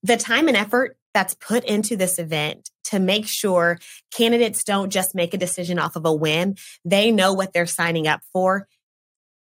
the 0.03 0.17
time 0.17 0.49
and 0.49 0.57
effort 0.57 0.97
that's 1.15 1.35
put 1.35 1.65
into 1.65 1.97
this 1.97 2.19
event 2.19 2.71
to 2.85 2.99
make 2.99 3.27
sure 3.27 3.79
candidates 4.13 4.65
don't 4.65 4.91
just 4.91 5.15
make 5.15 5.33
a 5.33 5.39
decision 5.39 5.79
off 5.79 5.97
of 5.97 6.05
a 6.05 6.13
whim, 6.13 6.55
they 6.85 7.11
know 7.11 7.33
what 7.33 7.53
they're 7.53 7.67
signing 7.67 8.07
up 8.07 8.21
for. 8.33 8.67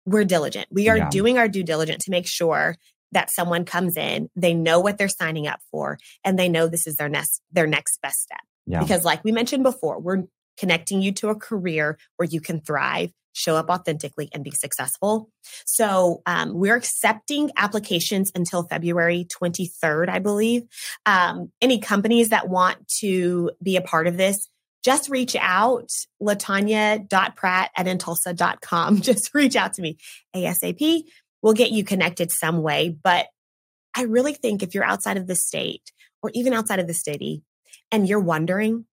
We're 0.04 0.24
diligent. 0.24 0.66
We 0.70 0.88
are 0.88 0.98
yeah. 0.98 1.08
doing 1.10 1.38
our 1.38 1.48
due 1.48 1.62
diligence 1.62 2.04
to 2.04 2.10
make 2.10 2.26
sure 2.26 2.76
that 3.12 3.30
someone 3.30 3.64
comes 3.64 3.96
in, 3.96 4.30
they 4.36 4.54
know 4.54 4.80
what 4.80 4.98
they're 4.98 5.08
signing 5.08 5.46
up 5.46 5.60
for, 5.70 5.98
and 6.24 6.38
they 6.38 6.48
know 6.48 6.66
this 6.66 6.86
is 6.86 6.96
their 6.96 7.08
next 7.08 7.42
their 7.52 7.66
next 7.66 8.00
best 8.00 8.22
step. 8.22 8.40
Yeah. 8.66 8.80
Because 8.80 9.04
like 9.04 9.22
we 9.24 9.32
mentioned 9.32 9.62
before, 9.62 10.00
we're 10.00 10.24
connecting 10.58 11.02
you 11.02 11.12
to 11.12 11.28
a 11.28 11.34
career 11.34 11.98
where 12.16 12.28
you 12.28 12.40
can 12.40 12.60
thrive 12.60 13.12
show 13.32 13.56
up 13.56 13.68
authentically 13.70 14.28
and 14.32 14.44
be 14.44 14.50
successful. 14.50 15.30
So 15.64 16.22
um, 16.26 16.52
we're 16.54 16.76
accepting 16.76 17.50
applications 17.56 18.30
until 18.34 18.64
February 18.64 19.26
23rd, 19.42 20.08
I 20.08 20.18
believe. 20.18 20.64
Um, 21.06 21.50
any 21.60 21.78
companies 21.78 22.30
that 22.30 22.48
want 22.48 22.86
to 23.00 23.50
be 23.62 23.76
a 23.76 23.82
part 23.82 24.06
of 24.06 24.16
this, 24.16 24.48
just 24.84 25.08
reach 25.08 25.36
out, 25.38 25.90
latonya.pratt 26.20 27.70
at 27.76 27.86
intulsa.com. 27.86 29.00
Just 29.00 29.32
reach 29.32 29.54
out 29.54 29.74
to 29.74 29.82
me 29.82 29.96
ASAP. 30.34 31.04
We'll 31.40 31.52
get 31.52 31.70
you 31.70 31.84
connected 31.84 32.32
some 32.32 32.62
way. 32.62 32.88
But 32.88 33.26
I 33.96 34.02
really 34.02 34.34
think 34.34 34.62
if 34.62 34.74
you're 34.74 34.84
outside 34.84 35.18
of 35.18 35.28
the 35.28 35.36
state 35.36 35.92
or 36.20 36.32
even 36.34 36.52
outside 36.52 36.80
of 36.80 36.88
the 36.88 36.94
city 36.94 37.44
and 37.92 38.08
you're 38.08 38.18
wondering, 38.18 38.86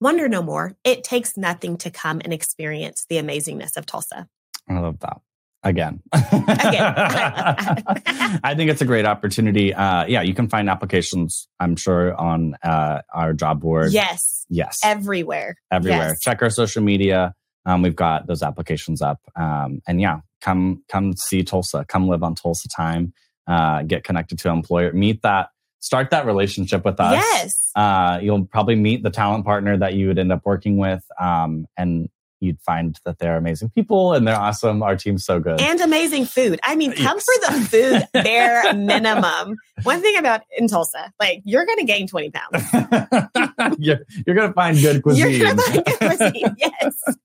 Wonder 0.00 0.28
no 0.28 0.42
more. 0.42 0.76
It 0.84 1.04
takes 1.04 1.36
nothing 1.36 1.76
to 1.78 1.90
come 1.90 2.20
and 2.22 2.32
experience 2.32 3.06
the 3.08 3.16
amazingness 3.16 3.76
of 3.76 3.86
Tulsa. 3.86 4.28
I 4.68 4.78
love 4.78 5.00
that. 5.00 5.20
Again. 5.62 6.00
Again. 6.12 6.28
I 8.44 8.54
think 8.56 8.70
it's 8.70 8.82
a 8.82 8.84
great 8.84 9.04
opportunity. 9.04 9.74
Uh, 9.74 10.04
yeah, 10.06 10.22
you 10.22 10.34
can 10.34 10.48
find 10.48 10.70
applications, 10.70 11.48
I'm 11.58 11.76
sure, 11.76 12.14
on 12.14 12.56
uh, 12.62 13.02
our 13.12 13.32
job 13.32 13.60
board. 13.60 13.92
Yes. 13.92 14.46
Yes. 14.48 14.76
Everywhere. 14.84 15.56
Everywhere. 15.72 16.10
Yes. 16.10 16.20
Check 16.20 16.42
our 16.42 16.50
social 16.50 16.82
media. 16.82 17.34
Um, 17.64 17.82
we've 17.82 17.96
got 17.96 18.28
those 18.28 18.42
applications 18.42 19.02
up. 19.02 19.18
Um, 19.34 19.80
and 19.88 20.00
yeah, 20.00 20.20
come 20.40 20.84
come 20.88 21.14
see 21.16 21.42
Tulsa. 21.42 21.84
Come 21.88 22.06
live 22.06 22.22
on 22.22 22.36
Tulsa 22.36 22.68
time. 22.68 23.12
Uh, 23.48 23.82
get 23.82 24.04
connected 24.04 24.38
to 24.38 24.50
an 24.50 24.58
employer. 24.58 24.92
Meet 24.92 25.22
that 25.22 25.48
start 25.80 26.10
that 26.10 26.26
relationship 26.26 26.84
with 26.84 26.98
us. 27.00 27.12
Yes. 27.12 27.70
Uh, 27.74 28.18
you'll 28.22 28.44
probably 28.46 28.76
meet 28.76 29.02
the 29.02 29.10
talent 29.10 29.44
partner 29.44 29.76
that 29.76 29.94
you 29.94 30.08
would 30.08 30.18
end 30.18 30.32
up 30.32 30.42
working 30.44 30.78
with. 30.78 31.04
Um, 31.20 31.66
and 31.76 32.08
you'd 32.40 32.60
find 32.60 32.98
that 33.04 33.18
they're 33.18 33.36
amazing 33.36 33.70
people 33.70 34.12
and 34.12 34.26
they're 34.26 34.38
awesome. 34.38 34.82
Our 34.82 34.96
team's 34.96 35.24
so 35.24 35.40
good. 35.40 35.60
And 35.60 35.80
amazing 35.80 36.26
food. 36.26 36.60
I 36.62 36.76
mean, 36.76 36.92
come 36.92 37.18
yes. 37.18 37.24
for 37.24 37.52
the 37.52 37.60
food 37.66 38.08
bare 38.24 38.74
minimum. 38.74 39.56
One 39.82 40.00
thing 40.00 40.16
about 40.16 40.42
inTulsa, 40.60 41.10
like 41.18 41.42
you're 41.44 41.64
going 41.64 41.78
to 41.78 41.84
gain 41.84 42.06
20 42.06 42.30
pounds. 42.30 43.78
you're, 43.78 44.00
you're 44.26 44.36
going 44.36 44.48
to 44.48 44.54
find 44.54 44.78
good 44.78 45.02
cuisine. 45.02 45.30
You're 45.30 45.54
going 45.54 45.56
to 45.56 45.62
find 45.62 45.84
good 45.84 45.98
cuisine. 45.98 46.56
Yes. 46.58 47.16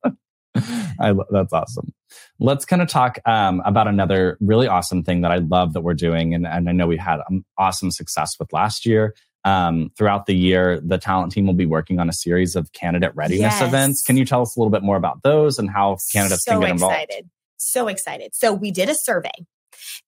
I, 1.00 1.14
that's 1.30 1.54
awesome. 1.54 1.94
Let's 2.39 2.65
kind 2.65 2.82
of 2.82 2.88
talk 2.88 3.19
um, 3.26 3.62
about 3.65 3.88
another 3.88 4.38
really 4.39 4.67
awesome 4.67 5.04
thing 5.04 5.21
that 5.21 5.32
I 5.32 5.38
love 5.38 5.74
that 5.74 5.82
we're 5.82 5.93
doing. 5.93 6.34
And, 6.34 6.47
and 6.47 6.69
I 6.69 6.71
know 6.71 6.88
we 6.88 6.97
had 6.97 7.19
um, 7.30 7.45
awesome 7.58 7.91
success 7.91 8.32
with 8.39 8.52
last 8.54 8.86
year. 8.86 9.15
Um, 9.43 9.91
throughout 9.97 10.28
the 10.28 10.36
year, 10.36 10.80
the 10.82 11.00
talent 11.00 11.32
team 11.32 11.47
will 11.47 11.56
be 11.56 11.65
working 11.65 12.00
on 12.00 12.08
a 12.08 12.13
series 12.13 12.56
of 12.56 12.71
candidate 12.74 13.12
readiness 13.15 13.60
yes. 13.60 13.62
events. 13.62 14.04
Can 14.04 14.15
you 14.15 14.26
tell 14.26 14.43
us 14.43 14.56
a 14.56 14.60
little 14.60 14.71
bit 14.71 14.84
more 14.84 14.97
about 14.97 15.24
those 15.24 15.58
and 15.58 15.69
how 15.69 15.97
candidates 16.12 16.45
so 16.45 16.52
can 16.52 16.62
get 16.62 16.69
involved? 16.69 16.95
Excited. 16.95 17.30
So 17.58 17.88
excited. 17.88 18.36
So 18.36 18.54
we 18.54 18.69
did 18.69 18.89
a 18.89 18.95
survey 18.95 19.32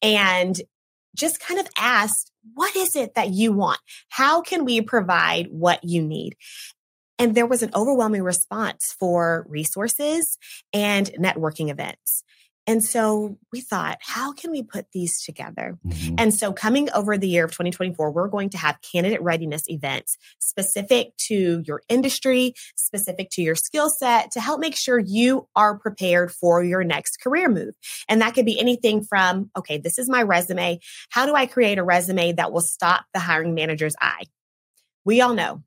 and 0.02 0.62
just 1.16 1.40
kind 1.40 1.60
of 1.60 1.68
asked, 1.78 2.32
what 2.54 2.76
is 2.76 2.96
it 2.96 3.16
that 3.16 3.30
you 3.30 3.52
want? 3.52 3.80
How 4.10 4.42
can 4.42 4.66
we 4.66 4.82
provide 4.82 5.48
what 5.50 5.84
you 5.84 6.02
need? 6.02 6.36
And 7.24 7.36
there 7.36 7.46
was 7.46 7.64
an 7.64 7.70
overwhelming 7.74 8.22
response 8.22 8.94
for 9.00 9.46
resources 9.48 10.38
and 10.74 11.10
networking 11.18 11.72
events. 11.72 12.22
And 12.68 12.84
so 12.84 13.38
we 13.54 13.62
thought, 13.62 14.00
how 14.02 14.34
can 14.34 14.52
we 14.52 14.62
put 14.62 14.88
these 14.92 15.24
together? 15.24 15.78
Mm-hmm. 15.88 16.16
And 16.18 16.34
so 16.34 16.52
coming 16.52 16.90
over 16.92 17.18
the 17.18 17.30
year 17.30 17.46
of 17.46 17.52
2024, 17.52 18.12
we're 18.12 18.28
going 18.28 18.50
to 18.50 18.58
have 18.58 18.78
candidate 18.82 19.22
readiness 19.22 19.64
events 19.68 20.18
specific 20.40 21.16
to 21.30 21.64
your 21.66 21.82
industry, 21.88 22.56
specific 22.76 23.30
to 23.32 23.42
your 23.42 23.56
skill 23.56 23.90
set 23.90 24.32
to 24.32 24.42
help 24.42 24.60
make 24.60 24.76
sure 24.76 25.00
you 25.00 25.48
are 25.56 25.80
prepared 25.80 26.30
for 26.30 26.62
your 26.62 26.84
next 26.84 27.22
career 27.22 27.48
move. 27.48 27.74
And 28.10 28.20
that 28.22 28.34
could 28.34 28.46
be 28.46 28.60
anything 28.60 29.02
from, 29.02 29.50
okay, 29.58 29.78
this 29.78 29.98
is 29.98 30.10
my 30.10 30.24
resume. 30.24 30.82
How 31.10 31.26
do 31.26 31.36
I 31.36 31.46
create 31.46 31.78
a 31.78 31.84
resume 31.86 32.34
that 32.34 32.52
will 32.52 32.60
stop 32.60 33.06
the 33.14 33.22
hiring 33.22 33.54
manager's 33.54 33.96
eye? 34.02 34.26
We 35.06 35.22
all 35.22 35.34
know 35.34 35.64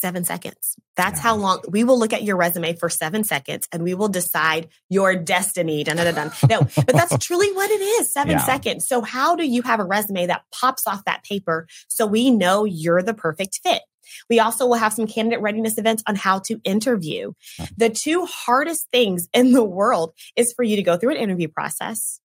seven 0.00 0.24
seconds. 0.24 0.76
That's 0.96 1.18
yeah. 1.18 1.22
how 1.22 1.36
long 1.36 1.60
we 1.68 1.84
will 1.84 1.98
look 1.98 2.12
at 2.12 2.22
your 2.22 2.36
resume 2.36 2.74
for 2.76 2.88
seven 2.88 3.24
seconds 3.24 3.68
and 3.72 3.82
we 3.82 3.94
will 3.94 4.08
decide 4.08 4.68
your 4.88 5.14
destiny. 5.14 5.84
Dun, 5.84 5.96
dun, 5.96 6.14
dun, 6.14 6.32
no, 6.48 6.60
but 6.60 6.92
that's 6.92 7.18
truly 7.26 7.52
what 7.52 7.70
it 7.70 7.80
is 7.80 8.12
seven 8.12 8.32
yeah. 8.32 8.44
seconds. 8.44 8.86
So, 8.86 9.02
how 9.02 9.36
do 9.36 9.46
you 9.46 9.62
have 9.62 9.80
a 9.80 9.84
resume 9.84 10.26
that 10.26 10.42
pops 10.52 10.86
off 10.86 11.04
that 11.04 11.24
paper 11.24 11.66
so 11.88 12.06
we 12.06 12.30
know 12.30 12.64
you're 12.64 13.02
the 13.02 13.14
perfect 13.14 13.60
fit? 13.62 13.82
We 14.28 14.40
also 14.40 14.66
will 14.66 14.74
have 14.74 14.92
some 14.92 15.06
candidate 15.06 15.40
readiness 15.40 15.78
events 15.78 16.02
on 16.06 16.16
how 16.16 16.40
to 16.40 16.60
interview. 16.64 17.32
The 17.76 17.90
two 17.90 18.26
hardest 18.26 18.88
things 18.90 19.28
in 19.32 19.52
the 19.52 19.64
world 19.64 20.14
is 20.36 20.52
for 20.52 20.62
you 20.62 20.76
to 20.76 20.82
go 20.82 20.96
through 20.96 21.12
an 21.12 21.16
interview 21.16 21.48
process 21.48 22.20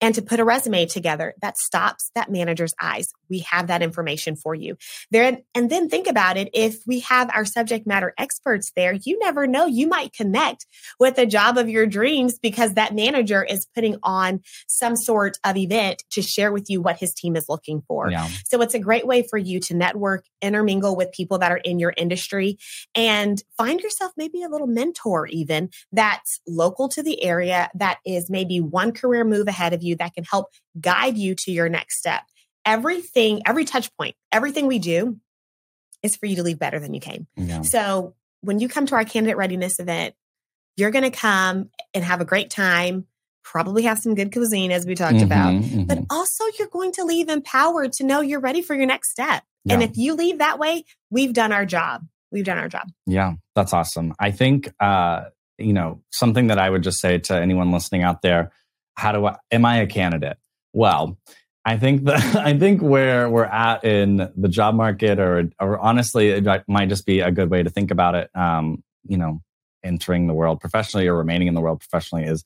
and 0.00 0.14
to 0.14 0.22
put 0.22 0.40
a 0.40 0.44
resume 0.44 0.86
together 0.86 1.34
that 1.40 1.56
stops 1.56 2.10
that 2.14 2.30
manager's 2.30 2.74
eyes. 2.80 3.08
We 3.30 3.40
have 3.40 3.68
that 3.68 3.82
information 3.82 4.36
for 4.36 4.54
you 4.54 4.76
there. 5.10 5.38
And 5.54 5.70
then 5.70 5.88
think 5.88 6.06
about 6.06 6.36
it. 6.36 6.50
If 6.52 6.78
we 6.86 7.00
have 7.00 7.30
our 7.34 7.44
subject 7.44 7.86
matter 7.86 8.12
experts 8.18 8.72
there, 8.76 8.92
you 8.92 9.18
never 9.18 9.46
know. 9.46 9.66
You 9.66 9.88
might 9.88 10.12
connect 10.12 10.66
with 11.00 11.16
the 11.16 11.26
job 11.26 11.58
of 11.58 11.68
your 11.68 11.86
dreams 11.86 12.38
because 12.38 12.74
that 12.74 12.94
manager 12.94 13.42
is 13.42 13.66
putting 13.74 13.96
on 14.02 14.40
some 14.66 14.96
sort 14.96 15.38
of 15.44 15.56
event 15.56 16.04
to 16.10 16.22
share 16.22 16.52
with 16.52 16.68
you 16.68 16.82
what 16.82 16.98
his 16.98 17.14
team 17.14 17.36
is 17.36 17.48
looking 17.48 17.82
for. 17.88 18.10
Yeah. 18.10 18.28
So 18.46 18.60
it's 18.60 18.74
a 18.74 18.78
great 18.78 19.06
way 19.06 19.22
for 19.22 19.38
you 19.38 19.60
to 19.60 19.74
network, 19.74 20.24
intermingle 20.42 20.96
with 20.96 21.12
people 21.12 21.38
that 21.38 21.50
are 21.50 21.58
in 21.58 21.78
your 21.78 21.94
industry 21.96 22.58
and 22.94 23.42
find 23.56 23.80
yourself 23.80 24.12
maybe 24.16 24.42
a 24.42 24.48
little 24.48 24.66
mentor 24.66 25.26
even 25.28 25.70
that's 25.92 26.40
local 26.46 26.88
to 26.88 27.02
the 27.02 27.22
area 27.22 27.70
that 27.74 27.98
is 28.04 28.28
maybe 28.28 28.60
one 28.60 28.92
career 28.92 29.24
move 29.24 29.48
ahead 29.48 29.72
of 29.72 29.82
you 29.84 29.96
that 29.96 30.14
can 30.14 30.24
help 30.24 30.46
guide 30.80 31.16
you 31.16 31.34
to 31.36 31.52
your 31.52 31.68
next 31.68 31.98
step. 31.98 32.22
Everything, 32.64 33.42
every 33.46 33.64
touch 33.64 33.94
point, 33.96 34.16
everything 34.32 34.66
we 34.66 34.78
do 34.78 35.20
is 36.02 36.16
for 36.16 36.26
you 36.26 36.36
to 36.36 36.42
leave 36.42 36.58
better 36.58 36.80
than 36.80 36.94
you 36.94 37.00
came. 37.00 37.26
Yeah. 37.36 37.62
So 37.62 38.14
when 38.40 38.58
you 38.58 38.68
come 38.68 38.86
to 38.86 38.94
our 38.94 39.04
candidate 39.04 39.36
readiness 39.36 39.78
event, 39.78 40.14
you're 40.76 40.90
going 40.90 41.04
to 41.04 41.10
come 41.10 41.70
and 41.94 42.04
have 42.04 42.20
a 42.20 42.24
great 42.24 42.50
time, 42.50 43.06
probably 43.42 43.84
have 43.84 43.98
some 43.98 44.14
good 44.14 44.32
cuisine 44.32 44.70
as 44.70 44.86
we 44.86 44.94
talked 44.94 45.16
mm-hmm, 45.16 45.24
about, 45.24 45.52
mm-hmm. 45.52 45.84
but 45.84 45.98
also 46.10 46.44
you're 46.58 46.68
going 46.68 46.92
to 46.92 47.04
leave 47.04 47.28
empowered 47.28 47.92
to 47.92 48.04
know 48.04 48.20
you're 48.20 48.40
ready 48.40 48.62
for 48.62 48.74
your 48.74 48.86
next 48.86 49.10
step. 49.10 49.44
Yeah. 49.64 49.74
And 49.74 49.82
if 49.82 49.96
you 49.96 50.14
leave 50.14 50.38
that 50.38 50.58
way, 50.58 50.84
we've 51.10 51.32
done 51.32 51.52
our 51.52 51.64
job. 51.64 52.06
We've 52.32 52.44
done 52.44 52.58
our 52.58 52.68
job. 52.68 52.88
Yeah, 53.06 53.34
that's 53.54 53.72
awesome. 53.72 54.14
I 54.18 54.30
think, 54.30 54.72
uh, 54.80 55.26
you 55.56 55.72
know, 55.72 56.02
something 56.10 56.48
that 56.48 56.58
I 56.58 56.68
would 56.68 56.82
just 56.82 56.98
say 57.00 57.18
to 57.18 57.34
anyone 57.34 57.70
listening 57.70 58.02
out 58.02 58.22
there 58.22 58.50
how 58.94 59.12
do 59.12 59.26
I, 59.26 59.36
am 59.50 59.64
I 59.64 59.78
a 59.78 59.86
candidate? 59.86 60.36
Well, 60.72 61.18
I 61.64 61.78
think 61.78 62.04
that 62.04 62.36
I 62.36 62.58
think 62.58 62.82
where 62.82 63.28
we're 63.28 63.44
at 63.44 63.84
in 63.84 64.30
the 64.36 64.48
job 64.48 64.74
market, 64.74 65.18
or 65.18 65.50
or 65.60 65.78
honestly, 65.78 66.30
it 66.30 66.44
might 66.68 66.88
just 66.88 67.06
be 67.06 67.20
a 67.20 67.30
good 67.30 67.50
way 67.50 67.62
to 67.62 67.70
think 67.70 67.90
about 67.90 68.14
it. 68.14 68.30
Um, 68.34 68.82
you 69.06 69.16
know, 69.16 69.40
entering 69.82 70.26
the 70.26 70.34
world 70.34 70.60
professionally 70.60 71.06
or 71.06 71.16
remaining 71.16 71.48
in 71.48 71.54
the 71.54 71.60
world 71.60 71.80
professionally 71.80 72.24
is 72.24 72.44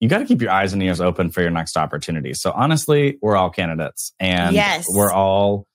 you 0.00 0.08
got 0.08 0.18
to 0.18 0.24
keep 0.24 0.40
your 0.40 0.50
eyes 0.50 0.72
and 0.72 0.82
ears 0.82 1.00
open 1.00 1.30
for 1.30 1.42
your 1.42 1.50
next 1.50 1.76
opportunity. 1.76 2.32
So 2.34 2.52
honestly, 2.52 3.18
we're 3.20 3.36
all 3.36 3.50
candidates, 3.50 4.12
and 4.20 4.54
yes. 4.54 4.86
we're 4.88 5.12
all, 5.12 5.66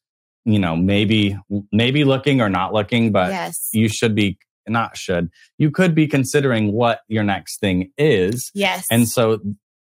you 0.45 0.59
know, 0.59 0.75
maybe 0.75 1.38
maybe 1.71 2.03
looking 2.03 2.41
or 2.41 2.49
not 2.49 2.73
looking, 2.73 3.12
but 3.12 3.31
yes. 3.31 3.69
you 3.73 3.89
should 3.89 4.15
be 4.15 4.38
not 4.65 4.95
should 4.95 5.29
you 5.57 5.69
could 5.71 5.93
be 5.93 6.07
considering 6.07 6.71
what 6.71 7.01
your 7.07 7.23
next 7.23 7.59
thing 7.59 7.91
is. 7.97 8.49
Yes, 8.53 8.86
and 8.89 9.07
so 9.07 9.39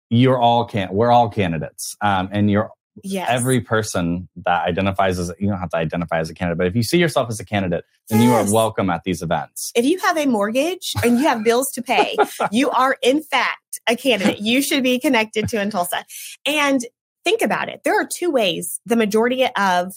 you're 0.09 0.39
all 0.39 0.65
can 0.65 0.89
we're 0.91 1.11
all 1.11 1.29
candidates 1.29 1.95
um, 2.01 2.29
and 2.31 2.49
you're 2.51 2.71
yes. 3.03 3.27
every 3.29 3.61
person 3.61 4.27
that 4.35 4.67
identifies 4.67 5.19
as 5.19 5.31
you 5.39 5.49
don't 5.49 5.59
have 5.59 5.69
to 5.69 5.77
identify 5.77 6.19
as 6.19 6.29
a 6.29 6.33
candidate 6.33 6.57
but 6.57 6.67
if 6.67 6.75
you 6.75 6.83
see 6.83 6.97
yourself 6.97 7.29
as 7.29 7.39
a 7.39 7.45
candidate 7.45 7.83
then 8.09 8.21
yes. 8.21 8.27
you 8.27 8.33
are 8.33 8.53
welcome 8.53 8.89
at 8.89 9.03
these 9.03 9.21
events. 9.21 9.71
If 9.75 9.85
you 9.85 9.99
have 9.99 10.17
a 10.17 10.25
mortgage 10.25 10.93
and 11.03 11.17
you 11.17 11.27
have 11.27 11.43
bills 11.43 11.71
to 11.73 11.81
pay 11.81 12.15
you 12.51 12.69
are 12.69 12.97
in 13.01 13.23
fact 13.23 13.59
a 13.87 13.95
candidate. 13.95 14.39
You 14.39 14.61
should 14.61 14.83
be 14.83 14.99
connected 14.99 15.47
to 15.49 15.57
inTulsa. 15.57 16.03
And 16.45 16.81
think 17.23 17.41
about 17.41 17.69
it. 17.69 17.81
There 17.83 17.99
are 17.99 18.07
two 18.07 18.31
ways 18.31 18.79
the 18.85 18.95
majority 18.95 19.47
of 19.55 19.93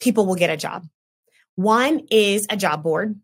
people 0.00 0.26
will 0.26 0.36
get 0.36 0.50
a 0.50 0.56
job. 0.56 0.86
One 1.56 2.06
is 2.10 2.46
a 2.50 2.56
job 2.56 2.82
board. 2.82 3.18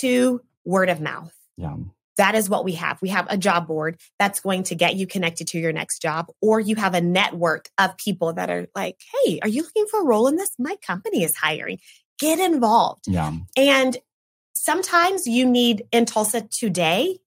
Two 0.00 0.42
word 0.64 0.88
of 0.88 1.00
mouth. 1.00 1.32
Yeah 1.56 1.76
that 2.18 2.34
is 2.34 2.50
what 2.50 2.64
we 2.64 2.72
have. 2.74 3.00
We 3.00 3.08
have 3.08 3.26
a 3.30 3.38
job 3.38 3.66
board 3.66 3.98
that's 4.18 4.40
going 4.40 4.64
to 4.64 4.74
get 4.74 4.96
you 4.96 5.06
connected 5.06 5.46
to 5.48 5.58
your 5.58 5.72
next 5.72 6.02
job, 6.02 6.26
or 6.42 6.60
you 6.60 6.76
have 6.76 6.94
a 6.94 7.00
network 7.00 7.70
of 7.78 7.96
people 7.96 8.34
that 8.34 8.50
are 8.50 8.66
like, 8.74 9.00
hey, 9.24 9.38
are 9.40 9.48
you 9.48 9.62
looking 9.62 9.86
for 9.90 10.02
a 10.02 10.04
role 10.04 10.26
in 10.26 10.36
this? 10.36 10.50
My 10.58 10.76
company 10.86 11.24
is 11.24 11.34
hiring. 11.34 11.78
Get 12.18 12.38
involved. 12.38 13.04
Yeah. 13.06 13.32
And 13.56 13.96
sometimes 14.54 15.26
you 15.26 15.46
need 15.46 15.84
inTulsa 15.92 16.50
today, 16.50 17.20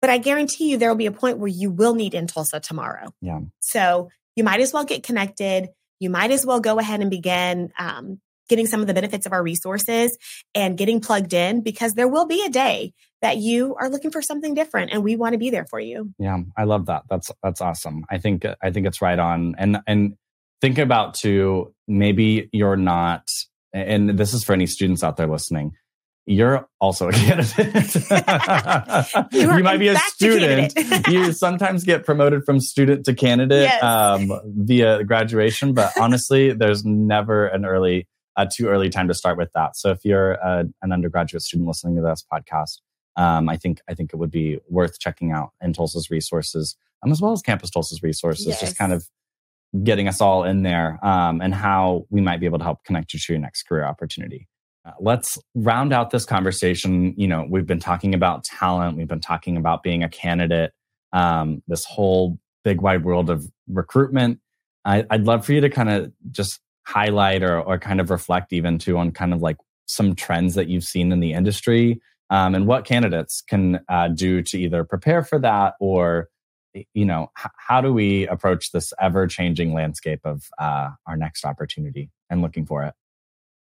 but 0.00 0.10
I 0.10 0.18
guarantee 0.18 0.70
you 0.70 0.78
there 0.78 0.88
will 0.88 0.96
be 0.96 1.06
a 1.06 1.12
point 1.12 1.38
where 1.38 1.48
you 1.48 1.70
will 1.70 1.94
need 1.94 2.12
inTulsa 2.12 2.62
tomorrow. 2.62 3.12
Yeah. 3.20 3.40
So 3.60 4.10
you 4.36 4.44
might 4.44 4.60
as 4.60 4.72
well 4.72 4.84
get 4.84 5.02
connected. 5.02 5.68
You 5.98 6.10
might 6.10 6.30
as 6.30 6.46
well 6.46 6.60
go 6.60 6.78
ahead 6.78 7.00
and 7.00 7.10
begin 7.10 7.72
um, 7.78 8.20
getting 8.48 8.66
some 8.66 8.80
of 8.80 8.86
the 8.86 8.94
benefits 8.94 9.26
of 9.26 9.32
our 9.32 9.42
resources 9.42 10.16
and 10.54 10.76
getting 10.76 11.00
plugged 11.00 11.32
in 11.32 11.62
because 11.62 11.94
there 11.94 12.08
will 12.08 12.26
be 12.26 12.44
a 12.44 12.48
day 12.48 12.92
that 13.22 13.38
you 13.38 13.74
are 13.76 13.88
looking 13.88 14.10
for 14.10 14.22
something 14.22 14.54
different 14.54 14.92
and 14.92 15.02
we 15.02 15.16
want 15.16 15.32
to 15.32 15.38
be 15.38 15.50
there 15.50 15.66
for 15.68 15.80
you. 15.80 16.12
Yeah, 16.18 16.38
I 16.56 16.64
love 16.64 16.86
that. 16.86 17.04
That's 17.08 17.30
that's 17.42 17.60
awesome. 17.60 18.04
I 18.10 18.18
think 18.18 18.44
I 18.62 18.70
think 18.70 18.86
it's 18.86 19.02
right 19.02 19.18
on. 19.18 19.54
And 19.58 19.78
and 19.86 20.16
think 20.60 20.78
about 20.78 21.14
too 21.14 21.74
maybe 21.88 22.48
you're 22.52 22.76
not 22.76 23.28
and 23.72 24.18
this 24.18 24.32
is 24.32 24.44
for 24.44 24.52
any 24.52 24.66
students 24.66 25.02
out 25.04 25.16
there 25.16 25.26
listening. 25.26 25.72
You're 26.28 26.68
also 26.80 27.08
a 27.08 27.12
candidate. 27.12 27.94
you, 29.32 29.56
you 29.56 29.62
might 29.62 29.78
be 29.78 29.88
a 29.88 29.96
student. 29.96 30.74
you 31.08 31.32
sometimes 31.32 31.84
get 31.84 32.04
promoted 32.04 32.44
from 32.44 32.58
student 32.58 33.04
to 33.06 33.14
candidate 33.14 33.62
yes. 33.62 33.82
um, 33.82 34.32
via 34.44 35.04
graduation, 35.04 35.72
but 35.72 35.92
honestly, 36.00 36.52
there's 36.52 36.84
never 36.84 37.46
an 37.46 37.64
early 37.64 38.08
a 38.36 38.46
too 38.46 38.68
early 38.68 38.88
time 38.90 39.08
to 39.08 39.14
start 39.14 39.38
with 39.38 39.50
that. 39.54 39.76
So 39.76 39.90
if 39.90 40.04
you're 40.04 40.32
a, 40.32 40.64
an 40.82 40.92
undergraduate 40.92 41.42
student 41.42 41.66
listening 41.66 41.96
to 41.96 42.02
this 42.02 42.24
podcast, 42.30 42.80
um, 43.16 43.48
I 43.48 43.56
think 43.56 43.80
I 43.88 43.94
think 43.94 44.12
it 44.12 44.16
would 44.16 44.30
be 44.30 44.58
worth 44.68 44.98
checking 44.98 45.32
out 45.32 45.50
inTulsa's 45.62 46.10
resources, 46.10 46.76
um, 47.02 47.10
as 47.10 47.20
well 47.20 47.32
as 47.32 47.42
Campus 47.42 47.70
Tulsa's 47.70 48.02
resources, 48.02 48.46
yes. 48.46 48.60
just 48.60 48.76
kind 48.76 48.92
of 48.92 49.08
getting 49.82 50.08
us 50.08 50.20
all 50.20 50.44
in 50.44 50.62
there 50.62 50.98
um, 51.04 51.40
and 51.40 51.54
how 51.54 52.06
we 52.10 52.20
might 52.20 52.40
be 52.40 52.46
able 52.46 52.58
to 52.58 52.64
help 52.64 52.84
connect 52.84 53.12
you 53.12 53.18
to 53.18 53.32
your 53.32 53.40
next 53.40 53.64
career 53.64 53.84
opportunity. 53.84 54.48
Uh, 54.84 54.92
let's 55.00 55.38
round 55.54 55.92
out 55.92 56.10
this 56.10 56.24
conversation. 56.24 57.14
You 57.16 57.26
know, 57.26 57.46
we've 57.48 57.66
been 57.66 57.80
talking 57.80 58.14
about 58.14 58.44
talent, 58.44 58.96
we've 58.96 59.08
been 59.08 59.20
talking 59.20 59.56
about 59.56 59.82
being 59.82 60.02
a 60.02 60.08
candidate, 60.08 60.72
um, 61.12 61.62
this 61.66 61.84
whole 61.84 62.38
big 62.64 62.80
wide 62.80 63.04
world 63.04 63.30
of 63.30 63.46
recruitment. 63.68 64.40
I, 64.84 65.04
I'd 65.10 65.24
love 65.24 65.44
for 65.44 65.52
you 65.52 65.60
to 65.62 65.70
kind 65.70 65.88
of 65.88 66.12
just 66.30 66.60
highlight 66.86 67.42
or, 67.42 67.60
or 67.60 67.78
kind 67.78 68.00
of 68.00 68.10
reflect 68.10 68.52
even 68.52 68.78
to 68.78 68.96
on 68.96 69.10
kind 69.10 69.34
of 69.34 69.42
like 69.42 69.56
some 69.86 70.14
trends 70.14 70.54
that 70.54 70.68
you've 70.68 70.84
seen 70.84 71.12
in 71.12 71.20
the 71.20 71.32
industry 71.32 72.00
um, 72.30 72.54
and 72.54 72.66
what 72.66 72.84
candidates 72.84 73.42
can 73.42 73.80
uh, 73.88 74.08
do 74.08 74.42
to 74.42 74.58
either 74.58 74.84
prepare 74.84 75.22
for 75.22 75.38
that 75.38 75.74
or 75.80 76.28
you 76.92 77.04
know 77.04 77.30
h- 77.38 77.50
how 77.56 77.80
do 77.80 77.92
we 77.92 78.26
approach 78.28 78.72
this 78.72 78.92
ever 79.00 79.26
changing 79.26 79.72
landscape 79.74 80.20
of 80.24 80.44
uh, 80.58 80.90
our 81.06 81.16
next 81.16 81.44
opportunity 81.44 82.10
and 82.30 82.42
looking 82.42 82.66
for 82.66 82.84
it? 82.84 82.94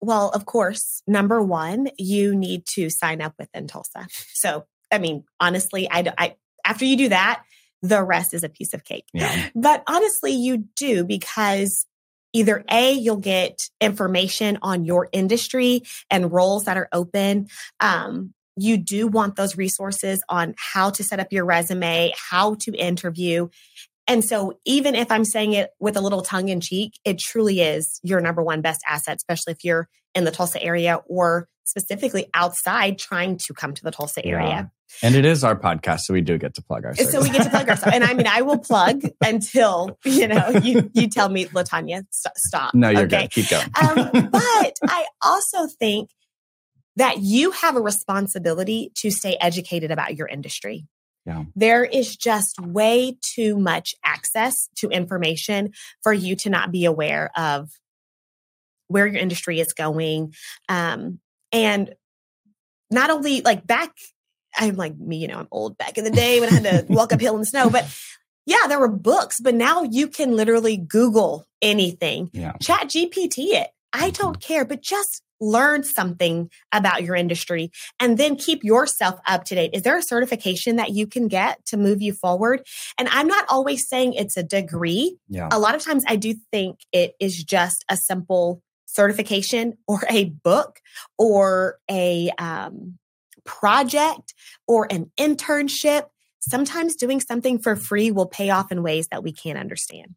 Well 0.01 0.31
of 0.31 0.47
course 0.47 1.03
number 1.07 1.43
one 1.43 1.89
you 1.99 2.35
need 2.35 2.65
to 2.75 2.91
sign 2.91 3.21
up 3.21 3.35
with 3.39 3.49
Tulsa. 3.67 4.07
So 4.35 4.67
i 4.93 4.99
mean 4.99 5.25
honestly 5.41 5.89
I, 5.91 6.13
I 6.19 6.37
after 6.65 6.85
you 6.85 6.97
do 6.97 7.09
that 7.09 7.43
the 7.83 8.03
rest 8.03 8.35
is 8.35 8.45
a 8.45 8.49
piece 8.49 8.75
of 8.75 8.85
cake. 8.85 9.07
Yeah. 9.15 9.49
but 9.55 9.83
honestly 9.89 10.33
you 10.33 10.65
do 10.77 11.05
because 11.05 11.87
either 12.33 12.65
A, 12.71 12.93
you'll 12.93 13.17
get 13.17 13.59
information 13.81 14.59
on 14.63 14.85
your 14.85 15.09
industry 15.13 15.83
and 16.11 16.33
roles 16.33 16.65
that 16.65 16.77
are 16.77 16.89
open. 16.93 17.49
Um, 17.81 18.35
you 18.57 18.77
do 18.77 19.07
want 19.07 19.37
those 19.37 19.57
resources 19.57 20.23
on 20.29 20.55
how 20.57 20.91
to 20.91 21.03
set 21.05 21.21
up 21.21 21.33
your 21.33 21.45
resume, 21.45 22.13
how 22.31 22.57
to 22.61 22.75
interview. 22.75 23.49
And 24.07 24.25
so, 24.25 24.59
even 24.65 24.95
if 24.95 25.11
I'm 25.11 25.25
saying 25.25 25.53
it 25.53 25.71
with 25.79 25.97
a 25.97 26.01
little 26.01 26.23
tongue 26.23 26.49
in 26.49 26.61
cheek, 26.61 26.99
it 27.05 27.19
truly 27.19 27.61
is 27.61 28.01
your 28.03 28.21
number 28.21 28.43
one 28.43 28.61
best 28.61 28.81
asset, 28.89 29.17
especially 29.17 29.53
if 29.53 29.65
you're 29.65 29.89
in 30.15 30.25
the 30.25 30.31
Tulsa 30.31 30.63
area 30.63 31.01
or 31.07 31.49
specifically 31.65 32.27
outside 32.35 32.99
trying 32.99 33.37
to 33.39 33.55
come 33.55 33.75
to 33.75 33.83
the 33.83 33.91
Tulsa 33.91 34.25
area. 34.25 34.49
Yeah. 34.49 34.67
And 35.03 35.15
it 35.15 35.25
is 35.25 35.45
our 35.45 35.57
podcast, 35.57 36.01
so 36.01 36.15
we 36.15 36.21
do 36.21 36.37
get 36.37 36.55
to 36.55 36.63
plug 36.63 36.85
ourselves. 36.85 37.13
So 37.13 37.23
we 37.23 37.31
get 37.31 37.45
to 37.45 37.51
plug 37.51 37.69
ourselves. 37.69 37.95
And 37.95 38.03
I 38.03 38.13
mean, 38.13 38.27
I 38.27 38.43
will 38.43 38.59
plug 38.59 39.03
until, 39.25 39.97
you 40.05 40.27
know, 40.27 40.49
you, 40.63 40.91
you 40.95 41.09
tell 41.09 41.29
me, 41.29 41.45
LaTonya, 41.47 42.07
st- 42.11 42.37
stop. 42.37 42.75
No, 42.75 42.91
you're 42.91 43.03
okay? 43.03 43.23
good. 43.23 43.31
Keep 43.31 43.51
going. 43.51 43.71
um, 43.81 44.29
but 44.33 44.79
I 44.83 45.07
also 45.23 45.69
think 45.79 46.11
that 46.97 47.19
you 47.19 47.53
have 47.53 47.77
a 47.77 47.81
responsibility 47.81 48.91
to 48.97 49.11
stay 49.11 49.37
educated 49.41 49.93
about 49.93 50.17
your 50.17 50.27
industry. 50.27 50.87
Yeah. 51.25 51.45
There 51.55 51.85
is 51.85 52.17
just 52.17 52.61
way 52.61 53.17
too 53.23 53.59
much 53.59 53.95
access 54.05 54.69
to 54.77 54.89
information 54.89 55.73
for 56.03 56.13
you 56.13 56.35
to 56.37 56.51
not 56.51 56.73
be 56.73 56.85
aware 56.85 57.31
of 57.37 57.71
where 58.91 59.07
your 59.07 59.21
industry 59.21 59.61
is 59.61 59.73
going. 59.73 60.35
Um, 60.69 61.21
And 61.53 61.95
not 62.91 63.11
only 63.11 63.41
like 63.41 63.67
back, 63.67 63.93
I'm 64.57 64.77
like 64.77 64.97
me, 64.99 65.17
you 65.19 65.29
know, 65.29 65.39
I'm 65.39 65.49
old 65.51 65.79
back 65.79 65.97
in 65.99 66.05
the 66.05 66.11
day 66.11 66.41
when 66.41 66.49
I 66.49 66.53
had 66.53 66.87
to 66.89 66.93
walk 66.93 67.13
uphill 67.13 67.35
in 67.35 67.41
the 67.41 67.47
snow, 67.47 67.71
but 67.71 67.87
yeah, 68.47 68.67
there 68.69 68.81
were 68.81 68.89
books, 68.89 69.41
but 69.41 69.55
now 69.55 69.83
you 69.83 70.09
can 70.09 70.37
literally 70.37 70.77
Google 70.77 71.47
anything, 71.63 72.31
Yeah. 72.33 72.53
ChatGPT 72.63 73.53
it. 73.55 73.69
I 73.93 74.11
don't 74.11 74.41
care, 74.41 74.65
but 74.65 74.81
just 74.83 75.23
learn 75.41 75.83
something 75.85 76.51
about 76.71 77.03
your 77.03 77.15
industry 77.17 77.71
and 77.99 78.19
then 78.19 78.37
keep 78.37 78.63
yourself 78.63 79.19
up 79.27 79.45
to 79.45 79.55
date. 79.55 79.71
Is 79.73 79.83
there 79.83 79.97
a 79.97 80.03
certification 80.03 80.77
that 80.77 80.91
you 80.91 81.07
can 81.07 81.29
get 81.29 81.65
to 81.67 81.77
move 81.77 82.03
you 82.03 82.13
forward? 82.13 82.63
And 82.99 83.09
I'm 83.09 83.27
not 83.27 83.47
always 83.49 83.89
saying 83.89 84.13
it's 84.15 84.37
a 84.37 84.43
degree. 84.43 85.17
Yeah. 85.29 85.49
A 85.51 85.59
lot 85.59 85.75
of 85.75 85.83
times 85.83 86.05
I 86.07 86.17
do 86.17 86.35
think 86.53 86.81
it 86.93 87.15
is 87.21 87.43
just 87.43 87.85
a 87.89 87.97
simple 87.97 88.63
certification 88.93 89.75
or 89.87 90.03
a 90.09 90.25
book 90.25 90.81
or 91.19 91.79
a 91.91 92.31
um, 92.39 92.99
project 93.45 94.35
or 94.67 94.87
an 94.91 95.11
internship. 95.19 96.07
Sometimes 96.41 96.97
doing 96.97 97.21
something 97.21 97.59
for 97.59 97.77
free 97.77 98.11
will 98.11 98.27
pay 98.27 98.51
off 98.51 98.73
in 98.73 98.83
ways 98.83 99.09
that 99.09 99.23
we 99.23 99.33
can't 99.33 99.59
understand. 99.59 100.15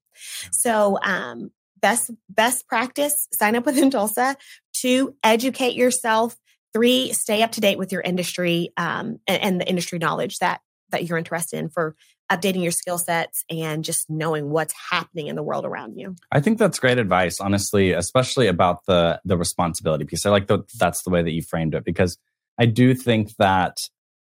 So, 0.51 0.97
um, 1.03 1.51
best 1.81 2.11
best 2.29 2.67
practice: 2.67 3.27
sign 3.33 3.55
up 3.55 3.65
with 3.65 3.75
inTulsa. 3.77 4.35
Two, 4.73 5.15
educate 5.23 5.75
yourself. 5.75 6.35
Three, 6.73 7.13
stay 7.13 7.43
up 7.43 7.51
to 7.51 7.61
date 7.61 7.77
with 7.77 7.91
your 7.91 8.01
industry 8.01 8.71
um, 8.77 9.19
and, 9.27 9.41
and 9.43 9.61
the 9.61 9.69
industry 9.69 9.99
knowledge 9.99 10.39
that 10.39 10.61
that 10.91 11.05
you're 11.05 11.17
interested 11.17 11.59
in 11.59 11.69
for 11.69 11.95
updating 12.31 12.63
your 12.63 12.71
skill 12.71 12.97
sets 12.97 13.43
and 13.49 13.83
just 13.83 14.09
knowing 14.09 14.49
what's 14.49 14.73
happening 14.91 15.27
in 15.27 15.35
the 15.35 15.43
world 15.43 15.65
around 15.65 15.97
you. 15.97 16.15
I 16.31 16.39
think 16.39 16.57
that's 16.57 16.79
great 16.79 16.97
advice, 16.97 17.39
honestly, 17.39 17.91
especially 17.91 18.47
about 18.47 18.85
the 18.85 19.21
the 19.25 19.37
responsibility 19.37 20.05
piece. 20.05 20.25
I 20.25 20.29
like 20.29 20.47
that 20.47 20.69
that's 20.77 21.03
the 21.03 21.09
way 21.09 21.21
that 21.21 21.31
you 21.31 21.41
framed 21.41 21.75
it 21.75 21.83
because 21.83 22.17
I 22.59 22.65
do 22.65 22.93
think 22.93 23.35
that 23.37 23.77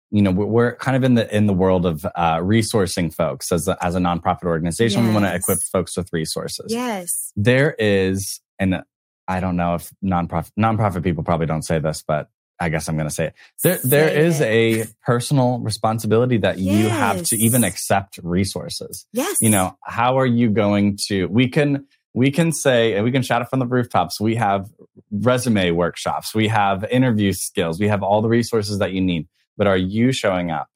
you 0.10 0.22
know 0.22 0.32
we're, 0.32 0.46
we're 0.46 0.76
kind 0.76 0.98
of 0.98 1.04
in 1.04 1.16
the 1.16 1.34
in 1.36 1.46
the 1.46 1.54
world 1.54 1.86
of 1.86 2.06
uh, 2.06 2.38
resourcing 2.38 3.14
folks 3.14 3.52
as 3.52 3.68
a, 3.68 3.78
as 3.84 3.96
a 3.96 4.00
nonprofit 4.00 4.44
organization. 4.44 5.08
We 5.08 5.14
want 5.14 5.26
to 5.26 5.36
equip 5.36 5.60
folks 5.60 5.96
with 5.96 6.10
resources. 6.12 6.68
Yes. 6.70 7.32
There 7.36 7.76
is, 7.78 8.42
and 8.60 8.84
I 9.28 9.40
don't 9.40 9.56
know 9.56 9.76
if 9.76 9.92
nonprofit 10.04 10.52
nonprofit 10.60 11.04
people 11.04 11.24
probably 11.24 11.46
don't 11.46 11.64
say 11.64 11.80
this, 11.80 12.04
but 12.06 12.30
I 12.62 12.70
guess 12.70 12.88
I'm 12.88 12.96
going 12.96 13.10
to 13.10 13.14
say 13.14 13.26
it. 13.28 13.34
There 13.64 13.80
there 13.84 14.10
Say 14.10 14.26
is 14.26 14.40
it. 14.42 14.46
a 14.46 14.86
personal 15.06 15.60
responsibility 15.60 16.38
that 16.38 16.60
you 16.60 16.88
have 16.90 17.24
to 17.24 17.36
even 17.38 17.64
accept 17.64 18.20
resources 18.24 19.06
Yes. 19.12 19.38
you 19.42 19.50
know 19.50 19.78
how 19.84 20.18
are 20.20 20.26
you 20.28 20.50
going 20.50 20.98
to 21.08 21.26
we 21.28 21.48
can 21.50 21.88
we 22.14 22.30
can 22.30 22.52
say 22.52 22.94
and 22.94 23.04
we 23.04 23.12
can 23.12 23.22
shout 23.24 23.42
it 23.42 23.50
from 23.50 23.60
the 23.60 23.66
rooftops 23.66 24.20
we 24.22 24.36
have 24.36 24.70
resume 25.12 25.72
workshops 25.72 26.34
we 26.36 26.48
have 26.48 26.84
interview 26.92 27.34
skills 27.34 27.80
we 27.80 27.88
have 27.88 28.04
all 28.04 28.22
the 28.22 28.30
resources 28.30 28.78
that 28.80 28.92
you 28.94 29.02
need 29.02 29.28
but 29.58 29.66
are 29.68 29.78
you 29.78 30.12
showing 30.12 30.52
up 30.52 30.68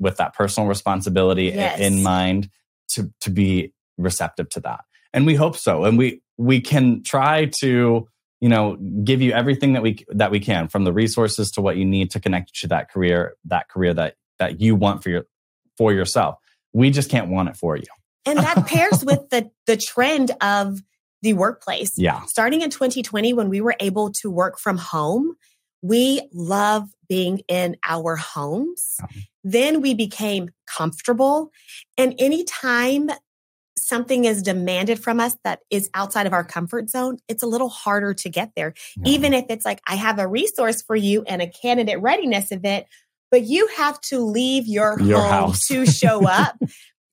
with 0.00 0.16
that 0.16 0.34
personal 0.34 0.68
responsibility 0.68 1.44
Yes. 1.54 1.78
in 1.78 2.02
mind 2.02 2.50
to 2.88 3.12
to 3.20 3.30
be 3.30 3.72
receptive 3.98 4.48
to 4.50 4.60
that 4.60 4.80
and 5.14 5.24
we 5.26 5.34
hope 5.34 5.56
so 5.56 5.84
and 5.84 5.96
we 5.98 6.20
we 6.38 6.60
can 6.60 7.02
try 7.02 7.44
to 7.46 8.08
you 8.42 8.48
know 8.50 8.76
give 9.04 9.22
you 9.22 9.32
everything 9.32 9.72
that 9.72 9.82
we 9.82 10.04
that 10.08 10.30
we 10.30 10.40
can 10.40 10.68
from 10.68 10.84
the 10.84 10.92
resources 10.92 11.50
to 11.52 11.62
what 11.62 11.78
you 11.78 11.86
need 11.86 12.10
to 12.10 12.20
connect 12.20 12.54
to 12.60 12.68
that 12.68 12.90
career 12.90 13.34
that 13.46 13.70
career 13.70 13.94
that 13.94 14.16
that 14.38 14.60
you 14.60 14.76
want 14.76 15.02
for 15.02 15.08
your 15.08 15.26
for 15.78 15.94
yourself 15.94 16.36
we 16.74 16.90
just 16.90 17.08
can't 17.08 17.28
want 17.28 17.48
it 17.48 17.56
for 17.56 17.76
you 17.76 17.86
and 18.26 18.38
that 18.38 18.66
pairs 18.66 19.02
with 19.04 19.30
the 19.30 19.50
the 19.66 19.78
trend 19.78 20.32
of 20.42 20.82
the 21.22 21.32
workplace. 21.32 21.96
yeah 21.96 22.22
Starting 22.26 22.60
in 22.60 22.70
2020, 22.70 23.32
when 23.32 23.48
we 23.48 23.60
were 23.60 23.76
able 23.80 24.10
to 24.10 24.30
work 24.30 24.58
from 24.58 24.76
home, 24.76 25.36
we 25.80 26.28
love 26.32 26.88
being 27.08 27.40
in 27.48 27.76
our 27.86 28.16
homes. 28.16 28.96
Yeah. 28.98 29.22
Then 29.44 29.80
we 29.80 29.94
became 29.94 30.50
comfortable. 30.66 31.50
And 31.96 32.14
anytime 32.18 33.10
something 33.78 34.24
is 34.24 34.42
demanded 34.42 34.98
from 35.02 35.20
us 35.20 35.36
that 35.44 35.60
is 35.70 35.90
outside 35.94 36.26
of 36.26 36.32
our 36.32 36.44
comfort 36.44 36.88
zone, 36.90 37.18
it's 37.28 37.42
a 37.42 37.46
little 37.46 37.68
harder 37.68 38.14
to 38.14 38.28
get 38.28 38.52
there. 38.56 38.74
Even 39.04 39.32
if 39.34 39.46
it's 39.48 39.64
like, 39.64 39.80
I 39.86 39.96
have 39.96 40.18
a 40.18 40.26
resource 40.26 40.82
for 40.82 40.94
you 40.96 41.22
and 41.22 41.40
a 41.42 41.46
candidate 41.46 42.00
readiness 42.00 42.52
event, 42.52 42.86
but 43.30 43.42
you 43.44 43.66
have 43.78 44.00
to 44.02 44.20
leave 44.20 44.66
your, 44.66 45.00
Your 45.00 45.20
home 45.20 45.30
house. 45.30 45.66
to 45.68 45.86
show 45.86 46.26
up. 46.28 46.56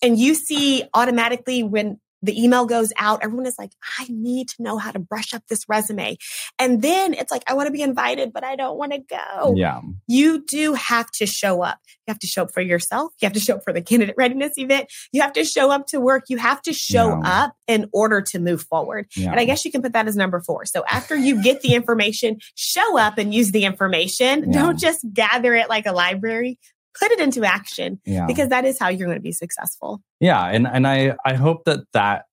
and 0.01 0.17
you 0.19 0.35
see 0.35 0.83
automatically 0.93 1.63
when 1.63 1.99
the 2.21 2.41
email 2.41 2.65
goes 2.65 2.91
out, 2.97 3.19
everyone 3.23 3.45
is 3.45 3.55
like, 3.57 3.71
I 3.97 4.05
need 4.09 4.49
to 4.49 4.63
know 4.63 4.77
how 4.77 4.91
to 4.91 4.99
brush 4.99 5.33
up 5.33 5.43
this 5.47 5.67
resume. 5.69 6.17
And 6.57 6.81
then 6.81 7.13
it's 7.13 7.31
like, 7.31 7.43
I 7.47 7.53
want 7.53 7.67
to 7.67 7.71
be 7.73 7.81
invited, 7.81 8.33
but 8.33 8.43
I 8.43 8.55
don't 8.55 8.77
want 8.77 8.91
to 8.91 8.99
go. 8.99 9.53
yeah 9.55 9.81
You 10.07 10.43
do 10.45 10.73
have 10.73 11.09
to 11.11 11.25
show 11.25 11.61
up. 11.61 11.77
You 11.85 12.11
have 12.11 12.19
to 12.19 12.27
show 12.27 12.43
up 12.43 12.53
for 12.53 12.61
yourself. 12.61 13.13
You 13.21 13.25
have 13.27 13.33
to 13.33 13.39
show 13.39 13.55
up 13.55 13.63
for 13.63 13.71
the 13.73 13.81
candidate 13.81 14.15
readiness 14.17 14.53
event. 14.57 14.91
You 15.13 15.21
have 15.21 15.33
to 15.33 15.43
show 15.45 15.71
up 15.71 15.87
to 15.87 15.99
work. 16.01 16.25
You 16.29 16.37
have 16.37 16.61
to 16.63 16.73
show 16.73 17.07
Yeah. 17.23 17.43
up 17.45 17.53
in 17.67 17.87
order 17.93 18.21
to 18.21 18.39
move 18.39 18.63
forward. 18.63 19.07
yeah 19.15 19.31
And 19.31 19.39
I 19.39 19.45
guess 19.45 19.63
you 19.63 19.71
can 19.71 19.81
put 19.81 19.93
that 19.93 20.07
as 20.07 20.15
number 20.15 20.41
four. 20.41 20.65
So 20.65 20.83
after 20.89 21.15
you 21.15 21.41
get 21.41 21.61
the 21.61 21.73
information, 21.75 22.39
show 22.55 22.97
up 22.97 23.17
and 23.17 23.33
use 23.33 23.51
the 23.51 23.63
information. 23.65 24.51
Yeah. 24.51 24.61
Don't 24.63 24.79
just 24.79 25.05
gather 25.13 25.53
it 25.55 25.69
like 25.69 25.85
a 25.85 25.91
library. 25.93 26.59
Put 26.97 27.11
it 27.11 27.19
into 27.19 27.43
action 27.43 27.99
yeah. 28.05 28.25
because 28.25 28.49
that 28.49 28.65
is 28.65 28.79
how 28.79 28.89
you're 28.89 29.07
going 29.07 29.17
to 29.17 29.21
be 29.21 29.31
successful. 29.31 30.01
yeah 30.19 30.45
and 30.45 30.67
and 30.67 30.87
i 30.87 31.15
i 31.25 31.33
hope 31.33 31.65
that 31.65 31.79
that 31.93 32.25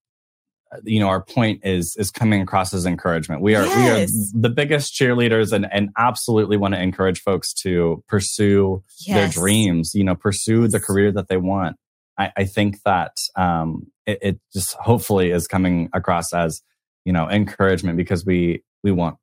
you 0.83 0.99
know 0.99 1.07
our 1.07 1.23
point 1.23 1.61
is 1.63 1.95
is 1.97 2.11
coming 2.11 2.41
across 2.41 2.73
as 2.73 2.85
encouragement. 2.85 3.41
We 3.41 3.55
are 3.55 3.63
we 3.63 3.89
are 3.89 4.05
the 4.33 4.51
biggest 4.53 4.93
cheerleaders 4.93 5.53
and 5.53 5.67
and 5.71 5.89
absolutely 5.97 6.57
want 6.57 6.73
to 6.73 6.81
encourage 6.81 7.21
folks 7.21 7.53
to 7.61 8.03
pursue 8.07 8.83
their 9.07 9.29
dreams 9.29 9.91
you 9.93 10.03
know 10.03 10.15
pursue 10.15 10.67
the 10.67 10.79
career 10.79 11.11
that 11.11 11.27
they 11.29 11.37
want. 11.37 11.77
I 12.17 12.31
i 12.37 12.43
think 12.45 12.81
that 12.83 13.15
um 13.35 13.87
it, 14.05 14.19
it 14.21 14.39
just 14.53 14.73
hopefully 14.73 15.31
is 15.31 15.47
coming 15.47 15.89
across 15.93 16.33
as 16.33 16.61
you 17.05 17.13
know 17.13 17.29
encouragement 17.29 17.97
because 17.97 18.25
we 18.25 18.63
we 18.83 18.91
want 18.91 19.17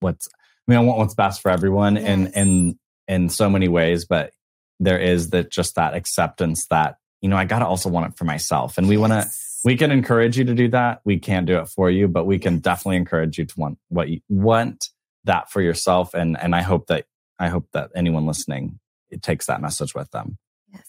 what's 0.00 0.28
I 0.68 0.72
mean, 0.72 0.78
I 0.78 0.82
want 0.82 0.98
what's 0.98 1.14
best 1.14 1.40
for 1.40 1.50
everyone 1.50 1.96
in 1.96 2.24
Yes. 2.24 2.32
in 2.36 2.78
in 3.08 3.28
so 3.28 3.50
many 3.50 3.66
ways, 3.68 4.04
but 4.04 4.32
there 4.80 4.98
is 4.98 5.30
that 5.30 5.50
just 5.50 5.76
that 5.76 5.94
acceptance 5.94 6.66
that 6.70 6.96
you 7.20 7.28
know 7.28 7.36
I 7.36 7.44
gotta 7.44 7.66
also 7.66 7.88
want 7.88 8.12
it 8.12 8.18
for 8.18 8.24
myself, 8.24 8.78
and 8.78 8.88
we 8.88 8.96
want 8.96 9.12
to 9.12 9.30
we 9.62 9.76
can 9.76 9.90
encourage 9.90 10.38
you 10.38 10.44
to 10.44 10.54
do 10.54 10.68
that. 10.68 11.02
We 11.04 11.18
can't 11.18 11.46
do 11.46 11.58
it 11.58 11.68
for 11.68 11.90
you, 11.90 12.08
but 12.08 12.24
we 12.24 12.38
can 12.38 12.58
definitely 12.58 12.96
encourage 12.96 13.38
you 13.38 13.44
to 13.44 13.60
want 13.60 13.78
what 13.88 14.08
you 14.08 14.20
want 14.28 14.86
that 15.24 15.50
for 15.50 15.60
yourself, 15.60 16.14
and 16.14 16.38
and 16.40 16.54
I 16.54 16.62
hope 16.62 16.86
that 16.86 17.04
I 17.38 17.48
hope 17.48 17.68
that 17.72 17.90
anyone 17.94 18.26
listening 18.26 18.80
it 19.10 19.22
takes 19.22 19.46
that 19.46 19.60
message 19.60 19.94
with 19.94 20.10
them. 20.12 20.38
Yes. 20.72 20.86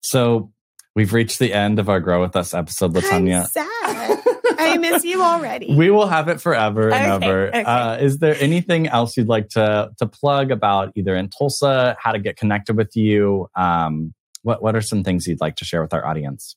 So 0.00 0.52
we've 0.94 1.12
reached 1.12 1.38
the 1.38 1.52
end 1.52 1.78
of 1.78 1.88
our 1.88 2.00
Grow 2.00 2.20
with 2.20 2.36
Us 2.36 2.54
episode, 2.54 2.94
LaTonya. 2.94 3.40
I'm 3.42 3.46
sad. 3.46 4.20
I 4.56 4.78
miss 4.78 5.04
you 5.04 5.22
already. 5.22 5.74
We 5.74 5.90
will 5.90 6.06
have 6.06 6.28
it 6.28 6.40
forever 6.40 6.90
and 6.92 7.12
Okay, 7.12 7.26
ever. 7.26 7.48
okay. 7.48 7.62
Uh, 7.64 7.96
is 7.96 8.18
there 8.18 8.36
anything 8.40 8.86
else 8.86 9.16
you'd 9.16 9.28
like 9.28 9.48
to 9.50 9.90
to 9.98 10.06
plug 10.06 10.50
about 10.50 10.92
either 10.94 11.14
inTulsa, 11.16 11.96
how 11.98 12.12
to 12.12 12.18
get 12.18 12.36
connected 12.36 12.76
with 12.76 12.94
you? 12.96 13.48
Um, 13.56 14.14
what 14.42 14.62
what 14.62 14.76
are 14.76 14.80
some 14.80 15.02
things 15.02 15.26
you'd 15.26 15.40
like 15.40 15.56
to 15.56 15.64
share 15.64 15.82
with 15.82 15.92
our 15.92 16.06
audience? 16.06 16.56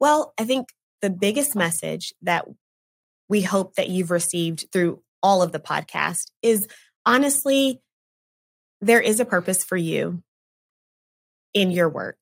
Well, 0.00 0.32
I 0.38 0.44
think 0.44 0.68
the 1.02 1.10
biggest 1.10 1.54
message 1.54 2.12
that 2.22 2.46
we 3.28 3.42
hope 3.42 3.74
that 3.76 3.88
you've 3.88 4.10
received 4.10 4.66
through 4.72 5.02
all 5.22 5.42
of 5.42 5.52
the 5.52 5.60
podcast 5.60 6.30
is 6.42 6.66
honestly, 7.06 7.80
there 8.80 9.00
is 9.00 9.20
a 9.20 9.24
purpose 9.24 9.64
for 9.64 9.76
you 9.76 10.22
in 11.54 11.70
your 11.70 11.88
work. 11.88 12.18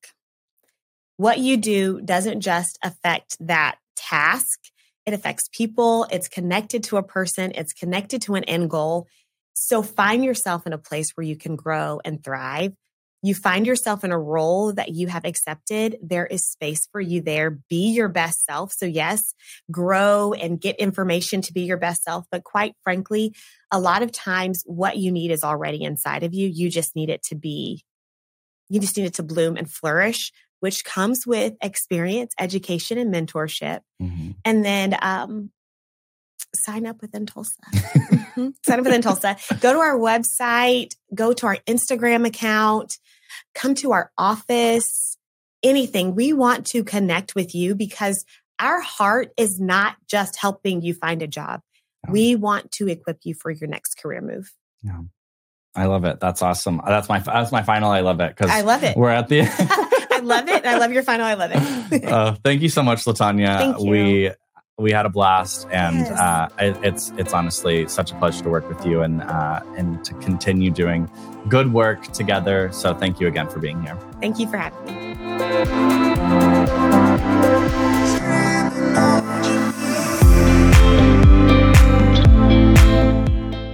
What 1.17 1.39
you 1.39 1.57
do 1.57 2.01
doesn't 2.01 2.41
just 2.41 2.79
affect 2.83 3.37
that 3.39 3.77
task, 3.95 4.59
it 5.05 5.13
affects 5.13 5.49
people, 5.51 6.07
it's 6.11 6.27
connected 6.27 6.83
to 6.85 6.97
a 6.97 7.03
person, 7.03 7.51
it's 7.55 7.73
connected 7.73 8.21
to 8.23 8.35
an 8.35 8.43
end 8.45 8.69
goal. 8.69 9.07
So 9.53 9.81
find 9.81 10.23
yourself 10.23 10.67
in 10.67 10.73
a 10.73 10.77
place 10.77 11.11
where 11.15 11.25
you 11.25 11.35
can 11.35 11.55
grow 11.55 11.99
and 12.05 12.23
thrive 12.23 12.73
you 13.23 13.33
find 13.33 13.65
yourself 13.65 14.03
in 14.03 14.11
a 14.11 14.19
role 14.19 14.73
that 14.73 14.89
you 14.89 15.07
have 15.07 15.25
accepted, 15.25 15.97
there 16.01 16.25
is 16.25 16.45
space 16.45 16.87
for 16.91 17.01
you 17.01 17.21
there. 17.21 17.49
Be 17.69 17.89
your 17.89 18.09
best 18.09 18.45
self. 18.45 18.71
So, 18.73 18.85
yes, 18.85 19.33
grow 19.71 20.33
and 20.33 20.61
get 20.61 20.77
information 20.77 21.41
to 21.41 21.53
be 21.53 21.61
your 21.61 21.77
best 21.77 22.03
self. 22.03 22.25
But 22.31 22.43
quite 22.43 22.75
frankly, 22.83 23.33
a 23.71 23.79
lot 23.79 24.03
of 24.03 24.11
times 24.11 24.63
what 24.65 24.97
you 24.97 25.11
need 25.11 25.31
is 25.31 25.43
already 25.43 25.83
inside 25.83 26.23
of 26.23 26.33
you. 26.33 26.47
You 26.47 26.69
just 26.69 26.95
need 26.95 27.09
it 27.09 27.23
to 27.23 27.35
be, 27.35 27.83
you 28.69 28.79
just 28.79 28.95
need 28.95 29.07
it 29.07 29.15
to 29.15 29.23
bloom 29.23 29.57
and 29.57 29.69
flourish, 29.69 30.31
which 30.59 30.83
comes 30.83 31.25
with 31.25 31.53
experience, 31.61 32.33
education, 32.39 32.97
and 32.97 33.13
mentorship. 33.13 33.81
And 33.99 34.65
then, 34.65 34.97
um, 35.01 35.51
sign 36.55 36.85
up 36.85 37.01
with 37.01 37.11
inTulsa. 37.11 37.51
Mhm. 38.37 38.53
Sign 38.65 38.79
up 38.79 38.85
with 38.85 39.01
Tulsa. 39.01 39.35
Go 39.59 39.73
to 39.73 39.79
our 39.79 39.97
website, 39.97 40.95
go 41.13 41.33
to 41.33 41.47
our 41.47 41.57
Instagram 41.67 42.25
account, 42.25 42.99
come 43.55 43.73
to 43.75 43.91
our 43.93 44.11
office, 44.17 45.17
anything. 45.63 46.13
We 46.15 46.33
want 46.33 46.67
to 46.67 46.83
connect 46.83 47.33
with 47.33 47.55
you 47.55 47.73
because 47.73 48.25
our 48.59 48.79
heart 48.79 49.31
is 49.37 49.59
not 49.59 49.95
just 50.07 50.35
helping 50.35 50.81
you 50.81 50.93
find 50.93 51.21
a 51.21 51.27
job. 51.27 51.61
Yeah. 52.05 52.11
We 52.11 52.35
want 52.35 52.71
to 52.73 52.87
equip 52.87 53.19
you 53.23 53.33
for 53.33 53.49
your 53.49 53.67
next 53.69 53.95
career 53.95 54.21
move. 54.21 54.53
Yeah. 54.83 55.01
I 55.75 55.85
love 55.85 56.05
it. 56.05 56.19
That's 56.19 56.41
awesome. 56.41 56.81
That's 56.85 57.09
my 57.09 57.19
that's 57.19 57.51
my 57.51 57.61
final. 57.63 57.91
I 57.91 58.01
love 58.01 58.19
it 58.19 58.35
because 58.35 58.49
I 58.49 58.61
love 58.61 58.83
it. 58.83 58.97
We're 58.97 59.09
at 59.09 59.27
the. 59.29 59.41
I 60.17 60.21
love 60.21 60.47
it. 60.49 60.65
I 60.65 60.77
love 60.77 60.91
your 60.91 61.03
final. 61.03 61.25
I 61.25 61.35
love 61.35 61.51
it. 61.53 62.03
uh, 62.11 62.35
thank 62.43 62.61
you 62.61 62.69
so 62.69 62.81
much, 62.81 63.05
LaTonya. 63.05 63.79
We 63.87 64.31
we 64.79 64.91
had 64.91 65.05
a 65.05 65.09
blast, 65.09 65.67
and 65.71 65.97
Yes. 65.97 66.11
uh, 66.19 66.49
it, 66.59 66.77
it's 66.83 67.11
it's 67.17 67.33
honestly 67.33 67.87
such 67.87 68.11
a 68.11 68.15
pleasure 68.15 68.43
to 68.43 68.49
work 68.49 68.67
with 68.69 68.85
you 68.85 69.01
and 69.01 69.21
uh, 69.21 69.61
and 69.77 70.03
to 70.05 70.13
continue 70.15 70.71
doing 70.71 71.09
good 71.49 71.71
work 71.73 72.03
together. 72.13 72.71
So 72.71 72.93
thank 72.93 73.19
you 73.19 73.27
again 73.27 73.47
for 73.49 73.59
being 73.59 73.81
here. 73.83 73.97
Thank 74.21 74.39
you 74.39 74.47
for 74.47 74.57
having 74.57 74.85
me. 74.85 76.17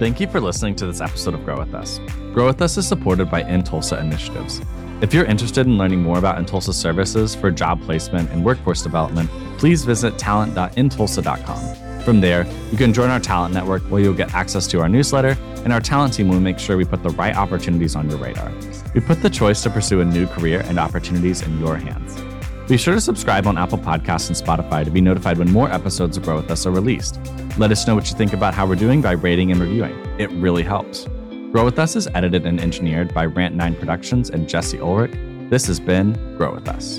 Thank 0.00 0.20
you 0.20 0.26
for 0.26 0.40
listening 0.40 0.74
to 0.76 0.86
this 0.86 1.00
episode 1.00 1.32
of 1.34 1.44
Grow 1.44 1.58
With 1.58 1.72
Us. 1.74 1.98
Grow 2.34 2.46
With 2.46 2.60
Us 2.60 2.76
is 2.76 2.86
supported 2.86 3.30
by 3.30 3.42
inTulsa 3.42 3.98
Initiatives. 4.00 4.60
If 5.00 5.12
you're 5.12 5.24
interested 5.24 5.66
in 5.66 5.76
learning 5.76 6.02
more 6.02 6.18
about 6.18 6.38
inTulsa 6.38 6.72
services 6.72 7.34
for 7.34 7.50
job 7.50 7.82
placement 7.82 8.30
and 8.30 8.44
workforce 8.44 8.80
development, 8.82 9.28
please 9.58 9.84
visit 9.84 10.16
talent.intulsa.com. 10.18 12.02
From 12.02 12.20
there, 12.20 12.46
you 12.70 12.78
can 12.78 12.92
join 12.92 13.10
our 13.10 13.18
talent 13.18 13.54
network 13.54 13.82
where 13.84 14.00
you'll 14.00 14.14
get 14.14 14.34
access 14.34 14.66
to 14.68 14.80
our 14.80 14.88
newsletter, 14.88 15.36
and 15.64 15.72
our 15.72 15.80
talent 15.80 16.14
team 16.14 16.28
will 16.28 16.40
make 16.40 16.58
sure 16.58 16.76
we 16.76 16.84
put 16.84 17.02
the 17.02 17.10
right 17.10 17.34
opportunities 17.34 17.96
on 17.96 18.08
your 18.08 18.18
radar. 18.18 18.52
We 18.94 19.00
put 19.00 19.20
the 19.20 19.30
choice 19.30 19.62
to 19.62 19.70
pursue 19.70 20.00
a 20.00 20.04
new 20.04 20.26
career 20.26 20.60
and 20.66 20.78
opportunities 20.78 21.42
in 21.42 21.58
your 21.58 21.76
hands. 21.76 22.22
Be 22.68 22.76
sure 22.76 22.94
to 22.94 23.00
subscribe 23.00 23.46
on 23.46 23.58
Apple 23.58 23.78
Podcasts 23.78 24.28
and 24.28 24.36
Spotify 24.36 24.84
to 24.84 24.90
be 24.90 25.00
notified 25.00 25.38
when 25.38 25.50
more 25.50 25.70
episodes 25.70 26.16
of 26.16 26.22
Grow 26.22 26.36
With 26.36 26.50
Us 26.50 26.66
are 26.66 26.70
released. 26.70 27.20
Let 27.58 27.72
us 27.72 27.86
know 27.86 27.94
what 27.94 28.10
you 28.10 28.16
think 28.16 28.32
about 28.32 28.54
how 28.54 28.66
we're 28.66 28.76
doing 28.76 29.02
by 29.02 29.12
rating 29.12 29.50
and 29.50 29.60
reviewing. 29.60 29.94
It 30.18 30.30
really 30.30 30.62
helps. 30.62 31.06
Grow 31.54 31.64
With 31.66 31.78
Us 31.78 31.94
is 31.94 32.08
edited 32.16 32.46
and 32.46 32.60
engineered 32.60 33.14
by 33.14 33.28
Rant9 33.28 33.78
Productions 33.78 34.28
and 34.28 34.48
Jesse 34.48 34.80
Ulrich. 34.80 35.12
This 35.50 35.68
has 35.68 35.78
been 35.78 36.14
Grow 36.36 36.52
With 36.52 36.68
Us. 36.68 36.98